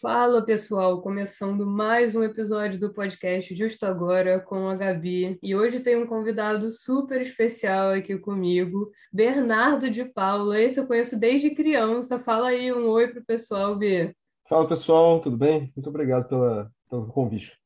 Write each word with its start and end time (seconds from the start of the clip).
Fala 0.00 0.40
pessoal, 0.40 1.02
começando 1.02 1.66
mais 1.66 2.14
um 2.14 2.22
episódio 2.22 2.78
do 2.78 2.92
podcast 2.94 3.52
Justo 3.52 3.84
Agora 3.84 4.38
com 4.38 4.68
a 4.68 4.76
Gabi. 4.76 5.36
E 5.42 5.56
hoje 5.56 5.80
tem 5.80 5.96
um 5.96 6.06
convidado 6.06 6.70
super 6.70 7.20
especial 7.20 7.90
aqui 7.90 8.16
comigo, 8.16 8.92
Bernardo 9.12 9.90
de 9.90 10.04
Paula. 10.04 10.60
Esse 10.60 10.78
eu 10.78 10.86
conheço 10.86 11.18
desde 11.18 11.50
criança. 11.50 12.16
Fala 12.16 12.50
aí 12.50 12.72
um 12.72 12.86
oi 12.86 13.08
pro 13.08 13.24
pessoal, 13.24 13.74
B. 13.74 14.14
Fala 14.48 14.68
pessoal, 14.68 15.20
tudo 15.20 15.36
bem? 15.36 15.72
Muito 15.74 15.88
obrigado 15.88 16.28
pela, 16.28 16.70
pelo 16.88 17.08
convite. 17.08 17.58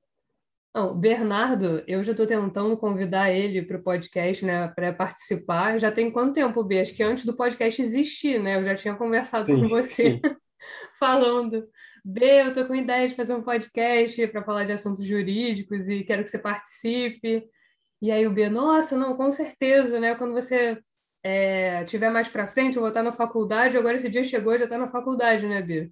Não, 0.74 0.98
Bernardo, 0.98 1.82
eu 1.86 2.02
já 2.02 2.12
estou 2.12 2.26
tentando 2.26 2.74
convidar 2.78 3.30
ele 3.30 3.60
para 3.60 3.76
o 3.76 3.82
podcast, 3.82 4.42
né, 4.42 4.68
para 4.68 4.90
participar. 4.90 5.78
Já 5.78 5.92
tem 5.92 6.10
quanto 6.10 6.32
tempo, 6.32 6.64
B? 6.64 6.80
Acho 6.80 6.94
que 6.94 7.02
antes 7.02 7.26
do 7.26 7.36
podcast 7.36 7.82
existir, 7.82 8.42
né? 8.42 8.56
Eu 8.58 8.64
já 8.64 8.74
tinha 8.74 8.94
conversado 8.94 9.44
sim, 9.44 9.60
com 9.60 9.68
você 9.68 10.18
falando 10.98 11.68
B, 12.04 12.24
eu 12.24 12.52
tô 12.52 12.66
com 12.66 12.74
ideia 12.74 13.08
de 13.08 13.14
fazer 13.14 13.34
um 13.34 13.42
podcast 13.42 14.26
para 14.28 14.42
falar 14.42 14.64
de 14.64 14.72
assuntos 14.72 15.06
jurídicos 15.06 15.88
e 15.88 16.02
quero 16.02 16.24
que 16.24 16.30
você 16.30 16.38
participe. 16.38 17.44
E 18.00 18.10
aí 18.10 18.26
o 18.26 18.32
B, 18.32 18.48
nossa, 18.48 18.96
não, 18.96 19.16
com 19.16 19.30
certeza, 19.30 20.00
né? 20.00 20.14
Quando 20.16 20.32
você 20.32 20.76
é, 21.22 21.84
tiver 21.84 22.10
mais 22.10 22.28
para 22.28 22.48
frente, 22.48 22.76
eu 22.76 22.82
vou 22.82 22.88
estar 22.88 23.02
na 23.02 23.12
faculdade. 23.12 23.78
Agora 23.78 23.94
esse 23.94 24.10
dia 24.10 24.24
chegou, 24.24 24.58
já 24.58 24.64
está 24.64 24.76
na 24.76 24.88
faculdade, 24.88 25.46
né, 25.46 25.62
B? 25.62 25.90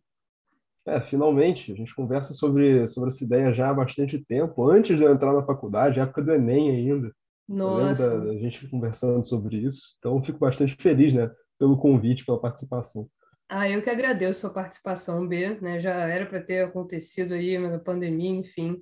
É, 0.87 1.01
finalmente, 1.01 1.73
a 1.73 1.77
gente 1.77 1.95
conversa 1.95 2.33
sobre, 2.33 2.87
sobre 2.88 3.11
essa 3.11 3.23
ideia 3.23 3.52
já 3.52 3.71
há 3.71 3.74
bastante 3.74 4.19
tempo, 4.19 4.69
antes 4.69 4.97
de 4.97 5.05
eu 5.05 5.13
entrar 5.13 5.33
na 5.33 5.45
faculdade, 5.45 6.01
época 6.01 6.23
do 6.23 6.33
Enem 6.33 6.71
ainda. 6.71 7.15
Nossa. 7.49 8.19
Da, 8.19 8.24
da 8.27 8.35
gente 8.38 8.66
conversando 8.69 9.24
sobre 9.24 9.59
isso. 9.59 9.95
Então, 9.99 10.23
fico 10.24 10.38
bastante 10.38 10.74
feliz, 10.74 11.15
né, 11.15 11.30
pelo 11.59 11.77
convite, 11.77 12.24
pela 12.24 12.41
participação. 12.41 13.09
Ah, 13.53 13.69
eu 13.69 13.83
que 13.83 13.91
agradeço 13.91 14.39
a 14.39 14.41
sua 14.43 14.51
participação, 14.51 15.27
B, 15.27 15.59
né? 15.61 15.81
Já 15.81 15.93
era 16.09 16.25
para 16.25 16.41
ter 16.41 16.65
acontecido 16.65 17.35
aí 17.35 17.59
na 17.59 17.81
pandemia, 17.81 18.31
enfim. 18.31 18.81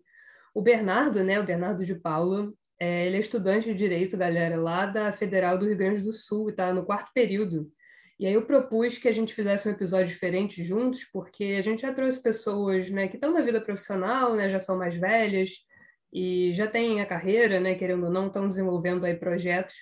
O 0.55 0.61
Bernardo, 0.61 1.25
né? 1.25 1.41
O 1.41 1.45
Bernardo 1.45 1.87
de 1.87 1.95
Paula, 1.95 2.53
é, 2.79 3.07
ele 3.07 3.17
é 3.17 3.20
estudante 3.20 3.69
de 3.69 3.75
direito, 3.75 4.15
galera, 4.15 4.57
lá 4.61 4.84
da 4.84 5.11
Federal 5.11 5.57
do 5.57 5.67
Rio 5.67 5.77
Grande 5.77 6.03
do 6.03 6.12
Sul, 6.12 6.51
e 6.51 6.53
tá 6.53 6.70
no 6.75 6.84
quarto 6.84 7.11
período. 7.15 7.73
E 8.20 8.27
aí 8.27 8.34
eu 8.34 8.45
propus 8.45 8.98
que 8.98 9.09
a 9.09 9.12
gente 9.12 9.33
fizesse 9.33 9.67
um 9.67 9.73
episódio 9.73 10.09
diferente 10.09 10.62
juntos, 10.62 11.03
porque 11.05 11.57
a 11.59 11.62
gente 11.62 11.81
já 11.83 11.95
trouxe 11.95 12.23
pessoas, 12.23 12.91
né, 12.91 13.09
que 13.09 13.17
estão 13.17 13.33
na 13.33 13.41
vida 13.41 13.62
profissional, 13.62 14.35
né, 14.37 14.51
já 14.51 14.59
são 14.59 14.77
mais 14.77 14.95
velhas 14.97 15.51
e 16.12 16.53
já 16.53 16.67
têm 16.67 17.01
a 17.01 17.07
carreira, 17.07 17.59
né, 17.59 17.75
querendo 17.75 18.05
ou 18.05 18.12
não, 18.12 18.27
estão 18.27 18.47
desenvolvendo 18.47 19.07
aí 19.07 19.14
projetos 19.14 19.75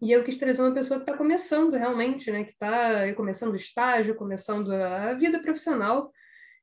e 0.00 0.12
eu 0.12 0.24
quis 0.24 0.38
trazer 0.38 0.62
uma 0.62 0.72
pessoa 0.72 0.98
que 0.98 1.04
está 1.04 1.16
começando 1.16 1.74
realmente, 1.74 2.30
né? 2.30 2.44
Que 2.44 2.52
está 2.52 3.12
começando 3.14 3.52
o 3.52 3.56
estágio, 3.56 4.14
começando 4.14 4.72
a 4.72 5.12
vida 5.14 5.40
profissional 5.40 6.10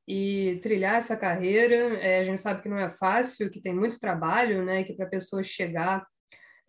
e 0.07 0.59
trilhar 0.61 0.95
essa 0.95 1.15
carreira. 1.15 1.75
É, 1.99 2.19
a 2.19 2.23
gente 2.23 2.41
sabe 2.41 2.63
que 2.63 2.69
não 2.69 2.79
é 2.79 2.89
fácil, 2.89 3.51
que 3.51 3.61
tem 3.61 3.73
muito 3.73 3.99
trabalho, 3.99 4.65
né? 4.65 4.83
Que 4.83 4.93
para 4.93 5.05
a 5.05 5.09
pessoa 5.09 5.43
chegar 5.43 6.05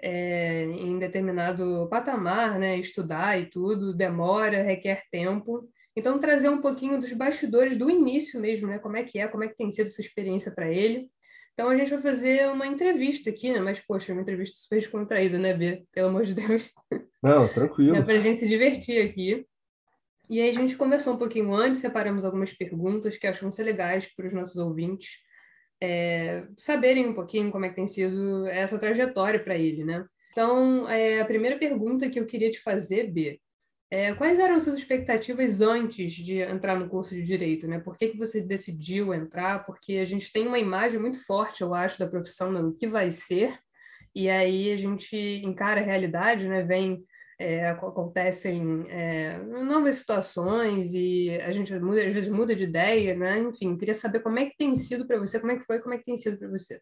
é, 0.01 0.65
em 0.65 0.99
determinado 0.99 1.89
patamar, 1.91 2.59
né? 2.59 2.77
Estudar 2.77 3.41
e 3.41 3.47
tudo 3.47 3.95
demora, 3.95 4.63
requer 4.63 5.03
tempo. 5.11 5.69
Então 5.97 6.19
trazer 6.19 6.51
um 6.51 6.61
pouquinho 6.61 6.99
dos 6.99 7.13
bastidores 7.13 7.77
do 7.77 7.91
início 7.91 8.39
mesmo, 8.39 8.69
né? 8.69 8.79
Como 8.79 8.97
é 8.97 9.05
que 9.05 9.19
é, 9.19 9.27
como 9.27 9.45
é 9.45 9.49
que 9.49 9.57
tem 9.57 9.71
sido 9.73 9.87
essa 9.87 10.03
experiência 10.03 10.53
para 10.55 10.71
ele. 10.71 11.11
Então 11.59 11.71
a 11.71 11.77
gente 11.77 11.91
vai 11.91 12.01
fazer 12.01 12.49
uma 12.49 12.69
entrevista 12.69 13.31
aqui, 13.31 13.53
né? 13.53 13.59
Mas, 13.59 13.81
poxa, 13.81 14.13
uma 14.13 14.23
entrevista 14.23 14.57
super 14.57 14.77
descontraída, 14.77 15.37
né, 15.41 15.53
Bia? 15.53 15.83
Pelo 15.91 16.07
amor 16.07 16.25
de 16.25 16.33
Deus. 16.33 16.71
Não, 17.21 17.49
tranquilo. 17.49 17.97
É 17.97 18.03
para 18.03 18.15
a 18.15 18.19
gente 18.19 18.39
se 18.39 18.49
divertir 18.49 19.05
aqui. 19.05 19.45
E 20.31 20.41
aí 20.41 20.51
a 20.51 20.53
gente 20.53 20.77
conversou 20.77 21.15
um 21.15 21.19
pouquinho 21.19 21.53
antes, 21.53 21.81
separamos 21.81 22.25
algumas 22.25 22.53
perguntas 22.53 23.19
que 23.19 23.27
acho 23.27 23.41
que 23.41 23.45
vão 23.45 23.51
ser 23.51 23.65
legais 23.65 24.07
para 24.15 24.27
os 24.27 24.33
nossos 24.33 24.57
ouvintes 24.57 25.19
é, 25.83 26.45
saberem 26.57 27.09
um 27.09 27.15
pouquinho 27.15 27.51
como 27.51 27.65
é 27.65 27.71
que 27.71 27.75
tem 27.75 27.89
sido 27.89 28.47
essa 28.47 28.79
trajetória 28.79 29.43
para 29.43 29.57
ele, 29.57 29.85
né? 29.85 30.07
Então, 30.31 30.89
é, 30.89 31.21
a 31.21 31.25
primeira 31.25 31.59
pergunta 31.59 32.09
que 32.09 32.21
eu 32.21 32.27
queria 32.27 32.53
te 32.53 32.61
fazer, 32.61 33.11
B, 33.11 33.41
é, 33.91 34.15
quais 34.15 34.39
eram 34.39 34.61
suas 34.61 34.77
expectativas 34.77 35.61
antes 35.63 36.13
de 36.13 36.41
entrar 36.41 36.79
no 36.79 36.89
curso 36.89 37.15
de 37.15 37.23
direito, 37.23 37.67
né? 37.67 37.79
Por 37.79 37.97
que, 37.97 38.09
que 38.09 38.19
você 38.19 38.43
decidiu 38.43 39.15
entrar? 39.15 39.65
Porque 39.65 39.95
a 39.95 40.05
gente 40.05 40.31
tem 40.31 40.47
uma 40.47 40.59
imagem 40.59 41.01
muito 41.01 41.25
forte, 41.25 41.63
eu 41.63 41.75
acho, 41.75 41.99
da 41.99 42.07
profissão, 42.07 42.53
do 42.53 42.77
que 42.77 42.87
vai 42.87 43.11
ser, 43.11 43.59
e 44.15 44.29
aí 44.29 44.71
a 44.71 44.77
gente 44.77 45.17
encara 45.17 45.81
a 45.81 45.85
realidade, 45.85 46.47
né? 46.47 46.63
Vem, 46.63 47.03
é, 47.39 47.71
acontecem 47.71 48.85
é, 48.91 49.39
novas 49.39 49.97
situações 49.97 50.93
e 50.93 51.31
a 51.41 51.51
gente 51.53 51.73
muda, 51.79 52.05
às 52.05 52.13
vezes 52.13 52.29
muda 52.29 52.55
de 52.55 52.65
ideia, 52.65 53.17
né? 53.17 53.39
Enfim, 53.39 53.75
queria 53.79 53.95
saber 53.95 54.21
como 54.21 54.39
é 54.39 54.47
que 54.47 54.57
tem 54.59 54.75
sido 54.75 55.07
para 55.07 55.19
você, 55.19 55.41
como 55.41 55.53
é 55.53 55.57
que 55.59 55.65
foi, 55.65 55.81
como 55.81 55.95
é 55.95 55.99
que 55.99 56.05
tem 56.05 56.17
sido 56.19 56.39
para 56.39 56.49
você. 56.49 56.79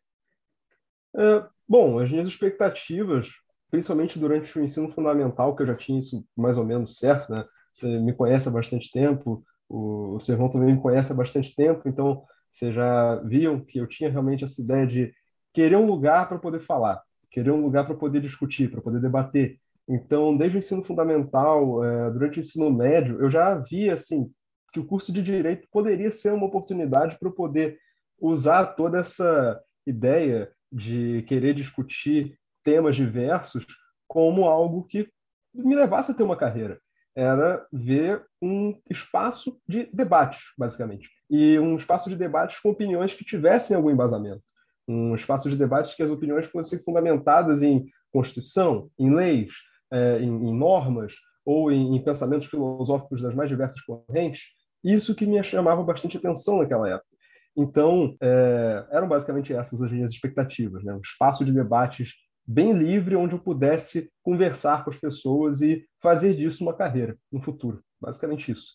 É, 1.16 1.46
bom, 1.68 2.00
as 2.00 2.10
minhas 2.10 2.26
expectativas 2.26 3.28
principalmente 3.70 4.18
durante 4.18 4.58
o 4.58 4.62
ensino 4.62 4.90
fundamental, 4.90 5.54
que 5.54 5.62
eu 5.62 5.66
já 5.66 5.74
tinha 5.74 5.98
isso 5.98 6.26
mais 6.36 6.56
ou 6.56 6.64
menos 6.64 6.98
certo, 6.98 7.30
né? 7.32 7.44
Você 7.72 7.98
me 8.00 8.12
conhece 8.12 8.48
há 8.48 8.50
bastante 8.50 8.90
tempo, 8.90 9.44
o, 9.68 10.16
o 10.16 10.20
Servão 10.20 10.48
também 10.48 10.74
me 10.74 10.80
conhece 10.80 11.12
há 11.12 11.14
bastante 11.14 11.54
tempo, 11.54 11.88
então 11.88 12.24
vocês 12.50 12.74
já 12.74 13.16
viam 13.16 13.60
que 13.60 13.78
eu 13.78 13.86
tinha 13.86 14.10
realmente 14.10 14.44
essa 14.44 14.62
ideia 14.62 14.86
de 14.86 15.12
querer 15.52 15.76
um 15.76 15.86
lugar 15.86 16.28
para 16.28 16.38
poder 16.38 16.60
falar, 16.60 17.02
querer 17.30 17.50
um 17.50 17.60
lugar 17.60 17.86
para 17.86 17.94
poder 17.94 18.20
discutir, 18.20 18.70
para 18.70 18.80
poder 18.80 19.00
debater. 19.00 19.58
Então, 19.88 20.36
desde 20.36 20.56
o 20.56 20.58
ensino 20.58 20.84
fundamental, 20.84 21.84
é, 21.84 22.10
durante 22.10 22.38
o 22.38 22.40
ensino 22.40 22.70
médio, 22.70 23.20
eu 23.20 23.30
já 23.30 23.54
via 23.56 23.94
assim 23.94 24.30
que 24.72 24.80
o 24.80 24.86
curso 24.86 25.12
de 25.12 25.22
direito 25.22 25.68
poderia 25.70 26.10
ser 26.10 26.32
uma 26.32 26.46
oportunidade 26.46 27.18
para 27.18 27.28
eu 27.28 27.32
poder 27.32 27.78
usar 28.20 28.66
toda 28.66 28.98
essa 28.98 29.60
ideia 29.86 30.50
de 30.72 31.24
querer 31.28 31.54
discutir 31.54 32.38
temas 32.66 32.96
diversos 32.96 33.64
como 34.08 34.44
algo 34.44 34.82
que 34.82 35.08
me 35.54 35.76
levasse 35.76 36.10
a 36.10 36.14
ter 36.14 36.24
uma 36.24 36.36
carreira. 36.36 36.80
Era 37.14 37.64
ver 37.72 38.26
um 38.42 38.76
espaço 38.90 39.58
de 39.66 39.88
debate, 39.92 40.38
basicamente. 40.58 41.08
E 41.30 41.58
um 41.60 41.76
espaço 41.76 42.10
de 42.10 42.16
debates 42.16 42.58
com 42.58 42.70
opiniões 42.70 43.14
que 43.14 43.24
tivessem 43.24 43.76
algum 43.76 43.88
embasamento. 43.88 44.42
Um 44.86 45.14
espaço 45.14 45.48
de 45.48 45.56
debates 45.56 45.94
que 45.94 46.02
as 46.02 46.10
opiniões 46.10 46.46
fossem 46.46 46.80
fundamentadas 46.80 47.62
em 47.62 47.86
Constituição, 48.12 48.90
em 48.98 49.14
leis, 49.14 49.52
é, 49.92 50.18
em, 50.18 50.52
normas 50.52 51.14
ou 51.44 51.70
em, 51.70 51.96
em 51.96 52.02
pensamentos 52.02 52.48
filosóficos 52.48 53.22
das 53.22 53.34
mais 53.34 53.48
diversas 53.48 53.80
correntes. 53.82 54.42
Isso 54.82 55.14
que 55.14 55.24
me 55.24 55.42
chamava 55.42 55.82
bastante 55.84 56.16
atenção 56.16 56.58
naquela 56.58 56.88
época. 56.88 57.16
Então, 57.56 58.14
é, 58.20 58.86
eram 58.90 59.08
basicamente 59.08 59.54
essas 59.54 59.80
as 59.80 59.90
minhas 59.90 60.10
expectativas, 60.10 60.84
né? 60.84 60.92
um 60.92 61.00
espaço 61.00 61.44
de 61.44 61.52
debates 61.52 62.12
bem 62.46 62.72
livre, 62.72 63.16
onde 63.16 63.34
eu 63.34 63.38
pudesse 63.38 64.10
conversar 64.22 64.84
com 64.84 64.90
as 64.90 64.98
pessoas 64.98 65.60
e 65.60 65.86
fazer 66.00 66.34
disso 66.34 66.62
uma 66.62 66.76
carreira 66.76 67.18
no 67.30 67.42
futuro. 67.42 67.82
Basicamente 68.00 68.52
isso. 68.52 68.74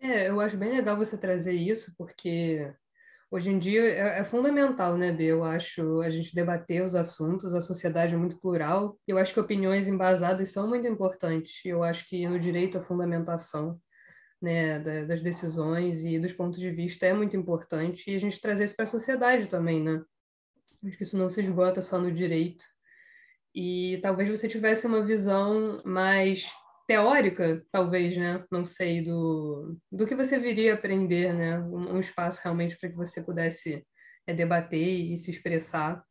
É, 0.00 0.28
eu 0.28 0.40
acho 0.40 0.56
bem 0.56 0.70
legal 0.70 0.96
você 0.96 1.16
trazer 1.16 1.54
isso, 1.54 1.94
porque 1.96 2.70
hoje 3.30 3.50
em 3.50 3.58
dia 3.58 3.82
é, 3.82 4.20
é 4.20 4.24
fundamental, 4.24 4.96
né, 4.96 5.10
B? 5.10 5.24
Eu 5.24 5.42
acho 5.42 6.02
a 6.02 6.10
gente 6.10 6.34
debater 6.34 6.84
os 6.84 6.94
assuntos, 6.94 7.54
a 7.54 7.60
sociedade 7.60 8.14
é 8.14 8.18
muito 8.18 8.38
plural, 8.38 8.98
eu 9.08 9.18
acho 9.18 9.32
que 9.32 9.40
opiniões 9.40 9.88
embasadas 9.88 10.52
são 10.52 10.68
muito 10.68 10.86
importantes. 10.86 11.64
Eu 11.64 11.82
acho 11.82 12.08
que 12.08 12.28
no 12.28 12.38
direito 12.38 12.78
a 12.78 12.82
fundamentação 12.82 13.80
né, 14.40 14.78
das 15.06 15.22
decisões 15.22 16.04
e 16.04 16.18
dos 16.18 16.32
pontos 16.32 16.60
de 16.60 16.70
vista 16.70 17.06
é 17.06 17.14
muito 17.14 17.34
importante 17.34 18.10
e 18.10 18.14
a 18.14 18.20
gente 18.20 18.40
trazer 18.40 18.64
isso 18.64 18.76
para 18.76 18.84
a 18.84 18.88
sociedade 18.88 19.46
também, 19.46 19.82
né? 19.82 20.02
Acho 20.84 20.98
que 20.98 21.02
isso 21.02 21.16
não 21.16 21.30
se 21.30 21.40
esgota 21.40 21.80
só 21.80 21.98
no 21.98 22.12
direito, 22.12 22.62
e 23.54 23.98
talvez 24.02 24.28
você 24.28 24.48
tivesse 24.48 24.86
uma 24.86 25.04
visão 25.04 25.80
mais 25.84 26.50
teórica, 26.86 27.64
talvez, 27.70 28.16
né? 28.16 28.44
Não 28.50 28.66
sei, 28.66 29.02
do, 29.02 29.78
do 29.90 30.06
que 30.06 30.14
você 30.14 30.38
viria 30.38 30.74
aprender, 30.74 31.32
né? 31.32 31.58
Um, 31.60 31.96
um 31.96 32.00
espaço 32.00 32.40
realmente 32.42 32.76
para 32.78 32.90
que 32.90 32.96
você 32.96 33.22
pudesse 33.24 33.86
é, 34.26 34.34
debater 34.34 35.12
e 35.12 35.16
se 35.16 35.30
expressar. 35.30 36.02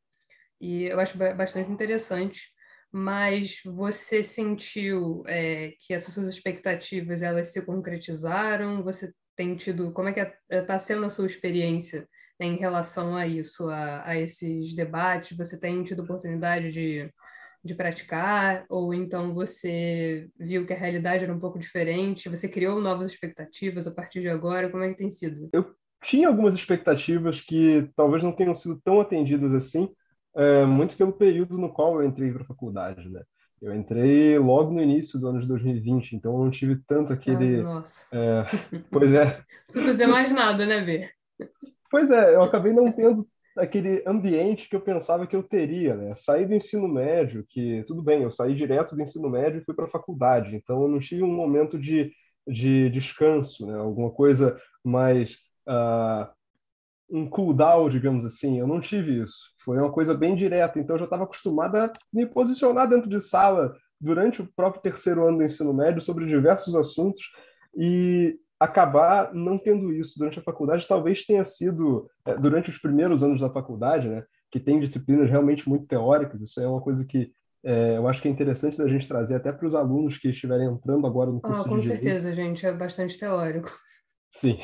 E 0.59 0.85
eu 0.85 0.99
acho 0.99 1.17
bastante 1.17 1.71
interessante. 1.71 2.53
Mas 2.95 3.59
você 3.65 4.23
sentiu 4.23 5.23
é, 5.27 5.73
que 5.81 5.95
essas 5.95 6.13
suas 6.13 6.27
expectativas 6.27 7.23
elas 7.23 7.51
se 7.51 7.65
concretizaram? 7.65 8.83
Você 8.83 9.11
tem 9.35 9.55
tido 9.55 9.91
como 9.91 10.09
é 10.09 10.13
que 10.13 10.19
está 10.19 10.37
é, 10.49 10.61
tá 10.61 10.77
sendo 10.79 11.05
a 11.05 11.09
sua 11.09 11.25
experiência 11.25 12.07
né, 12.39 12.45
em 12.45 12.55
relação 12.55 13.17
a 13.17 13.25
isso, 13.25 13.67
a, 13.67 14.07
a 14.07 14.15
esses 14.15 14.75
debates? 14.75 15.35
Você 15.35 15.59
tem 15.59 15.83
tido 15.83 16.03
oportunidade 16.03 16.71
de 16.71 17.11
de 17.63 17.73
praticar, 17.73 18.65
ou 18.69 18.93
então 18.93 19.33
você 19.33 20.27
viu 20.37 20.65
que 20.65 20.73
a 20.73 20.77
realidade 20.77 21.23
era 21.23 21.33
um 21.33 21.39
pouco 21.39 21.57
diferente, 21.57 22.29
você 22.29 22.49
criou 22.49 22.81
novas 22.81 23.11
expectativas 23.11 23.87
a 23.87 23.91
partir 23.91 24.21
de 24.21 24.29
agora, 24.29 24.69
como 24.69 24.83
é 24.83 24.89
que 24.89 24.97
tem 24.97 25.09
sido? 25.09 25.49
Eu 25.53 25.73
tinha 26.03 26.27
algumas 26.27 26.53
expectativas 26.53 27.39
que 27.39 27.89
talvez 27.95 28.23
não 28.23 28.33
tenham 28.33 28.53
sido 28.53 28.79
tão 28.83 28.99
atendidas 28.99 29.53
assim, 29.53 29.89
é, 30.35 30.65
muito 30.65 30.97
pelo 30.97 31.13
período 31.13 31.57
no 31.57 31.71
qual 31.71 32.01
eu 32.01 32.07
entrei 32.07 32.31
para 32.31 32.43
a 32.43 32.47
faculdade, 32.47 33.09
né? 33.09 33.21
Eu 33.61 33.73
entrei 33.73 34.37
logo 34.37 34.73
no 34.73 34.81
início 34.81 35.17
do 35.17 35.29
ano 35.29 35.39
de 35.39 35.47
2020, 35.47 36.17
então 36.17 36.33
eu 36.33 36.43
não 36.43 36.51
tive 36.51 36.75
tanto 36.85 37.13
aquele. 37.13 37.61
Ah, 37.61 37.63
nossa. 37.63 38.07
É, 38.11 38.45
pois 38.91 39.13
é. 39.13 39.37
Não 39.39 39.65
precisa 39.67 39.91
dizer 39.93 40.07
mais 40.07 40.31
nada, 40.33 40.65
né, 40.65 40.81
B? 40.81 41.09
Pois 41.89 42.11
é, 42.11 42.35
eu 42.35 42.43
acabei 42.43 42.73
não 42.73 42.91
tendo 42.91 43.25
aquele 43.57 44.03
ambiente 44.05 44.67
que 44.67 44.75
eu 44.75 44.81
pensava 44.81 45.27
que 45.27 45.35
eu 45.35 45.43
teria, 45.43 45.95
né? 45.95 46.15
Saí 46.15 46.45
do 46.45 46.53
ensino 46.53 46.87
médio, 46.87 47.45
que 47.47 47.83
tudo 47.87 48.01
bem, 48.01 48.23
eu 48.23 48.31
saí 48.31 48.55
direto 48.55 48.95
do 48.95 49.01
ensino 49.01 49.29
médio 49.29 49.61
e 49.61 49.63
fui 49.63 49.75
para 49.75 49.85
a 49.85 49.89
faculdade, 49.89 50.55
então 50.55 50.81
eu 50.81 50.87
não 50.87 50.99
tive 50.99 51.23
um 51.23 51.33
momento 51.33 51.77
de, 51.77 52.11
de 52.47 52.89
descanso, 52.89 53.65
né? 53.65 53.77
Alguma 53.77 54.11
coisa 54.11 54.59
mais 54.83 55.37
uh, 55.67 56.27
um 57.09 57.29
cool 57.29 57.53
down, 57.53 57.89
digamos 57.89 58.25
assim. 58.25 58.59
Eu 58.59 58.67
não 58.67 58.81
tive 58.81 59.21
isso. 59.21 59.51
Foi 59.63 59.77
uma 59.77 59.91
coisa 59.91 60.15
bem 60.15 60.35
direta, 60.35 60.79
então 60.79 60.95
eu 60.95 60.99
já 60.99 61.05
estava 61.05 61.23
acostumado 61.23 61.75
a 61.77 61.93
me 62.11 62.25
posicionar 62.25 62.89
dentro 62.89 63.09
de 63.09 63.21
sala 63.21 63.75
durante 64.01 64.41
o 64.41 64.49
próprio 64.55 64.81
terceiro 64.81 65.25
ano 65.27 65.37
do 65.37 65.43
ensino 65.43 65.73
médio 65.73 66.01
sobre 66.01 66.25
diversos 66.25 66.75
assuntos 66.75 67.23
e 67.75 68.37
acabar 68.63 69.33
não 69.33 69.57
tendo 69.57 69.91
isso 69.91 70.17
durante 70.17 70.39
a 70.39 70.43
faculdade 70.43 70.87
talvez 70.87 71.25
tenha 71.25 71.43
sido 71.43 72.09
é, 72.25 72.35
durante 72.35 72.69
os 72.69 72.77
primeiros 72.77 73.21
anos 73.21 73.41
da 73.41 73.49
faculdade, 73.49 74.07
né, 74.07 74.23
que 74.49 74.59
tem 74.59 74.79
disciplinas 74.79 75.29
realmente 75.29 75.67
muito 75.67 75.85
teóricas. 75.85 76.41
Isso 76.41 76.61
é 76.61 76.67
uma 76.67 76.81
coisa 76.81 77.05
que 77.05 77.31
é, 77.65 77.97
eu 77.97 78.07
acho 78.07 78.21
que 78.21 78.27
é 78.27 78.31
interessante 78.31 78.77
da 78.77 78.87
gente 78.87 79.07
trazer 79.07 79.35
até 79.35 79.51
para 79.51 79.67
os 79.67 79.75
alunos 79.75 80.17
que 80.17 80.29
estiverem 80.29 80.67
entrando 80.67 81.05
agora 81.07 81.31
no 81.31 81.41
curso 81.41 81.61
ah, 81.61 81.69
com 81.69 81.79
de 81.79 81.87
certeza, 81.87 82.33
gente, 82.33 82.65
é 82.65 82.73
bastante 82.73 83.17
teórico. 83.17 83.71
Sim. 84.29 84.57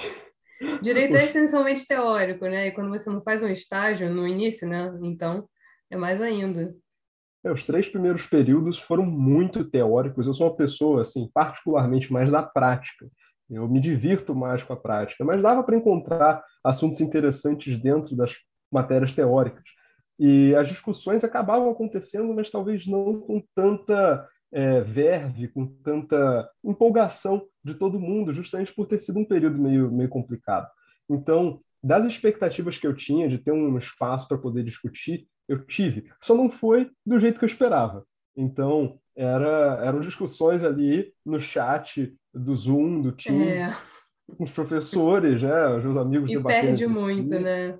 Direito 0.81 1.15
é 1.15 1.23
essencialmente 1.23 1.87
teórico, 1.87 2.45
né? 2.45 2.67
E 2.67 2.71
quando 2.71 2.89
você 2.89 3.09
não 3.09 3.21
faz 3.21 3.41
um 3.41 3.47
estágio 3.47 4.13
no 4.13 4.27
início, 4.27 4.67
né? 4.67 4.93
Então, 5.01 5.47
é 5.89 5.95
mais 5.95 6.21
ainda. 6.21 6.75
É, 7.45 7.51
os 7.51 7.63
três 7.63 7.87
primeiros 7.87 8.25
períodos 8.25 8.77
foram 8.77 9.05
muito 9.05 9.63
teóricos. 9.63 10.27
Eu 10.27 10.33
sou 10.33 10.47
uma 10.47 10.55
pessoa, 10.57 11.01
assim, 11.01 11.29
particularmente 11.33 12.11
mais 12.11 12.29
da 12.29 12.43
prática. 12.43 13.09
Eu 13.49 13.67
me 13.67 13.79
divirto 13.79 14.35
mais 14.35 14.63
com 14.63 14.73
a 14.73 14.77
prática, 14.77 15.25
mas 15.25 15.41
dava 15.41 15.63
para 15.63 15.75
encontrar 15.75 16.43
assuntos 16.63 17.01
interessantes 17.01 17.79
dentro 17.79 18.15
das 18.15 18.35
matérias 18.71 19.13
teóricas. 19.13 19.63
E 20.19 20.53
as 20.55 20.67
discussões 20.67 21.23
acabavam 21.23 21.71
acontecendo, 21.71 22.33
mas 22.33 22.51
talvez 22.51 22.85
não 22.85 23.21
com 23.21 23.41
tanta 23.55 24.27
é, 24.51 24.81
verve, 24.81 25.47
com 25.47 25.65
tanta 25.65 26.49
empolgação 26.63 27.45
de 27.63 27.73
todo 27.73 27.99
mundo, 27.99 28.33
justamente 28.33 28.73
por 28.73 28.85
ter 28.85 28.99
sido 28.99 29.19
um 29.19 29.25
período 29.25 29.57
meio, 29.57 29.91
meio 29.91 30.09
complicado. 30.09 30.67
Então, 31.09 31.61
das 31.81 32.05
expectativas 32.05 32.77
que 32.77 32.85
eu 32.85 32.93
tinha 32.93 33.29
de 33.29 33.37
ter 33.37 33.51
um 33.51 33.77
espaço 33.77 34.27
para 34.27 34.37
poder 34.37 34.63
discutir, 34.63 35.27
eu 35.47 35.65
tive. 35.65 36.11
Só 36.21 36.35
não 36.35 36.49
foi 36.49 36.91
do 37.05 37.19
jeito 37.19 37.39
que 37.39 37.45
eu 37.45 37.49
esperava. 37.49 38.05
Então, 38.35 38.99
era, 39.19 39.81
eram 39.83 39.99
discussões 39.99 40.63
ali 40.63 41.13
no 41.25 41.41
chat 41.41 42.15
do 42.33 42.55
Zoom, 42.55 43.01
do 43.01 43.11
Teams, 43.11 43.67
é. 43.67 43.75
com 44.37 44.45
os 44.45 44.51
professores, 44.51 45.41
né? 45.41 45.67
Os 45.75 45.83
meus 45.83 45.97
amigos 45.97 46.31
E 46.31 46.41
perde 46.41 46.87
muito, 46.87 47.37
né? 47.37 47.77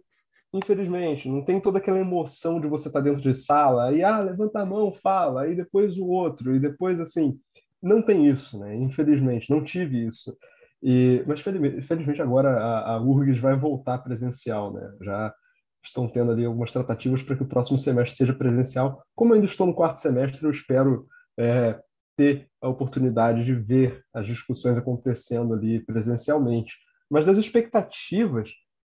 Infelizmente, 0.53 1.29
não 1.29 1.45
tem 1.45 1.61
toda 1.61 1.77
aquela 1.77 1.99
emoção 1.99 2.59
de 2.59 2.67
você 2.67 2.89
estar 2.89 2.99
tá 2.99 3.05
dentro 3.05 3.21
de 3.21 3.33
sala, 3.33 3.85
aí, 3.85 4.03
ah, 4.03 4.19
levanta 4.19 4.59
a 4.59 4.65
mão, 4.65 4.91
fala, 4.91 5.43
aí 5.43 5.55
depois 5.55 5.95
o 5.97 6.07
outro, 6.07 6.55
e 6.55 6.59
depois, 6.59 6.99
assim, 6.99 7.39
não 7.81 8.01
tem 8.01 8.27
isso, 8.27 8.59
né? 8.59 8.75
Infelizmente, 8.75 9.49
não 9.49 9.63
tive 9.63 10.05
isso. 10.05 10.35
E, 10.83 11.23
mas 11.25 11.39
felizmente 11.39 12.21
agora 12.21 12.49
a, 12.49 12.95
a 12.95 13.01
URGS 13.01 13.39
vai 13.39 13.55
voltar 13.55 13.99
presencial, 13.99 14.73
né? 14.73 14.91
Já 15.01 15.33
estão 15.81 16.07
tendo 16.07 16.31
ali 16.31 16.43
algumas 16.43 16.71
tratativas 16.73 17.23
para 17.23 17.37
que 17.37 17.43
o 17.43 17.47
próximo 17.47 17.77
semestre 17.77 18.17
seja 18.17 18.33
presencial. 18.33 19.01
Como 19.15 19.31
eu 19.31 19.35
ainda 19.35 19.47
estou 19.47 19.65
no 19.65 19.73
quarto 19.73 19.97
semestre, 19.97 20.43
eu 20.43 20.51
espero 20.51 21.07
é, 21.39 21.79
ter 22.17 22.49
a 22.61 22.67
oportunidade 22.67 23.45
de 23.45 23.53
ver 23.53 24.03
as 24.13 24.27
discussões 24.27 24.77
acontecendo 24.77 25.53
ali 25.53 25.79
presencialmente. 25.79 26.75
Mas 27.09 27.25
das 27.25 27.37
expectativas, 27.37 28.51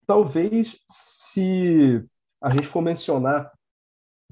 talvez 0.06 0.76
se 0.86 2.04
a 2.42 2.50
gente 2.50 2.66
for 2.66 2.82
mencionar 2.82 3.50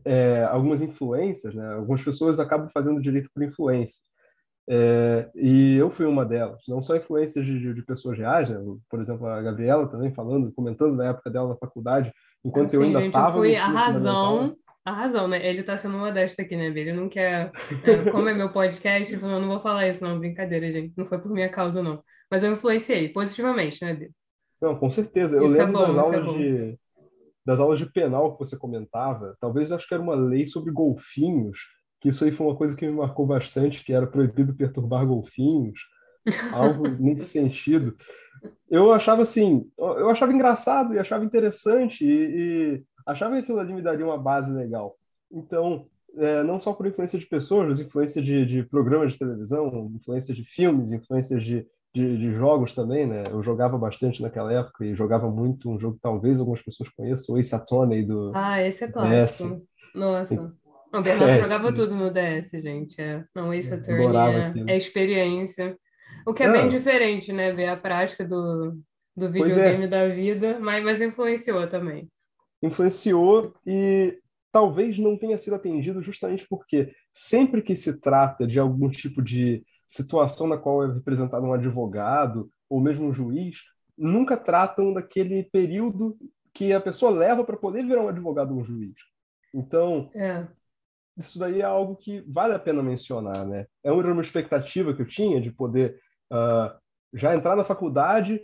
é, 0.04 0.44
algumas 0.44 0.82
influências, 0.82 1.54
né? 1.54 1.74
algumas 1.74 2.02
pessoas 2.02 2.38
acabam 2.38 2.68
fazendo 2.72 3.00
direito 3.00 3.30
por 3.32 3.42
influência. 3.42 4.02
É, 4.68 5.30
e 5.34 5.76
eu 5.76 5.90
fui 5.90 6.06
uma 6.06 6.24
delas, 6.24 6.62
não 6.68 6.80
só 6.80 6.94
influências 6.94 7.44
de, 7.44 7.74
de, 7.74 7.82
pessoas 7.82 8.16
reais, 8.16 8.48
né? 8.48 8.58
por 8.88 9.00
exemplo, 9.00 9.26
a 9.26 9.42
Gabriela 9.42 9.88
também 9.88 10.14
falando, 10.14 10.52
comentando 10.52 10.94
na 10.94 11.06
época 11.06 11.30
dela 11.30 11.48
na 11.48 11.56
faculdade, 11.56 12.12
enquanto 12.44 12.66
assim, 12.66 12.76
eu 12.76 12.82
ainda 12.82 13.04
estava. 13.04 13.38
Foi 13.38 13.56
a 13.56 13.66
razão 13.66 14.56
a 14.84 14.92
razão, 14.92 15.28
né? 15.28 15.46
Ele 15.46 15.62
tá 15.62 15.76
sendo 15.76 15.96
modesto 15.96 16.42
aqui, 16.42 16.56
né, 16.56 16.66
Ele 16.66 16.92
não 16.92 17.08
quer. 17.08 17.52
É, 17.84 18.10
como 18.10 18.28
é 18.28 18.34
meu 18.34 18.52
podcast, 18.52 19.12
eu 19.12 19.20
não 19.20 19.48
vou 19.48 19.60
falar 19.60 19.88
isso, 19.88 20.04
não. 20.04 20.18
Brincadeira, 20.18 20.72
gente. 20.72 20.92
Não 20.96 21.06
foi 21.06 21.18
por 21.18 21.30
minha 21.30 21.48
causa, 21.48 21.82
não. 21.82 22.02
Mas 22.30 22.42
eu 22.42 22.52
influenciei 22.52 23.08
positivamente, 23.08 23.84
né, 23.84 23.94
Biro? 23.94 24.12
Não, 24.60 24.76
com 24.76 24.90
certeza. 24.90 25.36
Eu 25.36 25.46
isso 25.46 25.60
é 25.60 25.64
lembro 25.64 25.82
é 25.82 25.86
bom, 25.86 25.94
das 25.94 25.98
aulas 25.98 26.14
é 26.14 26.38
de 26.38 26.78
das 27.44 27.60
aulas 27.60 27.78
de 27.78 27.86
penal 27.86 28.32
que 28.32 28.38
você 28.38 28.56
comentava. 28.56 29.36
Talvez 29.40 29.72
acho 29.72 29.86
que 29.86 29.94
era 29.94 30.02
uma 30.02 30.14
lei 30.14 30.46
sobre 30.46 30.72
golfinhos, 30.72 31.58
que 32.00 32.08
isso 32.08 32.24
aí 32.24 32.30
foi 32.30 32.46
uma 32.46 32.56
coisa 32.56 32.76
que 32.76 32.86
me 32.86 32.92
marcou 32.92 33.26
bastante, 33.26 33.84
que 33.84 33.92
era 33.92 34.06
proibido 34.06 34.54
perturbar 34.54 35.06
golfinhos, 35.06 35.80
algo 36.52 36.86
nesse 37.00 37.24
sentido. 37.24 37.96
Eu 38.70 38.92
achava 38.92 39.22
assim, 39.22 39.68
eu 39.76 40.08
achava 40.08 40.32
engraçado 40.32 40.94
e 40.94 40.98
achava 40.98 41.24
interessante 41.24 42.04
e, 42.04 42.76
e 42.76 42.84
achava 43.06 43.34
que 43.34 43.42
aquilo 43.42 43.60
ali 43.60 43.72
me 43.72 43.82
daria 43.82 44.04
uma 44.04 44.18
base 44.18 44.52
legal. 44.52 44.96
Então, 45.30 45.86
é, 46.16 46.42
não 46.42 46.60
só 46.60 46.72
por 46.72 46.86
influência 46.86 47.18
de 47.18 47.26
pessoas, 47.26 47.68
mas 47.68 47.80
influência 47.80 48.22
de, 48.22 48.44
de 48.44 48.62
programas 48.64 49.12
de 49.12 49.18
televisão, 49.18 49.90
influência 49.94 50.34
de 50.34 50.44
filmes, 50.44 50.92
influência 50.92 51.38
de, 51.38 51.66
de, 51.94 52.18
de, 52.18 52.32
jogos 52.32 52.74
também, 52.74 53.06
né? 53.06 53.24
Eu 53.30 53.42
jogava 53.42 53.78
bastante 53.78 54.20
naquela 54.20 54.52
época 54.52 54.84
e 54.84 54.94
jogava 54.94 55.30
muito 55.30 55.70
um 55.70 55.78
jogo 55.78 55.96
que 55.96 56.02
talvez 56.02 56.38
algumas 56.38 56.60
pessoas 56.60 56.90
conheçam, 56.90 57.34
o 57.34 57.38
Ace 57.38 57.54
Attorney 57.54 58.04
do 58.04 58.32
Ah, 58.34 58.60
esse 58.62 58.84
é 58.84 58.88
clássico. 58.88 59.56
DS. 59.56 59.62
Nossa. 59.94 60.54
O 60.92 61.00
Bernardo 61.00 61.32
é, 61.32 61.42
jogava 61.42 61.72
tudo 61.72 61.94
no 61.94 62.10
DS, 62.10 62.50
gente. 62.50 63.00
É. 63.00 63.24
Não, 63.34 63.52
Ace 63.54 63.72
Attorney 63.72 64.66
é, 64.68 64.72
é, 64.72 64.76
experiência. 64.76 65.76
O 66.26 66.34
que 66.34 66.42
é, 66.42 66.46
é 66.46 66.52
bem 66.52 66.68
diferente, 66.68 67.32
né? 67.32 67.52
Ver 67.52 67.68
a 67.68 67.76
prática 67.76 68.22
do, 68.22 68.78
do 69.16 69.26
é. 69.26 69.30
videogame 69.30 69.88
da 69.88 70.08
vida, 70.08 70.58
mas, 70.60 70.84
mas 70.84 71.00
influenciou 71.00 71.66
também 71.66 72.06
influenciou 72.62 73.54
e 73.66 74.18
talvez 74.52 74.98
não 74.98 75.16
tenha 75.16 75.38
sido 75.38 75.56
atendido 75.56 76.02
justamente 76.02 76.46
porque 76.48 76.94
sempre 77.12 77.62
que 77.62 77.74
se 77.74 78.00
trata 78.00 78.46
de 78.46 78.60
algum 78.60 78.88
tipo 78.88 79.22
de 79.22 79.64
situação 79.86 80.46
na 80.46 80.56
qual 80.56 80.84
é 80.84 80.92
representado 80.92 81.44
um 81.44 81.52
advogado 81.52 82.50
ou 82.68 82.80
mesmo 82.80 83.06
um 83.06 83.12
juiz, 83.12 83.58
nunca 83.96 84.36
tratam 84.36 84.92
daquele 84.92 85.44
período 85.44 86.16
que 86.54 86.72
a 86.72 86.80
pessoa 86.80 87.10
leva 87.10 87.44
para 87.44 87.56
poder 87.56 87.84
virar 87.84 88.02
um 88.02 88.08
advogado 88.08 88.54
ou 88.54 88.60
um 88.60 88.64
juiz. 88.64 88.94
Então, 89.54 90.10
é. 90.14 90.46
isso 91.16 91.38
daí 91.38 91.60
é 91.60 91.64
algo 91.64 91.96
que 91.96 92.22
vale 92.26 92.54
a 92.54 92.58
pena 92.58 92.82
mencionar, 92.82 93.46
né? 93.46 93.66
É 93.82 93.92
uma 93.92 94.22
expectativa 94.22 94.94
que 94.94 95.02
eu 95.02 95.06
tinha 95.06 95.40
de 95.40 95.50
poder 95.50 95.98
uh, 96.32 96.74
já 97.12 97.34
entrar 97.34 97.56
na 97.56 97.64
faculdade 97.64 98.40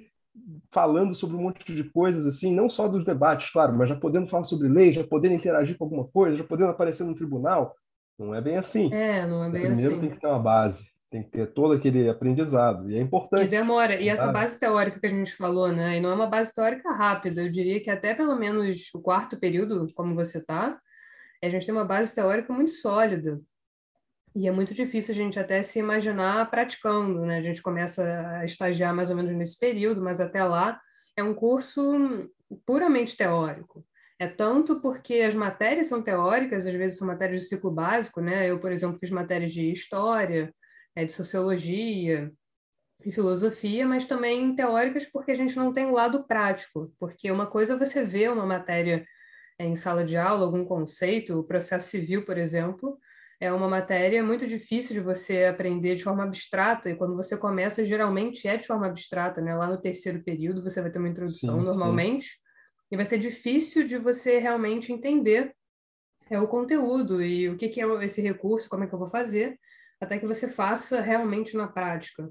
falando 0.71 1.15
sobre 1.15 1.37
um 1.37 1.43
monte 1.43 1.75
de 1.75 1.85
coisas 1.85 2.27
assim, 2.27 2.55
não 2.55 2.69
só 2.69 2.89
dos 2.89 3.05
debates, 3.05 3.51
claro, 3.51 3.77
mas 3.77 3.89
já 3.89 3.97
podendo 3.97 4.29
falar 4.29 4.45
sobre 4.45 4.69
lei, 4.69 4.93
já 4.93 5.05
podendo 5.05 5.35
interagir 5.35 5.77
com 5.77 5.85
alguma 5.85 6.07
coisa, 6.07 6.37
já 6.37 6.45
podendo 6.45 6.71
aparecer 6.71 7.05
no 7.05 7.15
tribunal. 7.15 7.75
Não 8.19 8.35
é 8.35 8.41
bem 8.41 8.57
assim. 8.57 8.93
É, 8.93 9.27
não 9.27 9.45
é 9.45 9.51
bem 9.51 9.63
Primeiro 9.63 9.73
assim. 9.73 9.83
Primeiro 9.83 10.01
tem 10.01 10.11
que 10.11 10.21
ter 10.21 10.27
uma 10.27 10.39
base, 10.39 10.91
tem 11.11 11.23
que 11.23 11.31
ter 11.31 11.47
todo 11.53 11.75
aquele 11.75 12.09
aprendizado, 12.09 12.91
e 12.91 12.97
é 12.97 13.01
importante. 13.01 13.45
E 13.45 13.49
demora. 13.49 14.01
E 14.01 14.09
essa 14.09 14.33
base 14.33 14.59
teórica 14.59 14.99
que 14.99 15.07
a 15.07 15.11
gente 15.11 15.35
falou, 15.35 15.73
né? 15.73 15.97
E 15.97 16.01
não 16.01 16.11
é 16.11 16.15
uma 16.15 16.27
base 16.27 16.55
teórica 16.55 16.91
rápida, 16.93 17.43
eu 17.43 17.51
diria 17.51 17.81
que 17.81 17.91
até 17.91 18.15
pelo 18.15 18.37
menos 18.37 18.93
o 18.95 19.01
quarto 19.01 19.39
período, 19.39 19.87
como 19.95 20.15
você 20.15 20.45
tá, 20.45 20.79
a 21.43 21.49
gente 21.49 21.65
tem 21.65 21.75
uma 21.75 21.85
base 21.85 22.15
teórica 22.15 22.53
muito 22.53 22.73
sólida. 22.73 23.41
E 24.39 24.47
é 24.47 24.53
muito 24.53 24.73
difícil 24.73 25.13
a 25.13 25.17
gente 25.17 25.37
até 25.37 25.61
se 25.65 25.81
imaginar 25.81 26.49
praticando, 26.49 27.27
né? 27.27 27.39
A 27.39 27.41
gente 27.41 27.61
começa 27.61 28.05
a 28.39 28.45
estagiar 28.45 28.95
mais 28.95 29.11
ou 29.11 29.17
menos 29.17 29.35
nesse 29.35 29.59
período, 29.59 30.01
mas 30.01 30.21
até 30.21 30.45
lá 30.45 30.81
é 31.17 31.25
um 31.25 31.35
curso 31.35 32.31
puramente 32.65 33.17
teórico. 33.17 33.85
É 34.17 34.29
tanto 34.29 34.81
porque 34.81 35.15
as 35.15 35.35
matérias 35.35 35.89
são 35.89 36.01
teóricas, 36.01 36.69
às 36.69 36.73
vezes 36.73 36.99
são 36.99 37.09
matérias 37.09 37.41
de 37.43 37.49
ciclo 37.49 37.69
básico, 37.69 38.21
né? 38.21 38.49
Eu, 38.49 38.61
por 38.61 38.71
exemplo, 38.71 38.97
fiz 39.01 39.11
matérias 39.11 39.51
de 39.51 39.73
história, 39.73 40.55
é, 40.95 41.05
de 41.05 41.13
sociologia 41.13 42.31
e 43.05 43.11
filosofia, 43.11 43.89
mas 43.89 44.07
também 44.07 44.55
teóricas 44.55 45.05
porque 45.07 45.33
a 45.33 45.37
gente 45.37 45.57
não 45.57 45.73
tem 45.73 45.87
o 45.87 45.95
lado 45.95 46.25
prático. 46.29 46.95
Porque 47.01 47.29
uma 47.29 47.49
coisa 47.49 47.75
é 47.75 47.77
você 47.77 48.05
vê 48.05 48.29
uma 48.29 48.47
matéria 48.47 49.05
é, 49.59 49.67
em 49.67 49.75
sala 49.75 50.05
de 50.05 50.17
aula, 50.17 50.45
algum 50.45 50.65
conceito, 50.65 51.41
o 51.41 51.45
processo 51.45 51.89
civil, 51.89 52.25
por 52.25 52.39
exemplo, 52.39 53.01
é 53.41 53.53
uma 53.53 53.69
matéria 53.69 54.23
muito 54.23 54.47
difícil 54.47 54.95
de 54.95 55.01
você 55.01 55.45
aprender 55.45 55.95
de 55.95 56.03
forma 56.03 56.25
abstrata, 56.25 56.91
e 56.91 56.97
quando 56.97 57.15
você 57.15 57.37
começa, 57.37 57.85
geralmente 57.85 58.49
é 58.49 58.57
de 58.57 58.67
forma 58.67 58.87
abstrata, 58.87 59.41
né? 59.41 59.55
Lá 59.55 59.67
no 59.67 59.81
terceiro 59.81 60.23
período 60.23 60.63
você 60.63 60.81
vai 60.83 60.91
ter 60.91 60.99
uma 60.99 61.09
introdução 61.09 61.61
sim, 61.61 61.65
normalmente, 61.65 62.27
sim. 62.27 62.39
e 62.93 62.97
vai 62.97 63.05
ser 63.05 63.19
difícil 63.19 63.87
de 63.87 63.97
você 63.99 64.39
realmente 64.39 64.93
entender 64.93 65.55
é 66.31 66.39
o 66.39 66.49
conteúdo 66.49 67.23
e 67.23 67.49
o 67.49 67.57
que, 67.57 67.69
que 67.69 67.81
é 67.81 68.05
esse 68.05 68.21
recurso, 68.21 68.69
como 68.69 68.85
é 68.85 68.87
que 68.87 68.95
eu 68.95 68.99
vou 68.99 69.09
fazer, 69.09 69.59
até 70.01 70.19
que 70.19 70.27
você 70.27 70.49
faça 70.49 71.01
realmente 71.01 71.57
na 71.57 71.67
prática. 71.67 72.31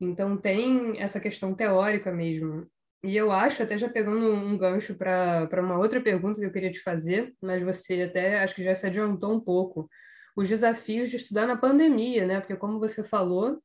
Então, 0.00 0.36
tem 0.36 1.00
essa 1.00 1.20
questão 1.20 1.54
teórica 1.54 2.10
mesmo. 2.10 2.66
E 3.02 3.16
eu 3.16 3.30
acho, 3.30 3.62
até 3.62 3.78
já 3.78 3.88
pegando 3.88 4.32
um 4.32 4.58
gancho 4.58 4.94
para 4.94 5.62
uma 5.62 5.78
outra 5.78 6.00
pergunta 6.00 6.40
que 6.40 6.46
eu 6.46 6.52
queria 6.52 6.70
te 6.70 6.80
fazer, 6.80 7.32
mas 7.40 7.62
você 7.62 8.02
até 8.02 8.40
acho 8.40 8.54
que 8.54 8.64
já 8.64 8.74
se 8.74 8.86
adiantou 8.86 9.32
um 9.32 9.40
pouco, 9.40 9.88
os 10.36 10.48
desafios 10.48 11.10
de 11.10 11.16
estudar 11.16 11.46
na 11.46 11.56
pandemia, 11.56 12.26
né? 12.26 12.40
Porque, 12.40 12.56
como 12.56 12.78
você 12.78 13.02
falou, 13.02 13.60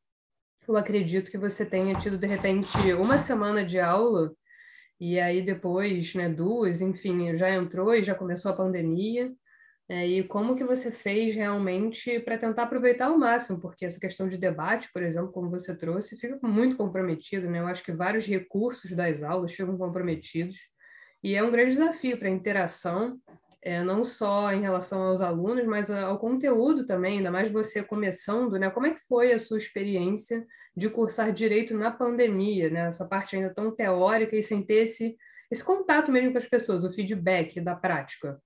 eu 0.68 0.78
acredito 0.78 1.32
que 1.32 1.38
você 1.38 1.66
tenha 1.66 1.96
tido, 1.96 2.18
de 2.18 2.28
repente, 2.28 2.78
uma 2.94 3.18
semana 3.18 3.66
de 3.66 3.80
aula, 3.80 4.34
e 5.00 5.20
aí 5.20 5.42
depois, 5.42 6.16
né, 6.16 6.30
duas, 6.30 6.82
enfim, 6.82 7.36
já 7.36 7.50
entrou 7.50 7.94
e 7.94 8.04
já 8.04 8.16
começou 8.16 8.52
a 8.52 8.56
pandemia. 8.56 9.34
É, 9.88 10.08
e 10.08 10.24
como 10.24 10.56
que 10.56 10.64
você 10.64 10.90
fez 10.92 11.36
realmente 11.36 12.20
para 12.20 12.40
tentar 12.40 12.64
aproveitar 12.64 13.06
ao 13.06 13.18
máximo, 13.20 13.60
porque 13.62 13.86
essa 13.86 14.00
questão 14.00 14.28
de 14.28 14.36
debate, 14.36 14.90
por 14.92 15.04
exemplo, 15.04 15.32
como 15.32 15.48
você 15.48 15.78
trouxe, 15.78 16.18
fica 16.18 16.40
muito 16.42 16.76
comprometido, 16.76 17.48
né? 17.48 17.60
Eu 17.60 17.68
acho 17.68 17.84
que 17.84 17.92
vários 17.92 18.26
recursos 18.26 18.92
das 18.96 19.22
aulas 19.22 19.54
ficam 19.54 19.78
comprometidos 19.78 20.58
e 21.24 21.36
é 21.36 21.44
um 21.44 21.52
grande 21.52 21.72
desafio 21.72 22.18
para 22.18 22.28
a 22.28 22.32
interação, 22.32 23.20
é, 23.66 23.84
não 23.84 24.06
só 24.06 24.54
em 24.54 24.62
relação 24.62 25.02
aos 25.02 25.22
alunos, 25.22 25.66
mas 25.66 25.90
ao 25.90 26.20
conteúdo 26.20 26.86
também, 26.86 27.18
ainda 27.18 27.32
mais 27.32 27.52
você 27.52 27.82
começando, 27.82 28.60
né? 28.60 28.70
Como 28.70 28.86
é 28.86 28.94
que 28.94 29.02
foi 29.08 29.34
a 29.34 29.40
sua 29.40 29.58
experiência 29.58 30.46
de 30.78 30.88
cursar 30.88 31.34
direito 31.34 31.76
na 31.76 31.90
pandemia, 31.90 32.70
né? 32.70 32.82
Essa 32.82 33.08
parte 33.08 33.36
ainda 33.36 33.52
tão 33.52 33.76
teórica 33.76 34.36
e 34.36 34.44
sem 34.44 34.64
ter 34.64 34.84
esse, 34.84 35.18
esse 35.50 35.64
contato 35.64 36.12
mesmo 36.12 36.32
com 36.32 36.38
as 36.38 36.48
pessoas, 36.48 36.84
o 36.84 36.94
feedback 36.94 37.60
da 37.60 37.76
prática. 37.76 38.40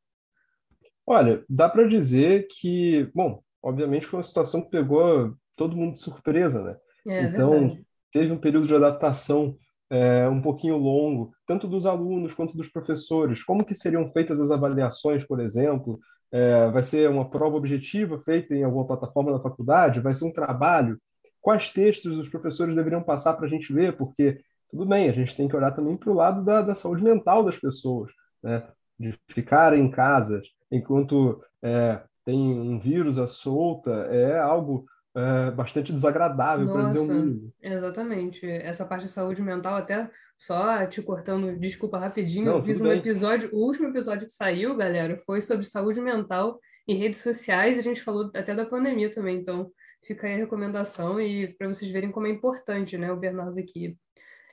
Olha, 1.06 1.44
dá 1.50 1.68
para 1.68 1.86
dizer 1.86 2.48
que, 2.50 3.12
bom, 3.14 3.44
obviamente 3.62 4.06
foi 4.06 4.20
uma 4.20 4.24
situação 4.24 4.62
que 4.62 4.70
pegou 4.70 5.36
todo 5.54 5.76
mundo 5.76 5.94
de 5.94 6.00
surpresa, 6.00 6.64
né? 6.64 6.78
É, 7.06 7.24
então, 7.24 7.52
verdade. 7.52 7.86
teve 8.14 8.32
um 8.32 8.40
período 8.40 8.68
de 8.68 8.76
adaptação 8.76 9.58
é, 9.90 10.28
um 10.28 10.42
pouquinho 10.42 10.78
longo, 10.78 11.34
tanto 11.48 11.68
dos 11.68 11.86
alunos 11.86 12.34
quanto 12.34 12.56
dos 12.56 12.70
professores. 12.70 13.44
Como 13.44 13.66
que 13.66 13.74
seriam 13.74 14.12
feitas 14.12 14.40
as 14.40 14.52
avaliações, 14.52 15.26
por 15.26 15.40
exemplo? 15.40 16.00
É, 16.32 16.70
vai 16.70 16.84
ser 16.84 17.10
uma 17.10 17.30
prova 17.30 17.58
objetiva 17.58 18.20
feita 18.20 18.54
em 18.54 18.64
alguma 18.64 18.86
plataforma 18.86 19.32
da 19.32 19.40
faculdade? 19.40 20.00
Vai 20.00 20.14
ser 20.14 20.26
um 20.26 20.32
trabalho? 20.32 21.00
Quais 21.42 21.72
textos 21.72 22.18
os 22.18 22.30
professores 22.30 22.76
deveriam 22.76 23.02
passar 23.02 23.34
para 23.34 23.46
a 23.46 23.50
gente 23.50 23.74
ler? 23.74 23.98
Porque, 23.98 24.40
tudo 24.70 24.86
bem, 24.86 25.10
a 25.10 25.14
gente 25.14 25.36
tem 25.36 25.48
que 25.48 25.56
olhar 25.56 25.72
também 25.72 25.98
para 25.98 26.12
o 26.12 26.16
lado 26.16 26.44
da, 26.44 26.62
da 26.62 26.76
saúde 26.76 27.04
mental 27.04 27.44
das 27.44 27.58
pessoas, 27.58 28.12
né? 28.44 28.68
De 29.00 29.18
ficarem 29.30 29.82
em 29.86 29.90
casas, 29.90 30.46
enquanto 30.70 31.42
é, 31.64 32.02
tem 32.26 32.38
um 32.38 32.78
vírus 32.78 33.18
à 33.18 33.26
solta, 33.26 33.92
é 34.12 34.38
algo 34.38 34.86
é, 35.16 35.52
bastante 35.52 35.92
desagradável, 35.92 36.72
para 36.72 36.84
dizer 36.84 37.00
o 37.00 37.06
mínimo. 37.06 37.54
Exatamente. 37.62 38.46
Essa 38.46 38.86
parte 38.86 39.04
de 39.04 39.10
saúde 39.10 39.42
mental, 39.42 39.76
até 39.76 40.10
só 40.38 40.86
te 40.86 41.02
cortando, 41.02 41.58
desculpa 41.60 42.00
rapidinho, 42.00 42.46
Não, 42.46 42.58
eu 42.58 42.64
fiz 42.64 42.80
um 42.80 42.86
bem. 42.86 42.98
episódio, 42.98 43.50
o 43.52 43.66
último 43.66 43.90
episódio 43.90 44.26
que 44.26 44.34
saiu, 44.34 44.76
galera, 44.76 45.18
foi 45.26 45.42
sobre 45.42 45.66
saúde 45.66 46.00
mental 46.00 46.60
e 46.88 46.94
redes 46.94 47.22
sociais, 47.22 47.78
a 47.78 47.82
gente 47.82 48.02
falou 48.02 48.32
até 48.34 48.56
da 48.56 48.66
pandemia 48.66 49.12
também, 49.12 49.38
então 49.38 49.70
fica 50.06 50.28
aí 50.28 50.34
a 50.34 50.38
recomendação 50.38 51.20
e 51.20 51.54
para 51.56 51.68
vocês 51.68 51.92
verem 51.92 52.12
como 52.12 52.26
é 52.26 52.30
importante, 52.30 52.98
né, 52.98 53.12
o 53.12 53.18
Bernardo 53.18 53.60
aqui 53.60 53.98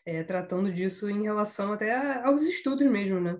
é, 0.04 0.22
tratando 0.22 0.72
disso 0.72 1.08
em 1.08 1.22
relação 1.22 1.72
até 1.72 2.22
aos 2.22 2.42
estudos 2.42 2.86
mesmo, 2.86 3.20
né? 3.20 3.38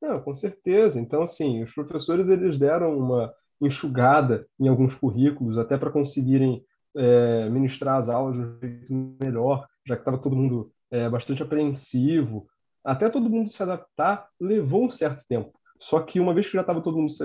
Não, 0.00 0.20
com 0.20 0.34
certeza. 0.34 1.00
Então, 1.00 1.22
assim, 1.22 1.62
os 1.62 1.72
professores 1.72 2.28
eles 2.28 2.58
deram 2.58 2.96
uma 2.96 3.34
enxugada 3.66 4.46
em 4.58 4.68
alguns 4.68 4.94
currículos, 4.94 5.58
até 5.58 5.76
para 5.76 5.90
conseguirem 5.90 6.64
é, 6.96 7.48
ministrar 7.50 7.98
as 7.98 8.08
aulas 8.08 8.34
de 8.34 8.40
um 8.40 8.58
jeito 8.60 9.16
melhor, 9.20 9.66
já 9.86 9.96
que 9.96 10.02
estava 10.02 10.18
todo 10.18 10.36
mundo 10.36 10.70
é, 10.90 11.08
bastante 11.08 11.42
apreensivo. 11.42 12.46
Até 12.84 13.08
todo 13.08 13.30
mundo 13.30 13.48
se 13.48 13.62
adaptar 13.62 14.28
levou 14.40 14.84
um 14.84 14.90
certo 14.90 15.24
tempo. 15.26 15.52
Só 15.80 16.00
que 16.00 16.20
uma 16.20 16.34
vez 16.34 16.46
que 16.46 16.54
já 16.54 16.60
estava 16.60 16.80
todo 16.80 16.98
mundo 16.98 17.10
se 17.10 17.24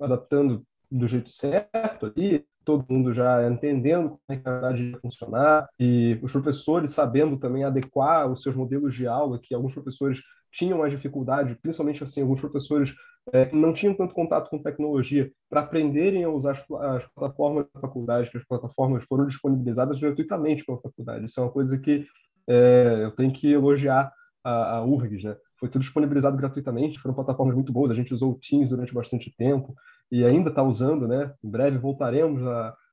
adaptando 0.00 0.64
do 0.90 1.06
jeito 1.06 1.30
certo 1.30 2.06
ali, 2.06 2.44
todo 2.64 2.84
mundo 2.88 3.12
já 3.12 3.48
entendendo 3.48 4.10
como 4.10 4.20
é 4.28 4.36
que 4.36 4.48
a 4.48 4.52
verdade 4.52 4.90
ia 4.90 4.98
funcionar 4.98 5.68
e 5.78 6.18
os 6.20 6.32
professores 6.32 6.90
sabendo 6.90 7.38
também 7.38 7.64
adequar 7.64 8.30
os 8.30 8.42
seus 8.42 8.56
modelos 8.56 8.94
de 8.94 9.06
aula, 9.06 9.38
que 9.40 9.54
alguns 9.54 9.72
professores 9.72 10.20
tinham 10.50 10.78
mais 10.78 10.90
dificuldade, 10.90 11.56
principalmente 11.62 12.02
assim, 12.02 12.22
alguns 12.22 12.40
professores 12.40 12.92
é, 13.32 13.52
não 13.52 13.72
tinham 13.72 13.94
tanto 13.94 14.14
contato 14.14 14.48
com 14.48 14.62
tecnologia 14.62 15.30
para 15.50 15.60
aprenderem 15.60 16.24
a 16.24 16.30
usar 16.30 16.52
as, 16.52 16.64
as, 16.70 17.06
plataformas 17.06 17.66
da 17.74 17.80
faculdade, 17.80 18.30
que 18.30 18.36
as 18.36 18.44
plataformas 18.44 19.04
foram 19.04 19.26
disponibilizadas 19.26 19.98
gratuitamente 19.98 20.64
pela 20.64 20.80
faculdade. 20.80 21.26
Isso 21.26 21.40
é 21.40 21.42
uma 21.42 21.50
coisa 21.50 21.78
que 21.78 22.06
é, 22.48 23.00
eu 23.02 23.10
tenho 23.12 23.32
que 23.32 23.52
elogiar 23.52 24.12
a, 24.44 24.76
a 24.76 24.84
URGS, 24.84 25.24
né? 25.24 25.36
Foi 25.58 25.68
tudo 25.68 25.82
disponibilizado 25.82 26.36
gratuitamente, 26.36 26.98
foram 26.98 27.14
plataformas 27.14 27.54
muito 27.54 27.72
boas, 27.72 27.90
a 27.90 27.94
gente 27.94 28.12
usou 28.12 28.32
o 28.32 28.38
Teams 28.38 28.68
durante 28.68 28.92
bastante 28.92 29.34
tempo 29.36 29.74
e 30.10 30.24
ainda 30.24 30.50
está 30.50 30.62
usando, 30.62 31.08
né? 31.08 31.32
Em 31.42 31.50
breve 31.50 31.78
voltaremos 31.78 32.42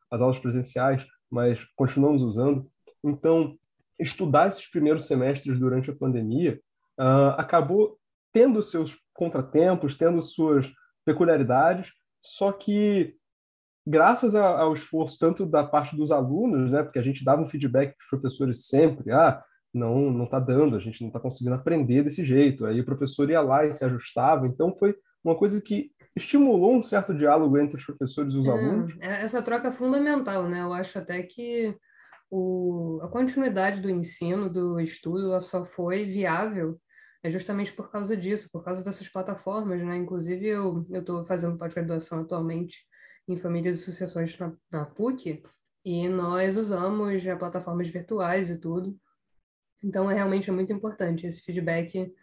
às 0.10 0.22
aulas 0.22 0.40
presenciais, 0.40 1.06
mas 1.30 1.63
continuamos 1.75 2.24
usando. 2.24 2.66
Então, 3.04 3.56
estudar 4.00 4.48
esses 4.48 4.68
primeiros 4.68 5.06
semestres 5.06 5.60
durante 5.60 5.92
a 5.92 5.96
pandemia 5.96 6.60
uh, 7.00 7.36
acabou 7.38 7.98
tendo 8.34 8.62
seus 8.63 8.98
contratempos, 9.13 9.96
tendo 9.96 10.22
suas 10.22 10.70
peculiaridades, 11.06 11.92
só 12.22 12.52
que 12.52 13.16
graças 13.86 14.34
ao 14.34 14.74
esforço 14.74 15.20
tanto 15.20 15.46
da 15.46 15.63
parte 15.63 15.96
dos 15.96 16.12
alunos, 16.12 16.72
né, 16.72 16.84
porque 16.84 17.00
a 17.00 17.04
gente 17.04 17.24
dava 17.24 17.42
um 17.42 17.48
feedback 17.48 17.90
para 17.96 18.04
os 18.04 18.10
professores 18.10 18.66
sempre, 18.68 19.12
ah, 19.12 19.44
não 19.74 20.10
não 20.12 20.25
está 20.25 20.40
dando, 20.40 20.75
a 20.75 20.80
gente 20.80 21.02
não 21.02 21.10
está 21.10 21.20
conseguindo 21.20 21.56
aprender 21.56 22.04
desse 22.04 22.24
jeito. 22.24 22.66
Aí 22.66 22.80
o 22.80 22.86
professor 22.86 23.30
ia 23.30 23.42
lá 23.42 23.66
e 23.66 23.74
se 23.74 23.84
ajustava. 23.84 24.46
Então 24.48 24.75
foi 24.78 24.96
uma 25.24 25.36
coisa 25.36 25.60
que 25.62 25.92
estimulou 26.16 26.75
um 26.75 26.84
certo 26.84 27.13
diálogo 27.13 27.58
entre 27.58 27.78
os 27.78 27.86
professores 27.86 28.34
e 28.34 28.38
os 28.38 28.48
É, 28.48 28.52
alunos. 28.52 28.94
essa 29.02 29.42
troca 29.42 29.70
é 29.70 29.72
fundamental, 29.74 30.48
né? 30.48 30.62
Eu 30.62 30.74
acho 30.74 30.98
até 31.00 31.24
que 31.24 31.75
o, 32.30 33.00
a 33.02 33.08
continuidade 33.08 33.82
do 33.82 33.90
ensino, 33.90 34.48
do 34.50 34.80
estudo, 34.80 35.25
ela 35.32 35.42
só 35.42 35.66
foi 35.66 36.06
viável 36.06 36.80
é 37.24 37.32
justamente 37.32 37.72
por 37.72 37.89
causa 37.89 38.18
disso, 38.18 38.50
por 38.51 38.63
causa 38.63 38.84
dessas 38.84 39.08
plataformas, 39.08 39.82
né? 39.82 39.96
Inclusive, 39.96 40.46
eu 40.46 40.86
estou 40.92 41.25
fazendo 41.25 41.58
pós-graduação 41.58 42.22
atualmente 42.22 42.86
em 43.27 43.38
famílias 43.38 43.80
e 43.80 43.84
sucessões 43.84 44.38
na, 44.38 44.53
na 44.70 44.86
PUC, 44.86 45.42
e 45.86 46.10
nós 46.10 46.58
usamos 46.58 47.24
já 47.24 47.38
plataformas 47.38 47.88
virtuais 47.88 48.50
e 48.50 48.60
tudo. 48.60 48.98
Então, 49.82 50.12
é 50.12 50.13
realmente 50.13 50.51
muito 50.51 50.74
importante 50.74 51.25
esse 51.25 51.42
feedback. 51.42 52.13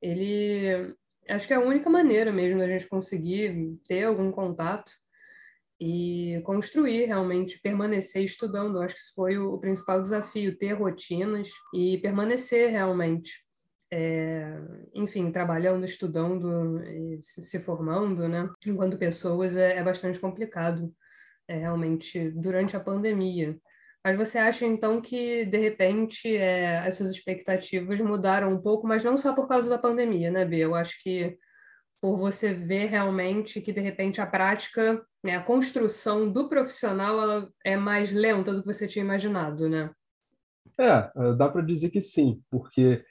Ele, 0.00 0.94
acho 1.28 1.46
que 1.46 1.54
é 1.54 1.56
a 1.56 1.60
única 1.60 1.88
maneira 1.88 2.30
mesmo 2.30 2.58
da 2.58 2.68
gente 2.68 2.86
conseguir 2.86 3.78
ter 3.88 4.04
algum 4.04 4.30
contato 4.30 4.92
e 5.78 6.40
construir 6.44 7.06
realmente, 7.06 7.58
permanecer 7.60 8.24
estudando. 8.24 8.80
Acho 8.80 8.94
que 8.94 9.00
isso 9.00 9.14
foi 9.14 9.38
o 9.38 9.56
principal 9.58 10.02
desafio, 10.02 10.56
ter 10.56 10.72
rotinas 10.72 11.48
e 11.74 11.96
permanecer 11.98 12.70
realmente 12.70 13.32
é, 13.92 14.56
enfim, 14.94 15.32
trabalhando, 15.32 15.84
estudando, 15.84 16.80
se, 17.20 17.58
formando, 17.60 18.28
né? 18.28 18.48
Enquanto 18.64 18.96
pessoas 18.96 19.56
é, 19.56 19.76
é 19.76 19.82
bastante 19.82 20.18
complicado, 20.18 20.92
é, 21.48 21.58
realmente, 21.58 22.30
durante 22.30 22.76
a 22.76 22.80
pandemia. 22.80 23.58
Mas 24.04 24.16
você 24.16 24.38
acha, 24.38 24.64
então, 24.64 25.00
que, 25.00 25.44
de 25.44 25.58
repente, 25.58 26.34
é, 26.34 26.78
as 26.78 26.94
suas 26.94 27.10
expectativas 27.10 28.00
mudaram 28.00 28.52
um 28.52 28.62
pouco, 28.62 28.86
mas 28.86 29.04
não 29.04 29.18
só 29.18 29.34
por 29.34 29.46
causa 29.46 29.68
da 29.68 29.76
pandemia, 29.76 30.30
né, 30.30 30.44
Bia? 30.44 30.64
Eu 30.64 30.74
acho 30.74 31.02
que 31.02 31.36
por 32.00 32.16
você 32.16 32.54
ver 32.54 32.86
realmente 32.86 33.60
que, 33.60 33.72
de 33.72 33.80
repente, 33.80 34.20
a 34.20 34.26
prática, 34.26 35.04
né, 35.22 35.36
a 35.36 35.42
construção 35.42 36.30
do 36.32 36.48
profissional 36.48 37.20
ela 37.20 37.48
é 37.62 37.76
mais 37.76 38.10
lenta 38.10 38.54
do 38.54 38.62
que 38.62 38.72
você 38.72 38.86
tinha 38.86 39.04
imaginado, 39.04 39.68
né? 39.68 39.90
É, 40.78 41.10
dá 41.36 41.48
para 41.48 41.60
dizer 41.60 41.90
que 41.90 42.00
sim, 42.00 42.40
porque 42.50 43.04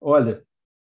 Olha, 0.00 0.42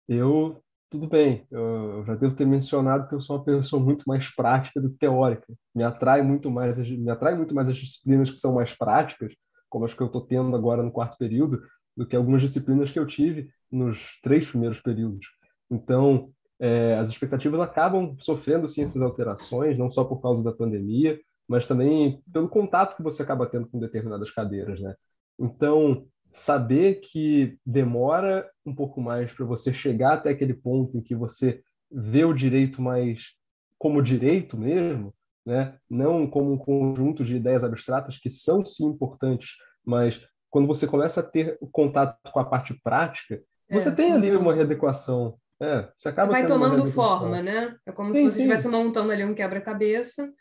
eu 0.08 0.64
tudo 0.90 1.08
bem, 1.08 1.48
eu 1.52 2.04
já 2.06 2.16
devo 2.16 2.36
ter 2.36 2.46
mencionado 2.46 3.10
que 3.10 3.16
eu 3.16 3.22
sou 3.22 3.38
uma 3.38 3.46
pessoa 3.46 3.82
muito 3.84 4.06
mais 4.08 4.30
prática 4.34 4.82
do 4.82 4.92
que 4.92 4.98
teórica. 5.00 5.54
Me 5.76 5.84
atrai 5.84 6.22
muito 6.22 6.52
mais, 6.52 6.80
me 6.80 7.10
atrai 7.12 7.36
muito 7.36 7.56
mais 7.56 7.70
as 7.70 7.78
disciplinas 7.78 8.32
que 8.32 8.38
são 8.38 8.54
mais 8.56 8.74
práticas, 8.74 9.34
como 9.70 9.86
as 9.86 9.94
que 9.94 10.02
eu 10.02 10.08
estou 10.08 10.22
tendo 10.26 10.56
agora 10.56 10.84
no 10.84 10.92
quarto 10.92 11.18
período, 11.18 11.64
do 11.98 12.08
que 12.08 12.16
algumas 12.16 12.42
disciplinas 12.44 12.92
que 12.92 13.00
eu 13.00 13.08
tive 13.08 13.50
nos 13.72 14.20
três 14.22 14.48
primeiros 14.50 14.82
períodos. 14.82 15.28
Então, 15.70 16.32
é, 16.60 16.96
as 17.00 17.10
expectativas 17.10 17.60
acabam 17.62 18.16
sofrendo 18.20 18.68
sim 18.68 18.84
essas 18.84 19.02
alterações, 19.02 19.78
não 19.78 19.90
só 19.92 20.04
por 20.06 20.22
causa 20.22 20.44
da 20.44 20.54
pandemia, 20.54 21.20
mas 21.48 21.68
também 21.68 22.22
pelo 22.32 22.50
contato 22.50 22.98
que 22.98 23.04
você 23.04 23.24
acaba 23.24 23.48
tendo 23.48 23.68
com 23.68 23.80
determinadas 23.80 24.32
cadeiras, 24.32 24.80
né? 24.82 24.96
Então, 25.40 26.06
saber 26.32 26.96
que 27.02 27.58
demora 27.66 28.50
um 28.66 28.74
pouco 28.74 29.02
mais 29.02 29.32
para 29.34 29.46
você 29.46 29.74
chegar 29.74 30.14
até 30.14 30.30
aquele 30.30 30.54
ponto 30.54 30.98
em 30.98 31.02
que 31.02 31.16
você 31.16 31.62
vê 31.92 32.24
o 32.24 32.34
direito 32.34 32.82
mais 32.82 33.34
como 33.78 34.02
direito 34.02 34.58
mesmo, 34.58 35.14
né? 35.46 35.76
não 35.90 36.28
como 36.28 36.54
um 36.54 36.58
conjunto 36.58 37.24
de 37.24 37.36
ideias 37.36 37.64
abstratas 37.64 38.18
que 38.18 38.30
são 38.30 38.64
sim 38.64 38.86
importantes, 38.86 39.56
mas 39.84 40.26
quando 40.50 40.68
você 40.68 40.86
começa 40.86 41.22
a 41.22 41.24
ter 41.24 41.58
contato 41.72 42.18
com 42.32 42.40
a 42.40 42.46
parte 42.46 42.74
prática, 42.84 43.42
é, 43.70 43.80
você 43.80 43.94
tem 43.94 44.12
ali 44.12 44.36
uma 44.36 44.54
readequação. 44.54 45.38
É, 45.60 45.88
você 45.98 46.10
acaba 46.10 46.32
vai 46.32 46.46
tomando 46.46 46.86
forma, 46.88 47.42
né? 47.42 47.76
É 47.86 47.92
como 47.92 48.10
sim, 48.10 48.16
se 48.16 48.24
você 48.24 48.38
estivesse 48.40 48.68
montando 48.68 49.12
ali 49.12 49.24
um 49.24 49.34
quebra-cabeça 49.34 50.32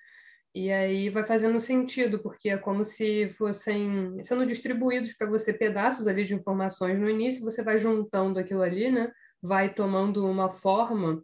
e 0.54 0.70
aí 0.72 1.08
vai 1.10 1.24
fazendo 1.24 1.60
sentido, 1.60 2.18
porque 2.18 2.50
é 2.50 2.58
como 2.58 2.84
se 2.84 3.28
fossem 3.30 4.22
sendo 4.24 4.44
distribuídos 4.44 5.12
para 5.12 5.28
você 5.28 5.52
pedaços 5.52 6.08
ali 6.08 6.24
de 6.24 6.34
informações 6.34 6.98
no 6.98 7.08
início, 7.08 7.44
você 7.44 7.62
vai 7.62 7.78
juntando 7.78 8.38
aquilo 8.38 8.62
ali, 8.62 8.90
né? 8.90 9.12
Vai 9.40 9.72
tomando 9.72 10.26
uma 10.26 10.50
forma 10.50 11.22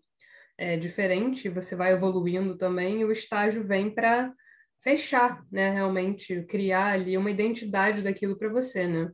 é, 0.56 0.76
diferente, 0.76 1.48
você 1.48 1.74
vai 1.74 1.92
evoluindo 1.92 2.56
também, 2.56 3.00
e 3.00 3.04
o 3.04 3.10
estágio 3.10 3.62
vem 3.64 3.90
para 3.90 4.32
fechar, 4.80 5.42
né? 5.50 5.70
Realmente 5.72 6.42
criar 6.44 6.92
ali 6.92 7.18
uma 7.18 7.30
identidade 7.30 8.02
daquilo 8.02 8.38
para 8.38 8.48
você, 8.48 8.86
né? 8.86 9.10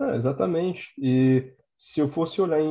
É, 0.00 0.16
exatamente. 0.16 0.92
E 0.98 1.52
se 1.76 2.00
eu 2.00 2.08
fosse 2.08 2.40
olhar 2.40 2.58
em, 2.58 2.64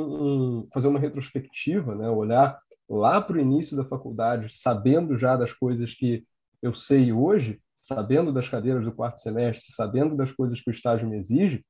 em 0.64 0.68
fazer 0.74 0.88
uma 0.88 1.00
retrospectiva, 1.00 1.94
né? 1.94 2.10
Olhar 2.10 2.60
lá 2.90 3.22
para 3.22 3.38
o 3.38 3.40
início 3.40 3.78
da 3.78 3.86
faculdade, 3.86 4.50
sabendo 4.50 5.16
já 5.16 5.38
das 5.38 5.54
coisas 5.54 5.94
que 5.94 6.26
eu 6.62 6.74
sei 6.74 7.12
hoje, 7.12 7.62
sabendo 7.76 8.32
das 8.32 8.48
cadeiras 8.48 8.84
do 8.86 8.92
quarto 8.92 9.20
semestre, 9.20 9.74
sabendo 9.74 10.16
das 10.16 10.32
coisas 10.32 10.62
que 10.62 10.70
o 10.70 10.72
estágio 10.72 11.08
me 11.08 11.18
exige, 11.18 11.66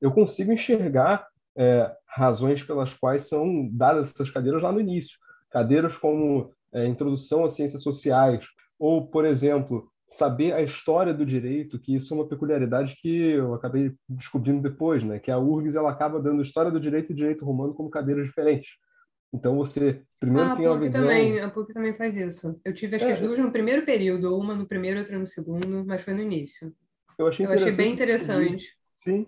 eu 0.00 0.10
consigo 0.10 0.52
enxergar 0.52 1.26
é, 1.56 1.92
razões 2.06 2.64
pelas 2.64 2.94
quais 2.94 3.28
são 3.28 3.68
dadas 3.72 4.10
essas 4.10 4.30
cadeiras 4.30 4.62
lá 4.62 4.72
no 4.72 4.80
início. 4.80 5.18
Cadeiras 5.50 5.96
como 5.96 6.52
é, 6.72 6.86
introdução 6.86 7.44
às 7.44 7.52
ciências 7.52 7.82
sociais, 7.82 8.46
ou, 8.78 9.06
por 9.06 9.24
exemplo, 9.24 9.88
saber 10.08 10.52
a 10.52 10.62
história 10.62 11.14
do 11.14 11.24
direito, 11.24 11.78
que 11.78 11.94
isso 11.94 12.12
é 12.12 12.16
uma 12.16 12.28
peculiaridade 12.28 12.96
que 12.96 13.32
eu 13.32 13.54
acabei 13.54 13.94
descobrindo 14.08 14.60
depois, 14.60 15.02
né? 15.02 15.18
que 15.18 15.30
a 15.30 15.38
URGS 15.38 15.76
ela 15.76 15.90
acaba 15.90 16.20
dando 16.20 16.42
história 16.42 16.70
do 16.70 16.80
direito 16.80 17.12
e 17.12 17.14
direito 17.14 17.44
romano 17.44 17.74
como 17.74 17.90
cadeiras 17.90 18.26
diferentes. 18.26 18.72
Então 19.32 19.56
você 19.56 20.02
primeiro 20.20 20.50
ah, 20.50 20.56
tem 20.56 20.66
a 20.66 20.74
visão. 20.74 21.00
Também, 21.02 21.40
a 21.40 21.50
PUC 21.50 21.72
também 21.72 21.94
faz 21.94 22.16
isso. 22.16 22.60
Eu 22.64 22.72
tive 22.72 22.96
acho 22.96 23.04
é, 23.04 23.08
que 23.08 23.12
as 23.14 23.20
duas 23.20 23.38
no 23.38 23.50
primeiro 23.50 23.84
período, 23.84 24.38
uma 24.38 24.54
no 24.54 24.66
primeiro, 24.66 25.00
outra 25.00 25.18
no 25.18 25.26
segundo, 25.26 25.84
mas 25.84 26.02
foi 26.02 26.14
no 26.14 26.22
início. 26.22 26.72
Eu 27.18 27.26
achei, 27.26 27.46
eu 27.46 27.50
achei 27.50 27.72
bem 27.72 27.92
interessante. 27.92 28.76
Sim. 28.94 29.26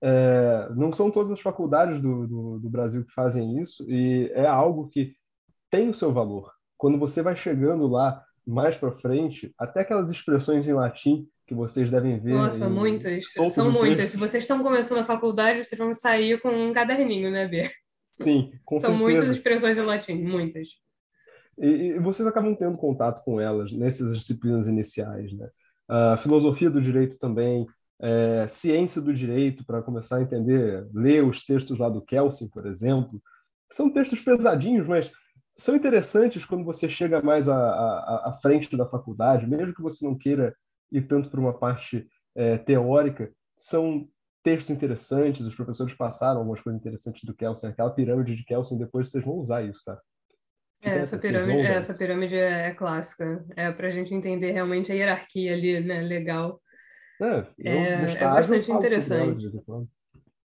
É, 0.00 0.68
não 0.76 0.92
são 0.92 1.10
todas 1.10 1.30
as 1.32 1.40
faculdades 1.40 2.00
do, 2.00 2.26
do, 2.26 2.58
do, 2.60 2.70
Brasil 2.70 3.04
que 3.04 3.12
fazem 3.12 3.60
isso, 3.60 3.84
e 3.90 4.30
é 4.32 4.46
algo 4.46 4.88
que 4.88 5.16
tem 5.68 5.88
o 5.88 5.94
seu 5.94 6.12
valor. 6.12 6.52
Quando 6.76 6.98
você 6.98 7.20
vai 7.20 7.34
chegando 7.34 7.88
lá 7.88 8.22
mais 8.46 8.76
para 8.76 8.92
frente, 8.92 9.52
até 9.58 9.80
aquelas 9.80 10.08
expressões 10.08 10.68
em 10.68 10.72
latim 10.72 11.28
que 11.46 11.54
vocês 11.54 11.90
devem 11.90 12.20
ver. 12.20 12.34
Nossa, 12.34 12.68
muitas. 12.68 13.32
São 13.50 13.72
muitas. 13.72 14.06
Se 14.06 14.16
vocês 14.16 14.44
estão 14.44 14.62
começando 14.62 14.98
a 14.98 15.04
faculdade, 15.04 15.64
vocês 15.64 15.78
vão 15.78 15.92
sair 15.92 16.40
com 16.40 16.50
um 16.50 16.72
caderninho, 16.72 17.30
né, 17.30 17.48
Bê? 17.48 17.68
Sim, 18.22 18.52
com 18.64 18.80
São 18.80 18.90
certeza. 18.90 19.10
muitas 19.10 19.30
expressões 19.30 19.78
em 19.78 19.82
latim, 19.82 20.14
muitas. 20.14 20.68
E, 21.56 21.66
e, 21.66 21.98
vocês 22.00 22.26
acabam 22.26 22.54
tendo 22.54 22.76
contato 22.76 23.22
com 23.24 23.40
elas 23.40 23.72
nessas 23.72 24.16
disciplinas 24.16 24.66
iniciais, 24.66 25.32
né? 25.32 25.48
A 25.88 26.16
filosofia 26.16 26.68
do 26.68 26.80
direito 26.80 27.18
também, 27.18 27.66
é, 28.00 28.46
ciência 28.48 29.00
do 29.00 29.14
direito, 29.14 29.64
para 29.64 29.82
começar 29.82 30.16
a 30.16 30.22
entender, 30.22 30.86
ler 30.92 31.24
os 31.24 31.44
textos 31.44 31.78
lá 31.78 31.88
do 31.88 32.02
Kelsen, 32.02 32.48
por 32.48 32.66
exemplo. 32.66 33.22
São 33.70 33.90
textos 33.90 34.20
pesadinhos, 34.20 34.86
mas 34.86 35.10
são 35.56 35.74
interessantes 35.74 36.44
quando 36.44 36.64
você 36.64 36.88
chega 36.88 37.22
mais 37.22 37.48
à, 37.48 37.56
à, 37.56 38.30
à 38.30 38.38
frente 38.42 38.76
da 38.76 38.86
faculdade, 38.86 39.46
mesmo 39.46 39.74
que 39.74 39.82
você 39.82 40.04
não 40.04 40.16
queira 40.16 40.54
ir 40.90 41.02
tanto 41.02 41.30
para 41.30 41.40
uma 41.40 41.56
parte 41.56 42.06
é, 42.34 42.58
teórica, 42.58 43.32
são 43.56 44.08
textos 44.42 44.70
interessantes, 44.70 45.46
os 45.46 45.54
professores 45.54 45.94
passaram 45.94 46.40
algumas 46.40 46.60
coisas 46.60 46.80
interessantes 46.80 47.24
do 47.24 47.34
Kelsen, 47.34 47.70
aquela 47.70 47.90
pirâmide 47.90 48.36
de 48.36 48.44
Kelsen, 48.44 48.78
depois 48.78 49.10
vocês 49.10 49.24
vão 49.24 49.34
usar 49.34 49.62
isso, 49.62 49.82
tá? 49.84 50.00
É, 50.80 50.98
essa 50.98 51.18
pirâmide, 51.18 51.66
essa 51.66 51.94
pirâmide 51.94 52.36
é, 52.36 52.68
é 52.68 52.74
clássica, 52.74 53.44
é 53.56 53.70
para 53.72 53.88
a 53.88 53.90
gente 53.90 54.14
entender 54.14 54.52
realmente 54.52 54.92
a 54.92 54.94
hierarquia 54.94 55.52
ali, 55.52 55.80
né, 55.80 56.00
legal. 56.02 56.60
É, 57.20 57.46
eu, 57.58 57.72
é, 57.72 58.14
é 58.14 58.24
bastante 58.24 58.70
interessante. 58.70 59.50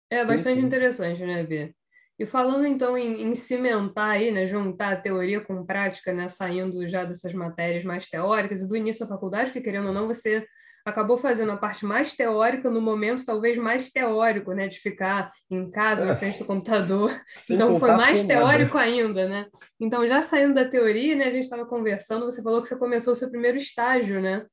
é 0.10 0.26
bastante 0.26 0.62
sim. 0.62 0.66
interessante, 0.66 1.26
né, 1.26 1.44
Bia? 1.44 1.76
E 2.22 2.26
falando 2.28 2.68
então 2.68 2.96
em, 2.96 3.24
em, 3.24 3.34
cimentar 3.34 4.12
aí, 4.12 4.30
né, 4.30 4.46
juntar 4.46 4.94
a 4.94 4.96
teoria 4.96 5.42
com 5.42 5.66
prática, 5.66 6.14
né, 6.14 6.30
saindo 6.30 6.88
já 6.88 7.04
dessas 7.04 7.34
matérias 7.34 7.84
mais 7.84 8.08
teóricas 8.08 8.62
e 8.62 8.70
do 8.70 8.78
início 8.78 9.04
da 9.04 9.12
faculdade, 9.12 9.52
que 9.52 9.60
querendo 9.60 9.88
ou 9.88 9.94
não, 9.94 10.06
você 10.06 10.46
acabou 10.86 11.18
fazendo 11.18 11.52
a 11.52 11.58
parte 11.58 11.84
mais 11.84 12.16
teórica 12.16 12.70
no 12.70 12.80
momento 12.80 13.26
talvez 13.26 13.58
mais 13.58 13.90
teórico, 13.90 14.54
né, 14.54 14.68
de 14.68 14.78
ficar 14.78 15.32
em 15.50 15.72
casa, 15.72 16.06
na 16.06 16.12
é. 16.12 16.16
frente 16.16 16.38
do 16.38 16.46
computador. 16.46 17.12
então 17.50 17.80
foi 17.80 17.92
mais 17.94 18.24
teórico 18.24 18.78
nada. 18.78 18.88
ainda, 18.88 19.28
né? 19.28 19.48
Então 19.80 20.08
já 20.08 20.22
saindo 20.22 20.54
da 20.54 20.66
teoria, 20.66 21.16
né, 21.16 21.26
a 21.26 21.32
gente 21.32 21.46
estava 21.46 21.66
conversando, 21.66 22.26
você 22.26 22.44
falou 22.44 22.62
que 22.62 22.68
você 22.68 22.78
começou 22.78 23.14
o 23.14 23.16
seu 23.16 23.32
primeiro 23.32 23.58
estágio, 23.58 24.22
né? 24.22 24.46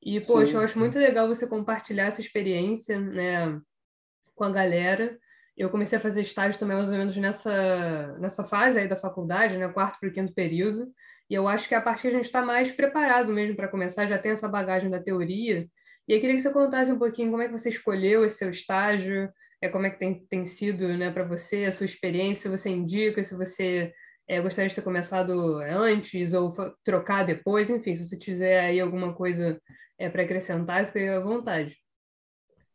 E 0.00 0.20
poxa, 0.20 0.46
Sim. 0.46 0.54
eu 0.58 0.60
acho 0.60 0.78
muito 0.78 0.96
legal 0.96 1.26
você 1.26 1.48
compartilhar 1.48 2.04
essa 2.04 2.20
experiência, 2.20 3.00
né, 3.00 3.58
com 4.36 4.44
a 4.44 4.50
galera. 4.52 5.18
Eu 5.56 5.70
comecei 5.70 5.98
a 5.98 6.00
fazer 6.00 6.20
estágio 6.20 6.58
também 6.58 6.76
mais 6.76 6.88
ou 6.88 6.96
menos 6.96 7.16
nessa 7.16 8.16
nessa 8.18 8.44
fase 8.44 8.78
aí 8.78 8.88
da 8.88 8.96
faculdade, 8.96 9.56
né, 9.56 9.68
quarto 9.68 9.98
para 9.98 10.08
o 10.08 10.12
quinto 10.12 10.34
período. 10.34 10.92
E 11.28 11.34
eu 11.34 11.48
acho 11.48 11.68
que 11.68 11.74
é 11.74 11.78
a 11.78 11.82
parte 11.82 12.02
que 12.02 12.08
a 12.08 12.12
gente 12.12 12.24
está 12.24 12.42
mais 12.42 12.70
preparado 12.70 13.32
mesmo 13.32 13.56
para 13.56 13.68
começar, 13.68 14.06
já 14.06 14.18
tem 14.18 14.32
essa 14.32 14.48
bagagem 14.48 14.90
da 14.90 15.02
teoria. 15.02 15.66
E 16.08 16.12
eu 16.12 16.20
queria 16.20 16.36
que 16.36 16.42
você 16.42 16.52
contasse 16.52 16.92
um 16.92 16.98
pouquinho 16.98 17.30
como 17.30 17.42
é 17.42 17.46
que 17.46 17.52
você 17.52 17.68
escolheu 17.68 18.24
esse 18.24 18.38
seu 18.38 18.50
estágio, 18.50 19.28
é, 19.60 19.68
como 19.68 19.86
é 19.86 19.90
que 19.90 19.98
tem, 19.98 20.24
tem 20.26 20.44
sido 20.44 20.86
né, 20.96 21.10
para 21.10 21.24
você, 21.24 21.64
a 21.64 21.72
sua 21.72 21.86
experiência, 21.86 22.42
se 22.42 22.48
você 22.48 22.70
indica, 22.70 23.24
se 23.24 23.36
você 23.36 23.92
é, 24.28 24.40
gostaria 24.40 24.68
de 24.68 24.74
ter 24.74 24.82
começado 24.82 25.58
antes 25.58 26.32
ou 26.32 26.54
trocar 26.84 27.24
depois, 27.24 27.70
enfim, 27.70 27.96
se 27.96 28.04
você 28.04 28.18
tiver 28.18 28.60
aí 28.60 28.80
alguma 28.80 29.14
coisa 29.14 29.60
é, 29.98 30.08
para 30.08 30.22
acrescentar, 30.22 30.92
fique 30.92 31.08
à 31.08 31.20
vontade. 31.20 31.76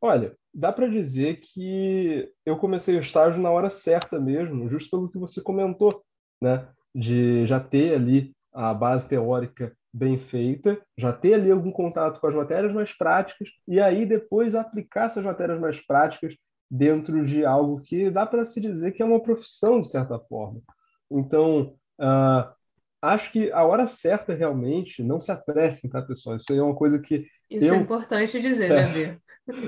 Olha, 0.02 0.36
dá 0.54 0.72
para 0.72 0.88
dizer 0.88 1.40
que 1.40 2.30
eu 2.46 2.58
comecei 2.58 2.98
o 2.98 3.02
estágio 3.02 3.42
na 3.42 3.50
hora 3.50 3.70
certa 3.70 4.20
mesmo, 4.20 4.70
justo 4.70 4.90
pelo 4.90 5.10
que 5.10 5.18
você 5.18 5.42
comentou, 5.42 6.04
né? 6.42 6.68
De 6.94 7.46
já 7.46 7.60
ter 7.60 7.96
ali 7.96 8.34
a 8.54 8.74
base 8.74 9.08
teórica 9.08 9.76
bem 9.94 10.18
feita, 10.18 10.82
já 10.98 11.12
ter 11.12 11.34
ali 11.34 11.52
algum 11.52 11.72
contato 11.72 12.20
com 12.20 12.28
as 12.28 12.36
matérias 12.36 12.74
mais 12.74 12.94
práticas 12.94 13.50
e 13.68 13.80
aí 13.80 14.06
depois 14.06 14.56
aplicar 14.56 15.06
essas 15.06 15.24
matérias 15.24 15.60
mais 15.60 15.86
práticas 15.86 16.36
dentro 16.70 17.26
de 17.26 17.46
algo 17.46 17.82
que 17.82 18.10
dá 18.10 18.26
para 18.26 18.46
se 18.46 18.62
dizer 18.62 18.92
que 18.94 19.02
é 19.02 19.06
uma 19.06 19.22
profissão 19.22 19.82
de 19.82 19.90
certa 19.90 20.18
forma. 20.18 20.62
Então, 21.10 21.76
uh, 22.00 22.54
acho 23.02 23.32
que 23.32 23.52
a 23.52 23.66
hora 23.66 23.88
certa 23.88 24.34
realmente 24.34 25.04
não 25.04 25.20
se 25.20 25.32
apressem, 25.32 25.90
tá, 25.90 26.02
pessoal? 26.02 26.38
Isso 26.38 26.52
aí 26.52 26.60
é 26.60 26.64
uma 26.64 26.76
coisa 26.76 27.00
que 27.00 27.28
isso 27.50 27.66
eu... 27.66 27.74
é 27.74 27.78
importante 27.78 28.40
dizer, 28.40 28.70
né, 28.70 28.94
Bia? 28.94 29.22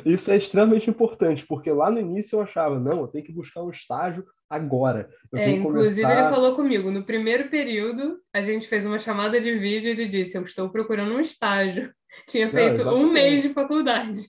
Isso 0.05 0.31
é 0.31 0.37
extremamente 0.37 0.89
importante, 0.89 1.45
porque 1.47 1.71
lá 1.71 1.89
no 1.89 1.99
início 1.99 2.37
eu 2.37 2.41
achava, 2.41 2.79
não, 2.79 3.01
eu 3.01 3.07
tenho 3.07 3.25
que 3.25 3.31
buscar 3.31 3.63
um 3.63 3.69
estágio 3.69 4.23
agora. 4.49 5.09
é, 5.33 5.49
inclusive 5.49 6.01
começar... 6.01 6.19
ele 6.21 6.29
falou 6.29 6.55
comigo, 6.55 6.91
no 6.91 7.03
primeiro 7.03 7.49
período, 7.49 8.19
a 8.31 8.41
gente 8.41 8.67
fez 8.67 8.85
uma 8.85 8.99
chamada 8.99 9.41
de 9.41 9.57
vídeo 9.57 9.87
e 9.87 9.91
ele 9.91 10.07
disse, 10.07 10.37
eu 10.37 10.43
estou 10.43 10.69
procurando 10.69 11.13
um 11.13 11.19
estágio. 11.19 11.91
Tinha 12.29 12.49
feito 12.49 12.83
não, 12.85 13.01
um 13.01 13.11
mês 13.11 13.41
de 13.41 13.49
faculdade. 13.49 14.21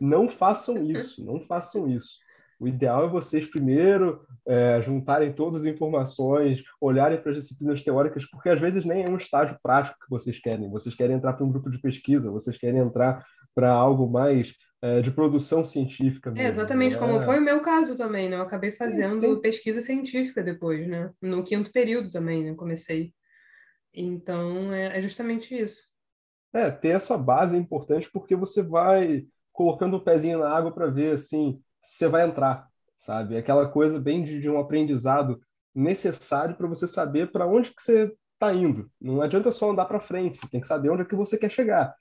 Não 0.00 0.28
façam 0.28 0.82
isso, 0.82 1.24
não 1.24 1.40
façam 1.40 1.88
isso. 1.88 2.16
O 2.58 2.66
ideal 2.66 3.04
é 3.04 3.08
vocês 3.08 3.44
primeiro 3.44 4.24
é, 4.46 4.80
juntarem 4.80 5.32
todas 5.32 5.56
as 5.56 5.64
informações, 5.66 6.62
olharem 6.80 7.20
para 7.20 7.32
as 7.32 7.38
disciplinas 7.38 7.82
teóricas, 7.82 8.24
porque 8.24 8.48
às 8.48 8.60
vezes 8.60 8.84
nem 8.84 9.04
é 9.04 9.10
um 9.10 9.16
estágio 9.16 9.58
prático 9.62 9.98
que 10.02 10.08
vocês 10.08 10.38
querem. 10.38 10.70
Vocês 10.70 10.94
querem 10.94 11.16
entrar 11.16 11.34
para 11.34 11.44
um 11.44 11.50
grupo 11.50 11.70
de 11.70 11.78
pesquisa, 11.78 12.30
vocês 12.30 12.56
querem 12.56 12.80
entrar 12.80 13.22
para 13.54 13.70
algo 13.70 14.08
mais 14.08 14.54
é, 14.82 15.00
de 15.00 15.10
produção 15.10 15.64
científica. 15.64 16.30
Mesmo, 16.30 16.46
é 16.46 16.48
exatamente 16.48 16.94
né? 16.94 16.98
como 16.98 17.22
foi 17.22 17.38
o 17.38 17.42
meu 17.42 17.60
caso 17.60 17.96
também, 17.96 18.28
né? 18.28 18.36
Eu 18.36 18.42
acabei 18.42 18.72
fazendo 18.72 19.20
sim, 19.20 19.34
sim. 19.34 19.40
pesquisa 19.40 19.80
científica 19.80 20.42
depois, 20.42 20.86
né? 20.86 21.10
No 21.20 21.42
quinto 21.42 21.72
período 21.72 22.10
também, 22.10 22.44
né? 22.44 22.54
Comecei. 22.54 23.12
Então, 23.92 24.72
é, 24.72 24.98
é 24.98 25.00
justamente 25.00 25.56
isso. 25.56 25.84
É, 26.52 26.70
ter 26.70 26.88
essa 26.88 27.16
base 27.16 27.56
é 27.56 27.58
importante 27.58 28.10
porque 28.12 28.36
você 28.36 28.62
vai 28.62 29.26
colocando 29.52 29.96
o 29.96 30.04
pezinho 30.04 30.38
na 30.38 30.50
água 30.50 30.72
para 30.72 30.86
ver, 30.86 31.14
assim, 31.14 31.60
se 31.80 31.96
você 31.96 32.08
vai 32.08 32.26
entrar, 32.26 32.68
sabe? 32.98 33.36
Aquela 33.36 33.68
coisa 33.68 33.98
bem 33.98 34.22
de, 34.22 34.40
de 34.40 34.50
um 34.50 34.58
aprendizado 34.58 35.40
necessário 35.74 36.56
para 36.56 36.66
você 36.66 36.86
saber 36.86 37.32
para 37.32 37.46
onde 37.46 37.70
que 37.70 37.82
você 37.82 38.12
está 38.34 38.52
indo. 38.52 38.90
Não 39.00 39.22
adianta 39.22 39.50
só 39.50 39.70
andar 39.70 39.86
para 39.86 40.00
frente, 40.00 40.38
você 40.38 40.48
tem 40.48 40.60
que 40.60 40.66
saber 40.66 40.90
onde 40.90 41.02
é 41.02 41.04
que 41.04 41.14
você 41.14 41.38
quer 41.38 41.50
chegar. 41.50 41.94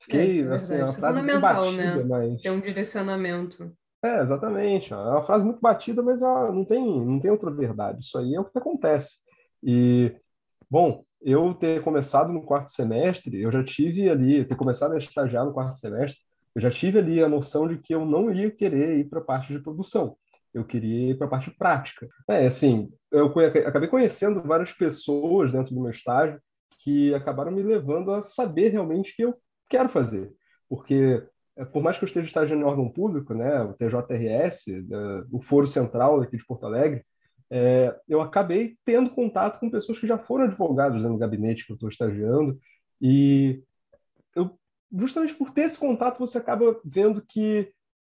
Fiquei, 0.00 0.42
é, 0.42 0.54
assim, 0.54 0.74
é 0.74 0.78
uma 0.78 0.86
Isso 0.86 0.98
frase 0.98 1.20
é 1.20 1.22
bem 1.22 1.40
batida, 1.40 1.96
né? 1.96 2.04
mas... 2.04 2.40
Tem 2.40 2.50
um 2.50 2.60
direcionamento. 2.60 3.72
É, 4.02 4.20
exatamente. 4.20 4.92
É 4.92 4.96
uma 4.96 5.22
frase 5.22 5.44
muito 5.44 5.60
batida, 5.60 6.02
mas 6.02 6.22
ela 6.22 6.50
não 6.50 6.64
tem, 6.64 7.04
não 7.04 7.20
tem 7.20 7.30
outra 7.30 7.50
verdade. 7.50 8.00
Isso 8.00 8.18
aí 8.18 8.34
é 8.34 8.40
o 8.40 8.44
que 8.44 8.58
acontece. 8.58 9.18
E, 9.62 10.14
bom, 10.70 11.04
eu 11.20 11.52
ter 11.52 11.82
começado 11.82 12.32
no 12.32 12.42
quarto 12.42 12.72
semestre, 12.72 13.42
eu 13.42 13.52
já 13.52 13.62
tive 13.62 14.08
ali, 14.08 14.44
ter 14.44 14.56
começado 14.56 14.92
a 14.92 14.98
estagiar 14.98 15.44
no 15.44 15.52
quarto 15.52 15.76
semestre, 15.76 16.18
eu 16.54 16.62
já 16.62 16.70
tive 16.70 16.98
ali 16.98 17.22
a 17.22 17.28
noção 17.28 17.68
de 17.68 17.76
que 17.78 17.94
eu 17.94 18.06
não 18.06 18.32
ia 18.32 18.50
querer 18.50 18.98
ir 18.98 19.04
para 19.04 19.20
a 19.20 19.24
parte 19.24 19.52
de 19.52 19.60
produção. 19.60 20.16
Eu 20.52 20.64
queria 20.64 21.10
ir 21.10 21.18
para 21.18 21.26
a 21.26 21.30
parte 21.30 21.50
prática. 21.50 22.08
É, 22.28 22.46
assim, 22.46 22.90
eu 23.12 23.26
acabei 23.66 23.88
conhecendo 23.88 24.42
várias 24.42 24.72
pessoas 24.72 25.52
dentro 25.52 25.74
do 25.74 25.80
meu 25.80 25.90
estágio 25.90 26.40
que 26.82 27.14
acabaram 27.14 27.52
me 27.52 27.62
levando 27.62 28.12
a 28.12 28.22
saber 28.22 28.70
realmente 28.70 29.14
que 29.14 29.22
eu 29.22 29.36
quero 29.70 29.88
fazer. 29.88 30.34
Porque, 30.68 31.22
é, 31.56 31.64
por 31.64 31.82
mais 31.82 31.96
que 31.96 32.04
eu 32.04 32.08
esteja 32.08 32.26
estagiando 32.26 32.62
em 32.62 32.66
órgão 32.66 32.90
público, 32.90 33.32
né, 33.32 33.62
o 33.62 33.72
TJRS, 33.72 34.68
é, 34.68 35.24
o 35.32 35.40
Foro 35.40 35.66
Central 35.66 36.20
aqui 36.20 36.36
de 36.36 36.44
Porto 36.44 36.66
Alegre, 36.66 37.04
é, 37.48 37.96
eu 38.08 38.20
acabei 38.20 38.76
tendo 38.84 39.10
contato 39.10 39.58
com 39.58 39.70
pessoas 39.70 39.98
que 39.98 40.06
já 40.06 40.18
foram 40.18 40.44
advogados 40.44 41.02
no 41.02 41.16
gabinete 41.16 41.64
que 41.64 41.72
eu 41.72 41.74
estou 41.74 41.88
estagiando, 41.88 42.58
e 43.00 43.62
eu, 44.36 44.58
justamente 44.92 45.34
por 45.34 45.50
ter 45.50 45.62
esse 45.62 45.78
contato, 45.78 46.18
você 46.18 46.38
acaba 46.38 46.78
vendo 46.84 47.22
que 47.22 47.72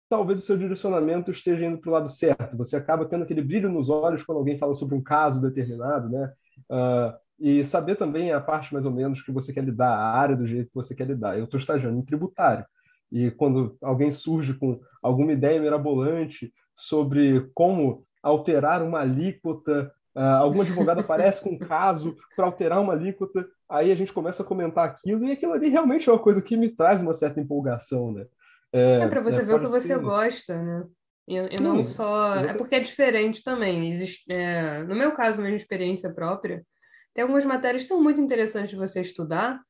talvez 0.09 0.39
o 0.39 0.41
seu 0.41 0.57
direcionamento 0.57 1.31
esteja 1.31 1.65
indo 1.65 1.77
para 1.77 1.89
o 1.89 1.93
lado 1.93 2.09
certo. 2.09 2.57
Você 2.57 2.75
acaba 2.75 3.05
tendo 3.05 3.23
aquele 3.23 3.41
brilho 3.41 3.69
nos 3.69 3.89
olhos 3.89 4.23
quando 4.23 4.39
alguém 4.39 4.57
fala 4.57 4.73
sobre 4.73 4.93
um 4.93 5.01
caso 5.01 5.41
determinado, 5.41 6.09
né? 6.09 6.33
Uh, 6.69 7.13
e 7.41 7.65
saber 7.65 7.95
também 7.95 8.31
a 8.31 8.39
parte 8.39 8.71
mais 8.71 8.85
ou 8.85 8.91
menos 8.91 9.21
que 9.21 9.31
você 9.31 9.51
quer 9.51 9.63
lidar, 9.63 9.89
a 9.89 10.11
área 10.11 10.35
do 10.35 10.45
jeito 10.45 10.69
que 10.69 10.75
você 10.75 10.93
quer 10.93 11.07
lidar. 11.07 11.37
Eu 11.37 11.45
estou 11.45 11.59
estagiando 11.59 11.97
em 11.97 12.05
tributário. 12.05 12.63
E 13.11 13.31
quando 13.31 13.75
alguém 13.81 14.11
surge 14.11 14.53
com 14.53 14.79
alguma 15.01 15.33
ideia 15.33 15.59
mirabolante 15.59 16.53
sobre 16.75 17.49
como 17.53 18.05
alterar 18.21 18.83
uma 18.83 18.99
alíquota, 18.99 19.91
uh, 20.15 20.19
algum 20.19 20.61
advogado 20.61 20.99
aparece 21.01 21.41
com 21.41 21.49
um 21.49 21.57
caso 21.57 22.15
para 22.35 22.45
alterar 22.45 22.79
uma 22.79 22.93
alíquota, 22.93 23.45
aí 23.67 23.91
a 23.91 23.95
gente 23.95 24.13
começa 24.13 24.43
a 24.43 24.45
comentar 24.45 24.85
aquilo, 24.85 25.25
e 25.25 25.31
aquilo 25.31 25.53
ali 25.53 25.67
realmente 25.67 26.07
é 26.07 26.11
uma 26.11 26.19
coisa 26.19 26.41
que 26.41 26.55
me 26.55 26.69
traz 26.69 27.01
uma 27.01 27.13
certa 27.13 27.41
empolgação, 27.41 28.11
né? 28.11 28.25
É, 28.71 28.99
é 29.01 29.07
para 29.07 29.21
você 29.21 29.41
é, 29.41 29.43
ver 29.43 29.55
o 29.55 29.59
que 29.59 29.67
você 29.67 29.97
gosta, 29.97 30.61
né? 30.61 30.85
E, 31.27 31.37
e 31.37 31.57
Sim, 31.57 31.63
não 31.63 31.83
só. 31.83 32.35
É 32.35 32.53
porque 32.53 32.75
é 32.75 32.79
diferente 32.79 33.43
também. 33.43 33.91
Existe, 33.91 34.31
é, 34.31 34.83
no 34.83 34.95
meu 34.95 35.11
caso, 35.13 35.41
minha 35.41 35.55
experiência 35.55 36.13
própria, 36.13 36.63
tem 37.13 37.23
algumas 37.23 37.45
matérias 37.45 37.83
que 37.83 37.87
são 37.89 38.01
muito 38.01 38.21
interessantes 38.21 38.71
de 38.71 38.75
você 38.75 39.01
estudar, 39.01 39.61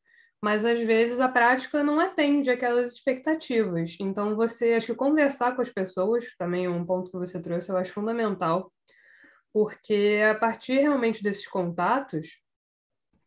mas 0.44 0.66
às 0.66 0.80
vezes 0.80 1.20
a 1.20 1.30
prática 1.30 1.84
não 1.84 2.00
atende 2.00 2.50
aquelas 2.50 2.94
expectativas. 2.94 3.96
Então, 4.00 4.36
você, 4.36 4.74
acho 4.74 4.88
que 4.88 4.96
conversar 4.96 5.56
com 5.56 5.62
as 5.62 5.70
pessoas 5.70 6.36
também 6.38 6.66
é 6.66 6.70
um 6.70 6.86
ponto 6.86 7.12
que 7.12 7.18
você 7.18 7.42
trouxe, 7.42 7.72
eu 7.72 7.78
acho 7.78 7.94
fundamental, 7.94 8.72
porque 9.54 10.20
a 10.30 10.36
partir 10.36 10.80
realmente 10.80 11.22
desses 11.22 11.48
contatos, 11.48 12.42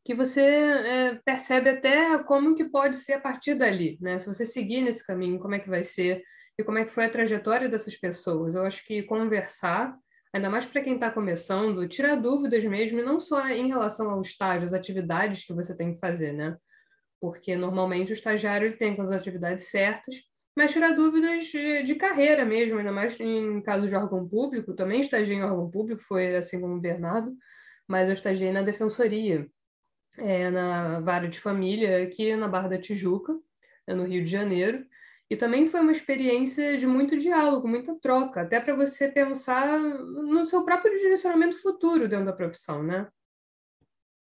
que 0.04 0.14
você 0.14 0.42
é, 0.42 1.14
percebe 1.24 1.70
até 1.70 2.18
como 2.24 2.54
que 2.54 2.64
pode 2.64 2.96
ser 2.96 3.14
a 3.14 3.20
partir 3.20 3.54
dali, 3.54 3.96
né? 4.00 4.18
Se 4.18 4.26
você 4.26 4.44
seguir 4.44 4.82
nesse 4.82 5.06
caminho, 5.06 5.38
como 5.38 5.54
é 5.54 5.58
que 5.58 5.70
vai 5.70 5.82
ser 5.82 6.22
e 6.58 6.62
como 6.62 6.78
é 6.78 6.84
que 6.84 6.90
foi 6.90 7.06
a 7.06 7.10
trajetória 7.10 7.68
dessas 7.68 7.96
pessoas. 7.96 8.54
Eu 8.54 8.66
acho 8.66 8.84
que 8.84 9.02
conversar, 9.02 9.96
ainda 10.34 10.50
mais 10.50 10.66
para 10.66 10.82
quem 10.82 10.94
está 10.94 11.12
começando, 11.12 11.86
tirar 11.86 12.16
dúvidas 12.16 12.64
mesmo, 12.64 13.00
não 13.00 13.20
só 13.20 13.48
em 13.48 13.68
relação 13.68 14.10
ao 14.10 14.20
estágio, 14.20 14.64
as 14.64 14.74
atividades 14.74 15.46
que 15.46 15.54
você 15.54 15.76
tem 15.76 15.94
que 15.94 16.00
fazer, 16.00 16.32
né? 16.32 16.56
Porque 17.20 17.54
normalmente 17.54 18.10
o 18.10 18.14
estagiário 18.14 18.66
ele 18.66 18.76
tem 18.76 19.00
as 19.00 19.12
atividades 19.12 19.70
certas, 19.70 20.16
mas 20.56 20.72
tirar 20.72 20.90
dúvidas 20.96 21.46
de, 21.46 21.94
carreira 21.94 22.44
mesmo, 22.44 22.78
ainda 22.78 22.90
mais 22.90 23.18
em 23.20 23.62
caso 23.62 23.86
de 23.86 23.94
órgão 23.94 24.28
público, 24.28 24.74
também 24.74 25.00
estagiei 25.00 25.38
em 25.38 25.44
órgão 25.44 25.70
público, 25.70 26.02
foi 26.02 26.34
assim 26.34 26.60
como 26.60 26.74
o 26.74 26.80
Bernardo, 26.80 27.32
mas 27.86 28.08
eu 28.08 28.14
estagiei 28.14 28.50
na 28.50 28.62
defensoria 28.62 29.46
é, 30.18 30.50
na 30.50 30.98
vara 30.98 31.28
de 31.28 31.38
família 31.38 32.02
aqui 32.02 32.34
na 32.34 32.48
Barra 32.48 32.68
da 32.68 32.78
Tijuca, 32.78 33.38
no 33.86 34.04
Rio 34.04 34.24
de 34.24 34.30
Janeiro. 34.30 34.84
E 35.30 35.36
também 35.36 35.68
foi 35.68 35.80
uma 35.80 35.92
experiência 35.92 36.76
de 36.76 36.86
muito 36.86 37.16
diálogo, 37.16 37.66
muita 37.66 37.98
troca, 37.98 38.42
até 38.42 38.60
para 38.60 38.74
você 38.74 39.08
pensar 39.08 39.78
no 39.78 40.46
seu 40.46 40.64
próprio 40.64 40.94
direcionamento 40.98 41.60
futuro 41.60 42.08
dentro 42.08 42.26
da 42.26 42.32
profissão, 42.32 42.82
né? 42.82 43.08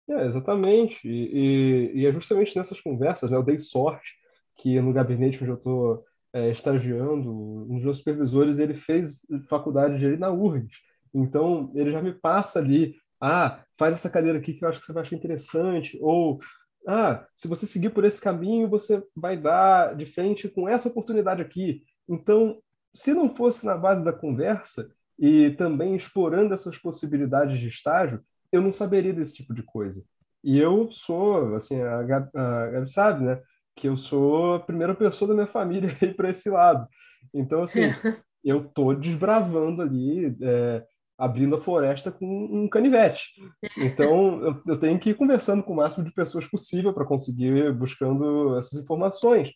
É, 0.09 0.25
exatamente. 0.25 1.07
E, 1.07 1.91
e, 1.93 2.01
e 2.01 2.05
é 2.05 2.11
justamente 2.11 2.55
nessas 2.55 2.79
conversas, 2.79 3.29
né, 3.29 3.37
eu 3.37 3.43
dei 3.43 3.59
sorte 3.59 4.15
que 4.55 4.79
no 4.79 4.93
gabinete 4.93 5.41
onde 5.41 5.51
eu 5.51 5.57
estou 5.57 6.05
é, 6.31 6.49
estagiando, 6.51 7.31
um 7.31 7.75
dos 7.75 7.83
meus 7.83 7.97
supervisores, 7.97 8.59
ele 8.59 8.73
fez 8.73 9.25
faculdade 9.49 10.05
ali 10.05 10.17
na 10.17 10.31
URGS. 10.31 10.77
Então, 11.13 11.71
ele 11.75 11.91
já 11.91 12.01
me 12.01 12.13
passa 12.13 12.59
ali 12.59 12.95
ah, 13.25 13.63
faz 13.77 13.95
essa 13.95 14.09
cadeira 14.09 14.37
aqui 14.37 14.53
que 14.53 14.65
eu 14.65 14.67
acho 14.67 14.79
que 14.79 14.85
você 14.85 14.91
vai 14.91 15.01
achar 15.01 15.15
interessante, 15.15 15.97
ou 16.01 16.41
ah, 16.87 17.25
se 17.33 17.47
você 17.47 17.65
seguir 17.65 17.89
por 17.89 18.03
esse 18.03 18.21
caminho, 18.21 18.69
você 18.69 19.03
vai 19.15 19.37
dar 19.37 19.95
de 19.95 20.05
frente 20.05 20.49
com 20.49 20.67
essa 20.67 20.87
oportunidade 20.87 21.41
aqui. 21.41 21.83
Então, 22.07 22.59
se 22.93 23.13
não 23.13 23.33
fosse 23.33 23.65
na 23.65 23.77
base 23.77 24.03
da 24.03 24.13
conversa 24.13 24.91
e 25.17 25.51
também 25.51 25.95
explorando 25.95 26.53
essas 26.53 26.77
possibilidades 26.77 27.59
de 27.59 27.67
estágio, 27.67 28.21
eu 28.51 28.61
não 28.61 28.71
saberia 28.71 29.13
desse 29.13 29.33
tipo 29.35 29.53
de 29.53 29.63
coisa. 29.63 30.03
E 30.43 30.59
eu 30.59 30.91
sou, 30.91 31.55
assim, 31.55 31.81
a 31.81 32.03
Gabi, 32.03 32.29
a 32.35 32.67
Gabi 32.67 32.89
sabe, 32.89 33.23
né, 33.23 33.41
que 33.75 33.87
eu 33.87 33.95
sou 33.95 34.55
a 34.55 34.59
primeira 34.59 34.93
pessoa 34.93 35.29
da 35.29 35.33
minha 35.33 35.47
família 35.47 35.89
aí 36.01 36.13
para 36.13 36.29
esse 36.29 36.49
lado. 36.49 36.87
Então, 37.33 37.61
assim, 37.61 37.81
eu 38.43 38.65
tô 38.65 38.93
desbravando 38.93 39.81
ali 39.81 40.35
é, 40.41 40.85
abrindo 41.17 41.55
a 41.55 41.61
floresta 41.61 42.11
com 42.11 42.25
um 42.25 42.67
canivete. 42.67 43.29
Então, 43.77 44.41
eu, 44.41 44.61
eu 44.67 44.79
tenho 44.79 44.99
que 44.99 45.11
ir 45.11 45.15
conversando 45.15 45.63
com 45.63 45.73
o 45.73 45.75
máximo 45.75 46.03
de 46.03 46.13
pessoas 46.13 46.47
possível 46.47 46.93
para 46.93 47.05
conseguir 47.05 47.55
ir 47.55 47.73
buscando 47.73 48.57
essas 48.57 48.79
informações. 48.79 49.51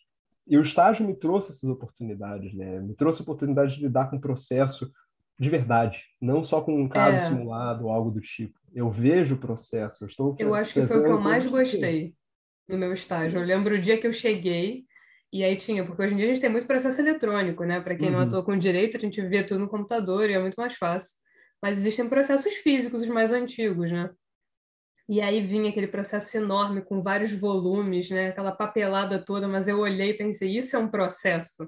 E 0.46 0.56
o 0.56 0.62
estágio 0.62 1.06
me 1.06 1.14
trouxe 1.14 1.50
essas 1.50 1.68
oportunidades, 1.68 2.54
né? 2.54 2.80
Me 2.80 2.94
trouxe 2.94 3.20
a 3.20 3.22
oportunidade 3.22 3.76
de 3.76 3.82
lidar 3.82 4.08
com 4.08 4.16
o 4.16 4.20
processo 4.20 4.90
de 5.38 5.50
verdade, 5.50 6.02
não 6.20 6.42
só 6.42 6.60
com 6.60 6.82
um 6.82 6.88
caso 6.88 7.18
é. 7.18 7.20
simulado 7.28 7.84
ou 7.84 7.92
algo 7.92 8.10
do 8.10 8.20
tipo. 8.20 8.58
Eu 8.74 8.90
vejo 8.90 9.34
o 9.34 9.38
processo. 9.38 10.04
Eu, 10.04 10.08
estou 10.08 10.36
eu 10.38 10.54
acho 10.54 10.72
que 10.72 10.86
foi 10.86 10.98
o 10.98 11.04
que 11.04 11.10
eu 11.10 11.20
mais 11.20 11.46
gostei 11.46 12.14
no 12.68 12.76
meu 12.76 12.92
estágio. 12.92 13.32
Sim. 13.32 13.36
Eu 13.38 13.44
lembro 13.44 13.74
o 13.74 13.80
dia 13.80 13.98
que 14.00 14.06
eu 14.06 14.12
cheguei 14.12 14.84
e 15.32 15.44
aí 15.44 15.56
tinha, 15.56 15.84
porque 15.84 16.02
hoje 16.02 16.14
em 16.14 16.16
dia 16.16 16.26
a 16.26 16.28
gente 16.28 16.40
tem 16.40 16.50
muito 16.50 16.66
processo 16.66 17.00
eletrônico, 17.00 17.64
né? 17.64 17.80
Para 17.80 17.94
quem 17.94 18.08
uhum. 18.08 18.14
não 18.14 18.20
atua 18.20 18.42
com 18.42 18.56
direito, 18.56 18.96
a 18.96 19.00
gente 19.00 19.20
vê 19.22 19.44
tudo 19.44 19.60
no 19.60 19.68
computador 19.68 20.28
e 20.28 20.32
é 20.32 20.40
muito 20.40 20.56
mais 20.56 20.74
fácil 20.74 21.18
mas 21.62 21.78
existem 21.78 22.08
processos 22.08 22.54
físicos, 22.54 23.02
os 23.02 23.08
mais 23.08 23.32
antigos, 23.32 23.90
né? 23.90 24.10
E 25.08 25.20
aí 25.22 25.40
vinha 25.44 25.70
aquele 25.70 25.88
processo 25.88 26.36
enorme 26.36 26.82
com 26.82 27.02
vários 27.02 27.32
volumes, 27.32 28.10
né? 28.10 28.28
Aquela 28.28 28.52
papelada 28.52 29.18
toda, 29.24 29.48
mas 29.48 29.66
eu 29.66 29.78
olhei 29.78 30.10
e 30.10 30.14
pensei, 30.18 30.56
isso 30.56 30.76
é 30.76 30.78
um 30.78 30.88
processo. 30.88 31.66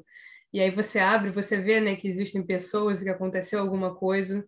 E 0.52 0.60
aí 0.60 0.70
você 0.70 0.98
abre, 0.98 1.30
você 1.30 1.56
vê, 1.56 1.80
né, 1.80 1.96
que 1.96 2.08
existem 2.08 2.44
pessoas 2.44 3.02
que 3.02 3.08
aconteceu 3.08 3.60
alguma 3.60 3.94
coisa 3.94 4.44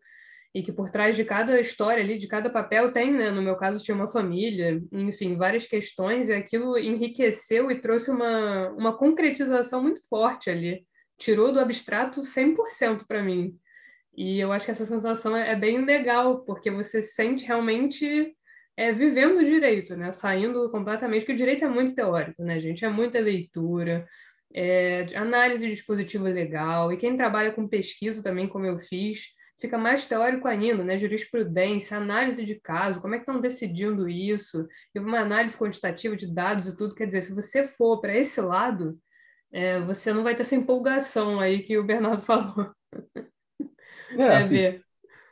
e 0.54 0.62
que 0.62 0.72
por 0.72 0.90
trás 0.90 1.16
de 1.16 1.24
cada 1.24 1.58
história 1.60 2.02
ali, 2.02 2.18
de 2.18 2.28
cada 2.28 2.50
papel 2.50 2.92
tem, 2.92 3.10
né? 3.12 3.30
No 3.30 3.40
meu 3.42 3.56
caso 3.56 3.82
tinha 3.82 3.94
uma 3.94 4.08
família, 4.08 4.82
enfim, 4.92 5.36
várias 5.36 5.66
questões 5.66 6.28
e 6.28 6.34
aquilo 6.34 6.78
enriqueceu 6.78 7.70
e 7.70 7.80
trouxe 7.80 8.10
uma 8.10 8.70
uma 8.72 8.96
concretização 8.96 9.82
muito 9.82 10.06
forte 10.08 10.50
ali. 10.50 10.84
Tirou 11.18 11.52
do 11.52 11.60
abstrato 11.60 12.20
100% 12.22 13.06
para 13.06 13.22
mim. 13.22 13.56
E 14.14 14.38
eu 14.38 14.52
acho 14.52 14.66
que 14.66 14.70
essa 14.70 14.84
sensação 14.84 15.36
é, 15.36 15.52
é 15.52 15.56
bem 15.56 15.84
legal, 15.84 16.44
porque 16.44 16.70
você 16.70 17.02
sente 17.02 17.46
realmente 17.46 18.34
é, 18.76 18.92
vivendo 18.92 19.38
o 19.38 19.44
direito, 19.44 19.96
né? 19.96 20.12
Saindo 20.12 20.70
completamente, 20.70 21.20
porque 21.20 21.32
o 21.32 21.36
direito 21.36 21.64
é 21.64 21.68
muito 21.68 21.94
teórico, 21.94 22.42
né, 22.42 22.60
gente? 22.60 22.84
É 22.84 22.88
muita 22.88 23.18
leitura, 23.20 24.06
é, 24.54 25.06
análise 25.14 25.66
de 25.66 25.74
dispositivo 25.74 26.24
legal, 26.24 26.92
e 26.92 26.96
quem 26.96 27.16
trabalha 27.16 27.52
com 27.52 27.68
pesquisa 27.68 28.22
também, 28.22 28.48
como 28.48 28.66
eu 28.66 28.78
fiz, 28.78 29.34
fica 29.60 29.78
mais 29.78 30.06
teórico 30.06 30.48
ainda, 30.48 30.84
né? 30.84 30.98
Jurisprudência, 30.98 31.96
análise 31.96 32.44
de 32.44 32.60
caso, 32.60 33.00
como 33.00 33.14
é 33.14 33.18
que 33.18 33.22
estão 33.22 33.40
decidindo 33.40 34.08
isso, 34.08 34.66
e 34.94 34.98
uma 34.98 35.20
análise 35.20 35.56
quantitativa 35.56 36.16
de 36.16 36.32
dados 36.32 36.66
e 36.66 36.76
tudo. 36.76 36.94
Quer 36.94 37.06
dizer, 37.06 37.22
se 37.22 37.34
você 37.34 37.64
for 37.64 38.00
para 38.00 38.16
esse 38.16 38.40
lado, 38.40 38.98
é, 39.52 39.80
você 39.80 40.12
não 40.12 40.22
vai 40.22 40.34
ter 40.34 40.42
essa 40.42 40.56
empolgação 40.56 41.40
aí 41.40 41.62
que 41.62 41.78
o 41.78 41.84
Bernardo 41.84 42.22
falou. 42.26 42.72
É, 44.18 44.36
assim, 44.36 44.80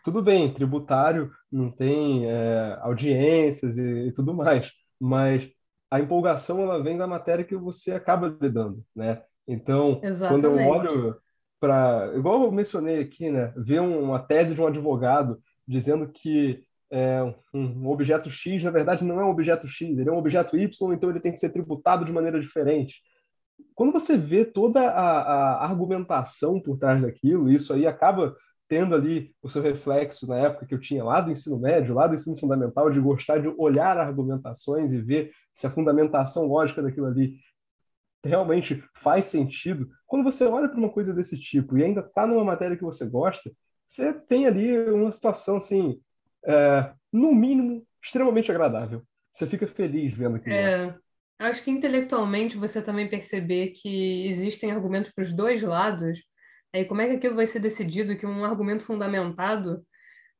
tudo 0.05 0.23
bem, 0.23 0.53
tributário 0.53 1.31
não 1.51 1.71
tem 1.71 2.27
é, 2.27 2.79
audiências 2.81 3.77
e, 3.77 4.09
e, 4.09 4.12
tudo 4.12 4.33
mais, 4.33 4.71
mas 4.99 5.51
a 5.90 6.01
empolgação 6.01 6.61
ela 6.62 6.83
vem 6.83 6.97
da 6.97 7.07
matéria 7.07 7.45
que 7.45 7.57
você 7.57 7.93
acaba 7.93 8.37
lidando, 8.40 8.85
né? 8.95 9.23
Então, 9.47 10.01
Exatamente. 10.03 10.43
quando 10.43 10.61
eu 10.61 10.66
olho 10.69 11.16
para, 11.59 12.12
igual 12.16 12.45
eu 12.45 12.53
mencionei 12.53 13.01
aqui, 13.01 13.31
né, 13.31 13.53
ver 13.57 13.81
uma 13.81 14.19
tese 14.19 14.55
de 14.55 14.61
um 14.61 14.66
advogado 14.66 15.43
dizendo 15.66 16.09
que 16.09 16.64
é, 16.90 17.23
um 17.53 17.88
objeto 17.88 18.31
X, 18.31 18.62
na 18.62 18.71
verdade, 18.71 19.05
não 19.05 19.21
é 19.21 19.25
um 19.25 19.31
objeto 19.31 19.69
X, 19.69 19.99
ele 19.99 20.09
é 20.09 20.12
um 20.12 20.19
objeto 20.19 20.57
Y, 20.57 20.93
então 20.93 21.11
ele 21.11 21.21
tem 21.21 21.33
que 21.33 21.38
ser 21.38 21.51
tributado 21.51 22.05
de 22.05 22.12
maneira 22.12 22.40
diferente. 22.40 23.01
Quando 23.75 23.93
você 23.93 24.16
vê 24.16 24.45
toda 24.45 24.81
a, 24.81 25.21
a 25.21 25.64
argumentação 25.64 26.61
por 26.61 26.79
trás 26.79 27.03
daquilo, 27.03 27.51
isso 27.51 27.73
aí 27.73 27.87
acaba 27.87 28.35
tendo 28.71 28.95
ali 28.95 29.35
o 29.43 29.49
seu 29.49 29.61
reflexo 29.61 30.29
na 30.29 30.39
época 30.39 30.65
que 30.65 30.73
eu 30.73 30.79
tinha 30.79 31.03
lá 31.03 31.21
do 31.21 31.33
ensino 31.33 31.59
médio, 31.59 31.93
lá 31.93 32.07
do 32.07 32.15
ensino 32.15 32.39
fundamental, 32.39 32.89
de 32.89 33.01
gostar 33.01 33.39
de 33.39 33.49
olhar 33.59 33.99
argumentações 33.99 34.93
e 34.93 35.03
ver 35.03 35.33
se 35.53 35.67
a 35.67 35.71
fundamentação 35.71 36.47
lógica 36.47 36.81
daquilo 36.81 37.09
ali 37.09 37.37
realmente 38.25 38.81
faz 38.95 39.27
sentido. 39.27 39.91
Quando 40.07 40.23
você 40.23 40.45
olha 40.45 40.69
para 40.69 40.79
uma 40.79 40.89
coisa 40.89 41.13
desse 41.13 41.37
tipo 41.37 41.77
e 41.77 41.83
ainda 41.83 42.01
está 42.01 42.25
numa 42.25 42.45
matéria 42.45 42.77
que 42.77 42.85
você 42.85 43.05
gosta, 43.05 43.51
você 43.85 44.13
tem 44.13 44.47
ali 44.47 44.79
uma 44.91 45.11
situação 45.11 45.57
assim, 45.57 46.01
é, 46.47 46.93
no 47.13 47.35
mínimo, 47.35 47.85
extremamente 48.01 48.53
agradável. 48.53 49.03
Você 49.33 49.49
fica 49.49 49.67
feliz 49.67 50.15
vendo 50.15 50.37
aquilo. 50.37 50.55
É, 50.55 50.97
acho 51.41 51.65
que 51.65 51.73
intelectualmente 51.73 52.57
você 52.57 52.81
também 52.81 53.09
perceber 53.09 53.71
que 53.71 54.29
existem 54.29 54.71
argumentos 54.71 55.11
para 55.11 55.25
os 55.25 55.33
dois 55.33 55.61
lados 55.61 56.21
Aí 56.73 56.85
como 56.85 57.01
é 57.01 57.09
que 57.09 57.17
aquilo 57.17 57.37
vai 57.37 57.47
ser 57.47 57.61
decidido? 57.61 58.17
Que 58.17 58.27
um 58.27 58.45
argumento 58.45 58.85
fundamentado 58.85 59.85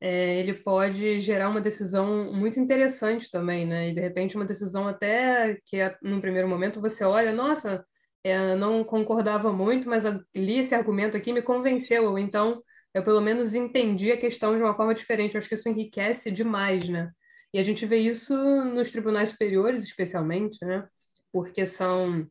é, 0.01 0.39
ele 0.41 0.55
pode 0.55 1.21
gerar 1.21 1.51
uma 1.51 1.61
decisão 1.61 2.33
muito 2.33 2.59
interessante 2.59 3.31
também, 3.31 3.67
né? 3.67 3.91
E 3.91 3.95
de 3.95 4.01
repente 4.01 4.37
uma 4.37 4.45
decisão 4.47 4.89
até 4.89 5.59
que 5.67 5.79
num 6.03 6.21
primeiro 6.21 6.49
momento 6.49 6.81
você 6.81 7.05
olha, 7.05 7.33
nossa, 7.33 7.85
é, 8.25 8.55
não 8.57 8.83
concordava 8.85 9.53
muito, 9.53 9.89
mas 9.89 10.05
li 10.35 10.59
esse 10.59 10.75
argumento 10.75 11.17
aqui 11.17 11.33
me 11.33 11.43
convenceu, 11.43 12.19
então 12.19 12.63
eu 12.95 13.03
pelo 13.05 13.21
menos 13.21 13.55
entendi 13.55 14.11
a 14.13 14.17
questão 14.17 14.57
de 14.57 14.63
uma 14.63 14.75
forma 14.75 14.95
diferente. 14.95 15.35
Eu 15.35 15.39
acho 15.39 15.49
que 15.49 15.55
isso 15.55 15.69
enriquece 15.69 16.31
demais, 16.31 16.89
né? 16.89 17.11
E 17.53 17.59
a 17.59 17.63
gente 17.63 17.87
vê 17.87 17.99
isso 17.99 18.35
nos 18.65 18.91
tribunais 18.91 19.31
superiores, 19.31 19.85
especialmente, 19.85 20.65
né? 20.65 20.87
Porque 21.33 21.67
são 21.67 22.27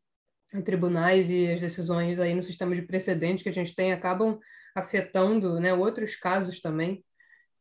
tribunais 0.64 1.30
e 1.30 1.52
as 1.52 1.60
decisões 1.60 2.20
aí 2.20 2.34
no 2.34 2.44
sistema 2.44 2.76
de 2.76 2.82
precedente 2.82 3.44
que 3.44 3.50
a 3.50 3.54
gente 3.54 3.76
tem 3.76 3.94
acabam 3.94 4.40
afetando 4.76 5.60
né, 5.60 5.74
outros 5.74 6.16
casos 6.16 6.60
também. 6.60 7.04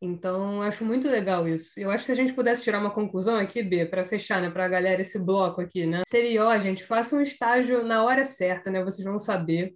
Então, 0.01 0.63
acho 0.63 0.85
muito 0.85 1.09
legal 1.09 1.49
isso. 1.49 1.79
Eu 1.79 1.91
acho 1.91 2.03
que 2.03 2.07
se 2.07 2.13
a 2.13 2.15
gente 2.15 2.33
pudesse 2.33 2.63
tirar 2.63 2.79
uma 2.79 2.93
conclusão 2.93 3.37
aqui, 3.37 3.63
B, 3.63 3.85
para 3.85 4.07
fechar, 4.07 4.41
né, 4.41 4.49
para 4.49 4.65
a 4.65 4.69
galera 4.69 5.01
esse 5.03 5.19
bloco 5.19 5.61
aqui, 5.61 5.87
né? 5.87 6.03
Seria, 6.07 6.45
ó, 6.45 6.59
gente, 6.59 6.85
faça 6.85 7.17
um 7.17 7.21
estágio 7.21 7.85
na 7.85 8.05
hora 8.05 8.25
certa, 8.25 8.71
né? 8.71 8.83
Vocês 8.85 9.05
vão 9.05 9.19
saber. 9.19 9.75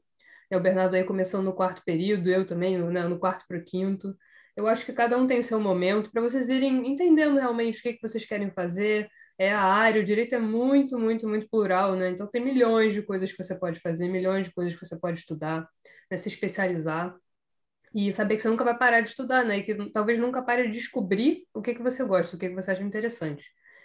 É 0.48 0.56
o 0.56 0.60
Bernardo 0.60 0.94
aí 0.94 1.02
começando 1.02 1.44
no 1.44 1.52
quarto 1.52 1.82
período, 1.84 2.30
eu 2.30 2.46
também 2.46 2.78
né, 2.78 3.02
no 3.08 3.18
quarto 3.18 3.44
para 3.48 3.58
o 3.58 3.64
quinto. 3.64 4.14
Eu 4.56 4.68
acho 4.68 4.84
que 4.84 4.92
cada 4.92 5.16
um 5.16 5.26
tem 5.26 5.40
o 5.40 5.42
seu 5.42 5.58
momento 5.58 6.10
para 6.12 6.22
vocês 6.22 6.48
irem 6.48 6.86
entendendo 6.86 7.38
realmente 7.38 7.80
o 7.80 7.82
que, 7.82 7.94
que 7.94 8.02
vocês 8.02 8.24
querem 8.24 8.50
fazer, 8.50 9.08
é 9.42 9.52
a 9.52 9.62
área, 9.62 10.00
o 10.00 10.04
direito 10.04 10.34
é 10.34 10.38
muito, 10.38 10.98
muito, 10.98 11.28
muito 11.28 11.48
plural, 11.48 11.96
né? 11.96 12.10
Então 12.10 12.26
tem 12.26 12.42
milhões 12.42 12.94
de 12.94 13.02
coisas 13.02 13.32
que 13.32 13.42
você 13.42 13.54
pode 13.54 13.80
fazer, 13.80 14.08
milhões 14.08 14.46
de 14.46 14.54
coisas 14.54 14.74
que 14.74 14.86
você 14.86 14.96
pode 14.98 15.18
estudar, 15.18 15.68
né? 16.10 16.18
se 16.18 16.28
especializar 16.28 17.14
e 17.94 18.12
saber 18.12 18.36
que 18.36 18.42
você 18.42 18.48
nunca 18.48 18.64
vai 18.64 18.76
parar 18.78 19.00
de 19.00 19.10
estudar, 19.10 19.44
né? 19.44 19.58
E 19.58 19.62
que 19.64 19.90
talvez 19.90 20.18
nunca 20.18 20.42
pare 20.42 20.68
de 20.68 20.72
descobrir 20.72 21.44
o 21.54 21.60
que 21.62 21.74
que 21.74 21.82
você 21.82 22.04
gosta, 22.04 22.36
o 22.36 22.38
que 22.38 22.48
que 22.48 22.54
você 22.54 22.70
acha 22.70 22.82
interessante. 22.82 23.44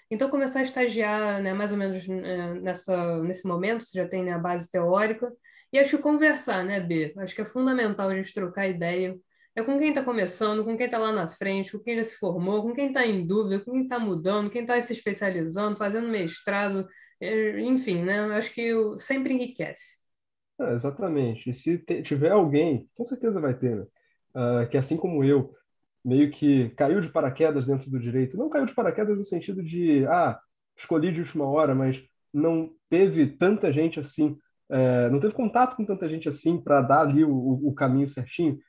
Então 0.09 0.29
começar 0.29 0.59
a 0.59 0.63
estagiar, 0.63 1.41
né, 1.41 1.53
mais 1.53 1.71
ou 1.71 1.77
menos 1.77 2.07
é, 2.07 2.53
nessa 2.61 3.17
nesse 3.23 3.47
momento, 3.47 3.83
você 3.83 3.99
já 3.99 4.07
tem 4.07 4.23
né, 4.23 4.33
a 4.33 4.39
base 4.39 4.69
teórica 4.71 5.31
e 5.73 5.79
acho 5.79 5.97
que 5.97 6.03
conversar, 6.03 6.63
né, 6.63 6.79
B? 6.79 7.13
Acho 7.17 7.35
que 7.35 7.41
é 7.41 7.45
fundamental 7.45 8.09
a 8.09 8.15
gente 8.15 8.33
trocar 8.33 8.67
ideia 8.67 9.17
é 9.57 9.63
com 9.63 9.79
quem 9.79 9.89
está 9.89 10.03
começando, 10.03 10.63
com 10.63 10.77
quem 10.77 10.85
está 10.85 10.99
lá 10.99 11.11
na 11.11 11.27
frente, 11.27 11.71
com 11.71 11.79
quem 11.79 11.95
já 11.95 12.03
se 12.03 12.17
formou, 12.19 12.61
com 12.61 12.75
quem 12.75 12.89
está 12.89 13.07
em 13.07 13.25
dúvida, 13.25 13.59
com 13.59 13.71
quem 13.71 13.81
está 13.81 13.97
mudando, 13.97 14.51
quem 14.51 14.61
está 14.61 14.79
se 14.79 14.93
especializando, 14.93 15.75
fazendo 15.75 16.07
mestrado, 16.07 16.87
é, 17.19 17.59
enfim, 17.61 18.03
né? 18.03 18.19
Acho 18.37 18.53
que 18.53 18.71
sempre 18.99 19.33
enriquece. 19.33 20.03
É, 20.61 20.73
exatamente. 20.73 21.49
E 21.49 21.55
se 21.55 21.79
tiver 22.03 22.29
alguém, 22.29 22.87
com 22.93 23.03
certeza 23.03 23.41
vai 23.41 23.55
ter, 23.55 23.77
né? 23.77 23.85
uh, 24.35 24.69
que 24.69 24.77
assim 24.77 24.95
como 24.95 25.23
eu, 25.23 25.51
meio 26.05 26.29
que 26.29 26.69
caiu 26.75 27.01
de 27.01 27.09
paraquedas 27.09 27.65
dentro 27.65 27.89
do 27.89 27.99
direito, 27.99 28.37
não 28.37 28.49
caiu 28.49 28.67
de 28.67 28.75
paraquedas 28.75 29.17
no 29.17 29.25
sentido 29.25 29.63
de, 29.63 30.05
ah, 30.05 30.39
escolhi 30.77 31.11
de 31.11 31.21
última 31.21 31.45
hora, 31.45 31.73
mas 31.73 32.03
não 32.31 32.69
teve 32.91 33.25
tanta 33.25 33.73
gente 33.73 33.99
assim, 33.99 34.37
é, 34.69 35.09
não 35.09 35.19
teve 35.19 35.33
contato 35.33 35.75
com 35.75 35.83
tanta 35.83 36.07
gente 36.07 36.29
assim 36.29 36.61
para 36.61 36.83
dar 36.83 37.01
ali 37.01 37.25
o, 37.25 37.31
o 37.67 37.73
caminho 37.73 38.07
certinho. 38.07 38.59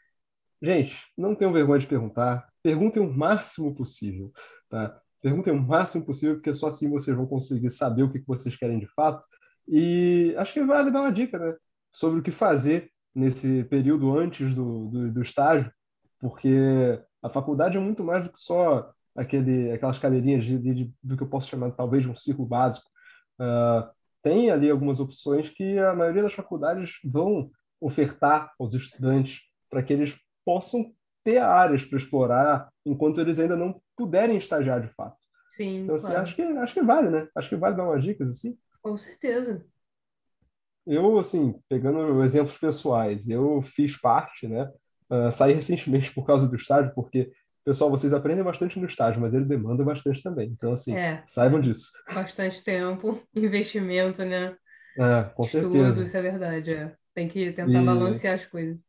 Gente, 0.60 0.96
não 1.16 1.34
tenham 1.34 1.52
vergonha 1.52 1.78
de 1.78 1.86
perguntar. 1.86 2.48
Perguntem 2.62 3.02
o 3.02 3.12
máximo 3.12 3.74
possível, 3.74 4.32
tá? 4.68 5.00
Perguntem 5.22 5.52
o 5.52 5.60
máximo 5.60 6.04
possível, 6.04 6.36
porque 6.36 6.54
só 6.54 6.68
assim 6.68 6.90
vocês 6.90 7.16
vão 7.16 7.26
conseguir 7.26 7.70
saber 7.70 8.02
o 8.02 8.10
que 8.10 8.22
vocês 8.26 8.56
querem 8.56 8.78
de 8.78 8.86
fato. 8.86 9.24
E 9.66 10.34
acho 10.36 10.52
que 10.52 10.64
vale 10.64 10.90
dar 10.90 11.02
uma 11.02 11.12
dica, 11.12 11.38
né? 11.38 11.56
Sobre 11.92 12.20
o 12.20 12.22
que 12.22 12.30
fazer 12.30 12.90
nesse 13.14 13.64
período 13.64 14.16
antes 14.16 14.54
do, 14.54 14.88
do, 14.88 15.12
do 15.12 15.22
estágio, 15.22 15.72
porque 16.20 17.00
a 17.22 17.28
faculdade 17.28 17.76
é 17.76 17.80
muito 17.80 18.04
mais 18.04 18.26
do 18.26 18.32
que 18.32 18.38
só 18.38 18.92
aquele, 19.16 19.72
aquelas 19.72 19.98
cadeirinhas 19.98 20.44
de, 20.44 20.58
de, 20.58 20.92
do 21.02 21.16
que 21.16 21.22
eu 21.22 21.28
posso 21.28 21.48
chamar 21.48 21.72
talvez 21.72 22.04
de 22.04 22.10
um 22.10 22.16
ciclo 22.16 22.46
básico. 22.46 22.88
Uh, 23.40 23.88
tem 24.22 24.50
ali 24.50 24.70
algumas 24.70 25.00
opções 25.00 25.50
que 25.50 25.78
a 25.78 25.94
maioria 25.94 26.22
das 26.22 26.34
faculdades 26.34 26.98
vão 27.04 27.50
ofertar 27.80 28.52
aos 28.58 28.74
estudantes 28.74 29.40
para 29.70 29.82
que 29.82 29.92
eles 29.92 30.16
possam 30.48 30.94
ter 31.22 31.36
áreas 31.36 31.84
para 31.84 31.98
explorar 31.98 32.72
enquanto 32.86 33.20
eles 33.20 33.38
ainda 33.38 33.54
não 33.54 33.82
puderem 33.94 34.38
estagiar 34.38 34.80
de 34.80 34.88
fato. 34.88 35.18
Sim, 35.50 35.82
então, 35.82 35.96
assim, 35.96 36.06
claro. 36.06 36.22
acho, 36.22 36.34
que, 36.34 36.42
acho 36.42 36.72
que 36.72 36.82
vale, 36.82 37.10
né? 37.10 37.28
Acho 37.36 37.50
que 37.50 37.56
vale 37.56 37.76
dar 37.76 37.84
umas 37.84 38.02
dicas, 38.02 38.30
assim. 38.30 38.56
Com 38.80 38.96
certeza. 38.96 39.62
Eu, 40.86 41.18
assim, 41.18 41.60
pegando 41.68 42.22
exemplos 42.22 42.56
pessoais, 42.56 43.28
eu 43.28 43.60
fiz 43.60 43.94
parte, 43.94 44.48
né? 44.48 44.72
Uh, 45.10 45.30
saí 45.30 45.52
recentemente 45.52 46.14
por 46.14 46.24
causa 46.24 46.48
do 46.48 46.56
estágio, 46.56 46.94
porque, 46.94 47.30
pessoal, 47.62 47.90
vocês 47.90 48.14
aprendem 48.14 48.42
bastante 48.42 48.80
no 48.80 48.86
estágio, 48.86 49.20
mas 49.20 49.34
ele 49.34 49.44
demanda 49.44 49.84
bastante 49.84 50.22
também. 50.22 50.48
Então, 50.48 50.72
assim, 50.72 50.96
é, 50.96 51.22
saibam 51.26 51.60
disso. 51.60 51.92
Bastante 52.14 52.64
tempo, 52.64 53.20
investimento, 53.36 54.24
né? 54.24 54.56
É, 54.98 55.24
com 55.34 55.42
Estudo, 55.42 55.72
certeza. 55.72 56.04
isso 56.04 56.16
é 56.16 56.22
verdade. 56.22 56.72
É. 56.72 56.96
Tem 57.12 57.28
que 57.28 57.52
tentar 57.52 57.82
e... 57.82 57.84
balancear 57.84 58.36
as 58.36 58.46
coisas. 58.46 58.87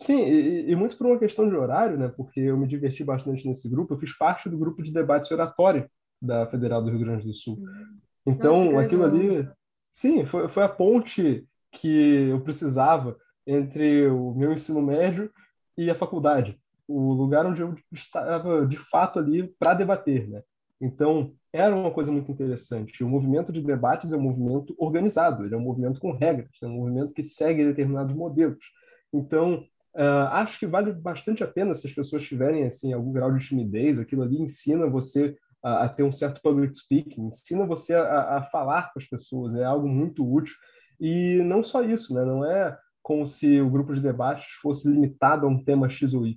Sim, 0.00 0.22
e, 0.24 0.70
e, 0.70 0.74
muito 0.74 0.96
por 0.96 1.06
uma 1.06 1.18
questão 1.18 1.46
de 1.46 1.54
horário, 1.54 1.98
né? 1.98 2.08
Porque 2.08 2.40
eu 2.40 2.56
me 2.56 2.66
diverti 2.66 3.04
bastante 3.04 3.46
nesse 3.46 3.68
grupo. 3.68 3.92
Eu 3.92 3.98
fiz 3.98 4.16
parte 4.16 4.48
do 4.48 4.56
grupo 4.56 4.82
de 4.82 4.90
debate 4.90 5.32
oratório 5.32 5.88
da 6.20 6.46
Federal 6.46 6.82
do 6.82 6.90
Rio 6.90 7.00
Grande 7.00 7.26
do 7.26 7.34
Sul. 7.34 7.58
Hum. 7.60 7.98
Então, 8.26 8.64
Nossa, 8.64 8.80
aquilo 8.80 9.04
ali, 9.04 9.48
sim, 9.90 10.24
foi, 10.24 10.48
foi 10.48 10.62
a 10.62 10.68
ponte 10.68 11.46
que 11.72 12.28
eu 12.30 12.40
precisava 12.40 13.16
entre 13.46 14.06
o 14.06 14.34
meu 14.34 14.52
ensino 14.52 14.80
médio 14.80 15.30
e 15.76 15.90
a 15.90 15.94
faculdade, 15.94 16.58
o 16.88 17.12
lugar 17.12 17.44
onde 17.46 17.62
eu 17.62 17.74
estava 17.92 18.66
de 18.66 18.76
fato 18.76 19.18
ali 19.18 19.48
para 19.58 19.74
debater, 19.74 20.28
né? 20.28 20.42
Então, 20.80 21.34
era 21.52 21.74
uma 21.74 21.90
coisa 21.90 22.10
muito 22.10 22.32
interessante. 22.32 23.04
O 23.04 23.08
movimento 23.08 23.52
de 23.52 23.60
debates 23.60 24.12
é 24.12 24.16
um 24.16 24.22
movimento 24.22 24.74
organizado, 24.78 25.44
ele 25.44 25.54
é 25.54 25.58
um 25.58 25.62
movimento 25.62 26.00
com 26.00 26.12
regras, 26.12 26.50
é 26.62 26.66
um 26.66 26.76
movimento 26.76 27.12
que 27.12 27.22
segue 27.22 27.64
determinados 27.64 28.14
modelos. 28.14 28.64
Então, 29.12 29.64
Uh, 29.94 30.30
acho 30.32 30.58
que 30.58 30.66
vale 30.66 30.92
bastante 30.92 31.42
a 31.42 31.48
pena 31.48 31.74
se 31.74 31.86
as 31.86 31.92
pessoas 31.92 32.22
tiverem 32.22 32.64
assim 32.64 32.92
algum 32.92 33.12
grau 33.12 33.32
de 33.32 33.44
timidez. 33.44 33.98
Aquilo 33.98 34.22
ali 34.22 34.40
ensina 34.40 34.86
você 34.86 35.36
a, 35.62 35.84
a 35.84 35.88
ter 35.88 36.02
um 36.02 36.12
certo 36.12 36.40
public 36.42 36.76
speaking, 36.76 37.26
ensina 37.26 37.66
você 37.66 37.94
a, 37.94 38.38
a, 38.38 38.42
falar 38.44 38.92
com 38.92 38.98
as 38.98 39.06
pessoas. 39.06 39.56
É 39.56 39.64
algo 39.64 39.88
muito 39.88 40.24
útil. 40.24 40.54
E 41.00 41.42
não 41.44 41.62
só 41.64 41.82
isso, 41.82 42.14
né? 42.14 42.24
Não 42.24 42.44
é 42.44 42.76
como 43.02 43.26
se 43.26 43.60
o 43.60 43.70
grupo 43.70 43.94
de 43.94 44.00
debates 44.00 44.46
fosse 44.62 44.88
limitado 44.88 45.46
a 45.46 45.48
um 45.48 45.62
tema 45.62 45.88
X 45.88 46.14
ou 46.14 46.26
Y. 46.26 46.36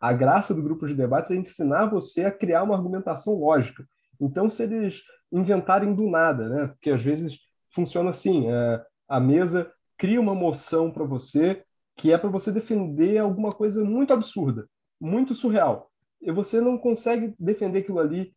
A 0.00 0.12
graça 0.12 0.54
do 0.54 0.62
grupo 0.62 0.86
de 0.86 0.94
debates 0.94 1.30
é 1.30 1.34
ensinar 1.34 1.86
você 1.86 2.24
a 2.24 2.30
criar 2.30 2.62
uma 2.62 2.76
argumentação 2.76 3.34
lógica. 3.34 3.84
Então, 4.20 4.48
se 4.48 4.62
eles 4.62 5.02
inventarem 5.30 5.94
do 5.94 6.08
nada, 6.08 6.48
né? 6.48 6.66
Porque 6.68 6.90
às 6.90 7.02
vezes 7.02 7.38
funciona 7.74 8.10
assim: 8.10 8.48
é, 8.48 8.82
a 9.08 9.20
mesa 9.20 9.70
cria 9.96 10.20
uma 10.20 10.34
moção 10.34 10.90
para 10.90 11.04
você 11.04 11.62
que 11.98 12.12
é 12.12 12.16
para 12.16 12.30
você 12.30 12.52
defender 12.52 13.18
alguma 13.18 13.50
coisa 13.50 13.84
muito 13.84 14.12
absurda, 14.12 14.68
muito 15.00 15.34
surreal. 15.34 15.90
E 16.22 16.30
você 16.30 16.60
não 16.60 16.78
consegue 16.78 17.34
defender 17.38 17.80
aquilo 17.80 17.98
ali 17.98 18.32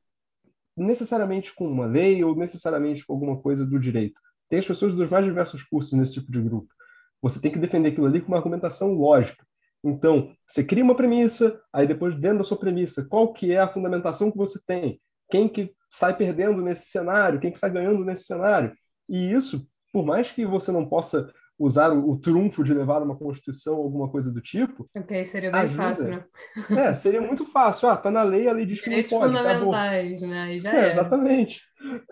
necessariamente 0.76 1.54
com 1.54 1.67
uma 1.67 1.86
lei 1.86 2.24
ou 2.24 2.36
necessariamente 2.36 3.06
com 3.06 3.13
alguma 3.13 3.39
coisa 3.39 3.63
do 3.63 3.80
direito. 3.80 4.19
Tem 4.50 4.58
as 4.58 4.67
pessoas 4.67 4.95
dos 4.95 5.10
mais 5.10 5.24
diversos 5.24 5.63
cursos 5.63 5.93
nesse 5.93 6.15
tipo 6.15 6.32
de 6.32 6.41
grupo. 6.41 6.74
Você 7.21 7.39
tem 7.39 7.52
que 7.52 7.60
defender 7.60 7.89
aquilo 7.89 8.08
ali 8.08 8.19
com 8.19 8.30
uma 8.30 8.38
argumentação 8.38 8.93
lógica. 8.93 9.45
Então, 9.84 10.36
você 10.47 10.63
cria 10.63 10.84
uma 10.84 10.95
premissa, 10.95 11.62
aí 11.71 11.86
depois 11.86 12.15
dentro 12.15 12.39
da 12.39 12.43
sua 12.43 12.58
premissa, 12.58 13.06
qual 13.06 13.32
que 13.32 13.52
é 13.52 13.60
a 13.60 13.71
fundamentação 13.71 14.32
que 14.32 14.38
você 14.38 14.60
tem? 14.65 15.00
Quem 15.30 15.47
que 15.47 15.71
sai 15.88 16.17
perdendo 16.17 16.63
nesse 16.63 16.88
cenário? 16.89 17.39
Quem 17.39 17.52
que 17.52 17.60
sai 17.60 17.69
ganhando 17.69 18.04
nesse 18.04 18.24
cenário? 18.24 18.74
E 19.08 19.32
isso, 19.32 19.67
por 19.93 20.04
mais 20.04 20.32
que 20.32 20.47
você 20.47 20.71
não 20.71 20.88
possa 20.88 21.32
usar 21.62 21.91
o, 21.91 22.10
o, 22.10 22.17
trunfo 22.17 22.63
de 22.63 22.74
levar 22.74 23.02
uma 23.04 23.15
Constituição 23.15 23.76
alguma 23.76 24.10
coisa 24.10 24.32
do 24.34 24.41
tipo. 24.41 24.89
Ok, 24.95 25.24
seria 25.24 25.52
bem 25.52 25.62
ajuda. 25.62 25.84
fácil, 25.84 26.10
né? 26.10 26.26
É, 26.71 26.93
seria 26.93 27.21
muito 27.21 27.45
fácil. 27.45 27.88
Ah, 27.88 27.95
tá 27.95 28.10
na 28.10 28.24
lei, 28.24 28.47
a 28.47 28.54
lei 28.54 28.65
diz 28.65 28.82
que 28.82 28.89
não 28.89 28.97
pode. 29.04 29.10
fundamentais, 29.10 30.13
acabou. 30.13 30.28
né? 30.28 30.41
Aí 30.41 30.60
já 30.60 30.74
é, 30.74 30.88
Exatamente. 30.89 31.62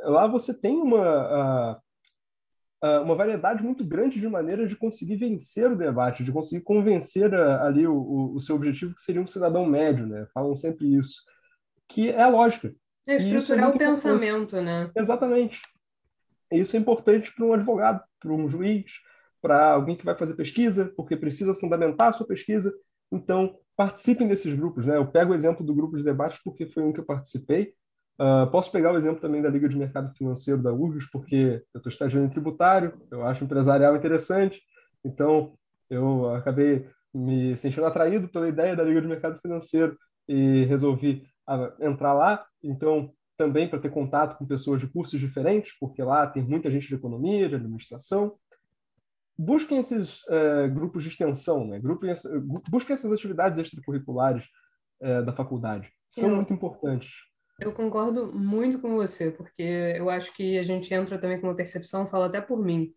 Lá 0.04 0.28
você 0.28 0.54
tem 0.54 0.80
uma... 0.80 1.74
Uh, 1.74 2.88
uh, 2.88 3.02
uma 3.02 3.16
variedade 3.16 3.64
muito 3.64 3.84
grande 3.84 4.20
de 4.20 4.28
maneiras 4.28 4.70
de 4.70 4.76
conseguir 4.76 5.16
vencer 5.16 5.72
o 5.72 5.76
debate, 5.76 6.24
de 6.24 6.32
conseguir 6.32 6.64
convencer 6.64 7.34
a, 7.34 7.66
ali 7.66 7.88
o, 7.88 7.96
o, 7.96 8.36
o, 8.36 8.40
seu 8.40 8.56
objetivo, 8.56 8.94
que 8.94 9.02
seria 9.02 9.22
um 9.22 9.28
cidadão 9.28 9.66
médio, 9.66 10.06
né? 10.06 10.28
Falam 10.34 10.54
sempre 10.56 10.96
isso. 10.96 11.22
Que 11.88 12.10
é 12.10 12.22
a 12.22 12.30
lógica. 12.30 12.74
É 13.08 13.16
estruturar 13.16 13.66
é 13.66 13.74
o 13.74 13.78
pensamento, 13.78 14.56
importante. 14.56 14.66
né? 14.66 14.92
Exatamente. 14.96 15.62
Isso 16.52 16.76
é 16.76 16.80
importante 16.80 17.34
para 17.34 17.46
um 17.46 17.54
advogado, 17.54 18.04
para 18.20 18.32
um 18.32 18.48
juiz, 18.48 18.92
para 19.42 19.72
alguém 19.72 19.96
que 19.96 20.06
vai 20.06 20.16
fazer 20.16 20.36
pesquisa, 20.36 20.92
porque 20.96 21.16
precisa 21.16 21.56
fundamentar 21.56 22.10
a 22.10 22.12
sua 22.12 22.28
pesquisa. 22.28 22.74
Então, 23.12 23.58
participem 23.76 24.28
desses 24.28 24.54
grupos. 24.54 24.86
Né? 24.86 24.98
Eu 24.98 25.08
pego 25.08 25.32
o 25.32 25.36
exemplo 25.36 25.66
do 25.66 25.74
grupo 25.74 25.98
de 25.98 26.04
debate 26.04 26.40
porque 26.44 26.66
foi 26.68 26.84
um 26.84 26.92
que 26.92 27.00
eu 27.00 27.06
participei. 27.06 27.74
Uh, 28.20 28.52
posso 28.52 28.70
pegar 28.72 28.92
o 28.92 28.98
exemplo 28.98 29.22
também 29.22 29.42
da 29.42 29.50
Liga 29.50 29.70
de 29.70 29.78
Mercado 29.78 30.14
Financeiro 30.18 30.62
da 30.62 30.74
URGS, 30.74 31.10
porque 31.10 31.64
eu 31.74 31.78
estou 31.78 31.90
estagiando 31.90 32.26
em 32.26 32.30
tributário, 32.30 33.00
eu 33.10 33.26
acho 33.26 33.46
empresarial 33.46 33.96
interessante, 33.96 34.62
então 35.06 35.54
eu 35.90 36.36
acabei 36.36 36.86
me 37.14 37.56
sentindo 37.56 37.86
atraído 37.86 38.28
pela 38.28 38.50
ideia 38.50 38.76
da 38.76 38.84
Liga 38.84 39.02
de 39.02 39.08
Mercado 39.08 39.40
Financeiro 39.40 39.98
e 40.28 40.66
resolvi 40.66 41.24
uh, 41.50 41.82
entrar 41.82 42.14
lá. 42.14 42.46
Então, 42.62 43.14
também 43.38 43.70
para 43.70 43.80
ter 43.80 43.90
contato 43.90 44.38
com 44.38 44.46
pessoas 44.46 44.82
de 44.82 44.88
cursos 44.88 45.18
diferentes, 45.18 45.74
porque 45.80 46.04
lá 46.04 46.28
tem 46.28 46.44
muita 46.44 46.70
gente 46.70 46.90
de 46.90 46.96
economia, 46.96 47.48
de 47.48 47.56
administração. 47.56 48.36
Busquem 49.42 49.80
esses 49.80 50.22
uh, 50.24 50.70
grupos 50.70 51.02
de 51.02 51.08
extensão, 51.08 51.66
né? 51.66 51.80
Grupem, 51.80 52.14
busquem 52.70 52.94
essas 52.94 53.14
atividades 53.14 53.58
extracurriculares 53.58 54.44
uh, 55.02 55.24
da 55.24 55.32
faculdade. 55.32 55.90
São 56.10 56.28
eu, 56.28 56.36
muito 56.36 56.52
importantes. 56.52 57.10
Eu 57.58 57.72
concordo 57.72 58.38
muito 58.38 58.80
com 58.82 58.98
você, 58.98 59.32
porque 59.32 59.64
eu 59.64 60.10
acho 60.10 60.36
que 60.36 60.58
a 60.58 60.64
gente 60.64 60.94
entra 60.94 61.18
também 61.18 61.40
com 61.40 61.48
uma 61.48 61.56
percepção, 61.56 62.06
fala 62.06 62.26
até 62.26 62.42
por 62.42 62.62
mim, 62.62 62.94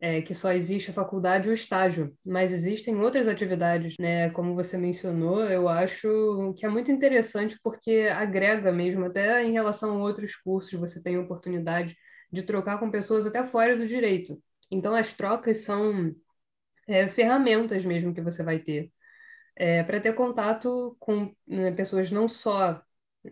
é, 0.00 0.22
que 0.22 0.34
só 0.34 0.52
existe 0.54 0.90
a 0.90 0.94
faculdade 0.94 1.48
e 1.48 1.50
o 1.50 1.54
estágio, 1.54 2.16
mas 2.24 2.50
existem 2.50 2.98
outras 2.98 3.28
atividades, 3.28 3.96
né? 3.98 4.30
Como 4.30 4.54
você 4.54 4.78
mencionou, 4.78 5.44
eu 5.44 5.68
acho 5.68 6.54
que 6.56 6.64
é 6.64 6.68
muito 6.70 6.90
interessante 6.90 7.58
porque 7.62 8.08
agrega 8.10 8.72
mesmo, 8.72 9.04
até 9.04 9.44
em 9.44 9.52
relação 9.52 9.98
a 9.98 10.02
outros 10.02 10.34
cursos, 10.34 10.80
você 10.80 11.02
tem 11.02 11.16
a 11.16 11.20
oportunidade 11.20 11.94
de 12.32 12.42
trocar 12.42 12.78
com 12.78 12.90
pessoas 12.90 13.26
até 13.26 13.44
fora 13.44 13.76
do 13.76 13.86
direito. 13.86 14.42
Então, 14.70 14.94
as 14.94 15.14
trocas 15.14 15.58
são 15.58 16.14
é, 16.88 17.08
ferramentas 17.08 17.84
mesmo 17.84 18.14
que 18.14 18.20
você 18.20 18.42
vai 18.42 18.58
ter 18.58 18.92
é, 19.56 19.82
para 19.82 20.00
ter 20.00 20.14
contato 20.14 20.96
com 20.98 21.34
né, 21.46 21.70
pessoas 21.72 22.10
não 22.10 22.28
só 22.28 22.82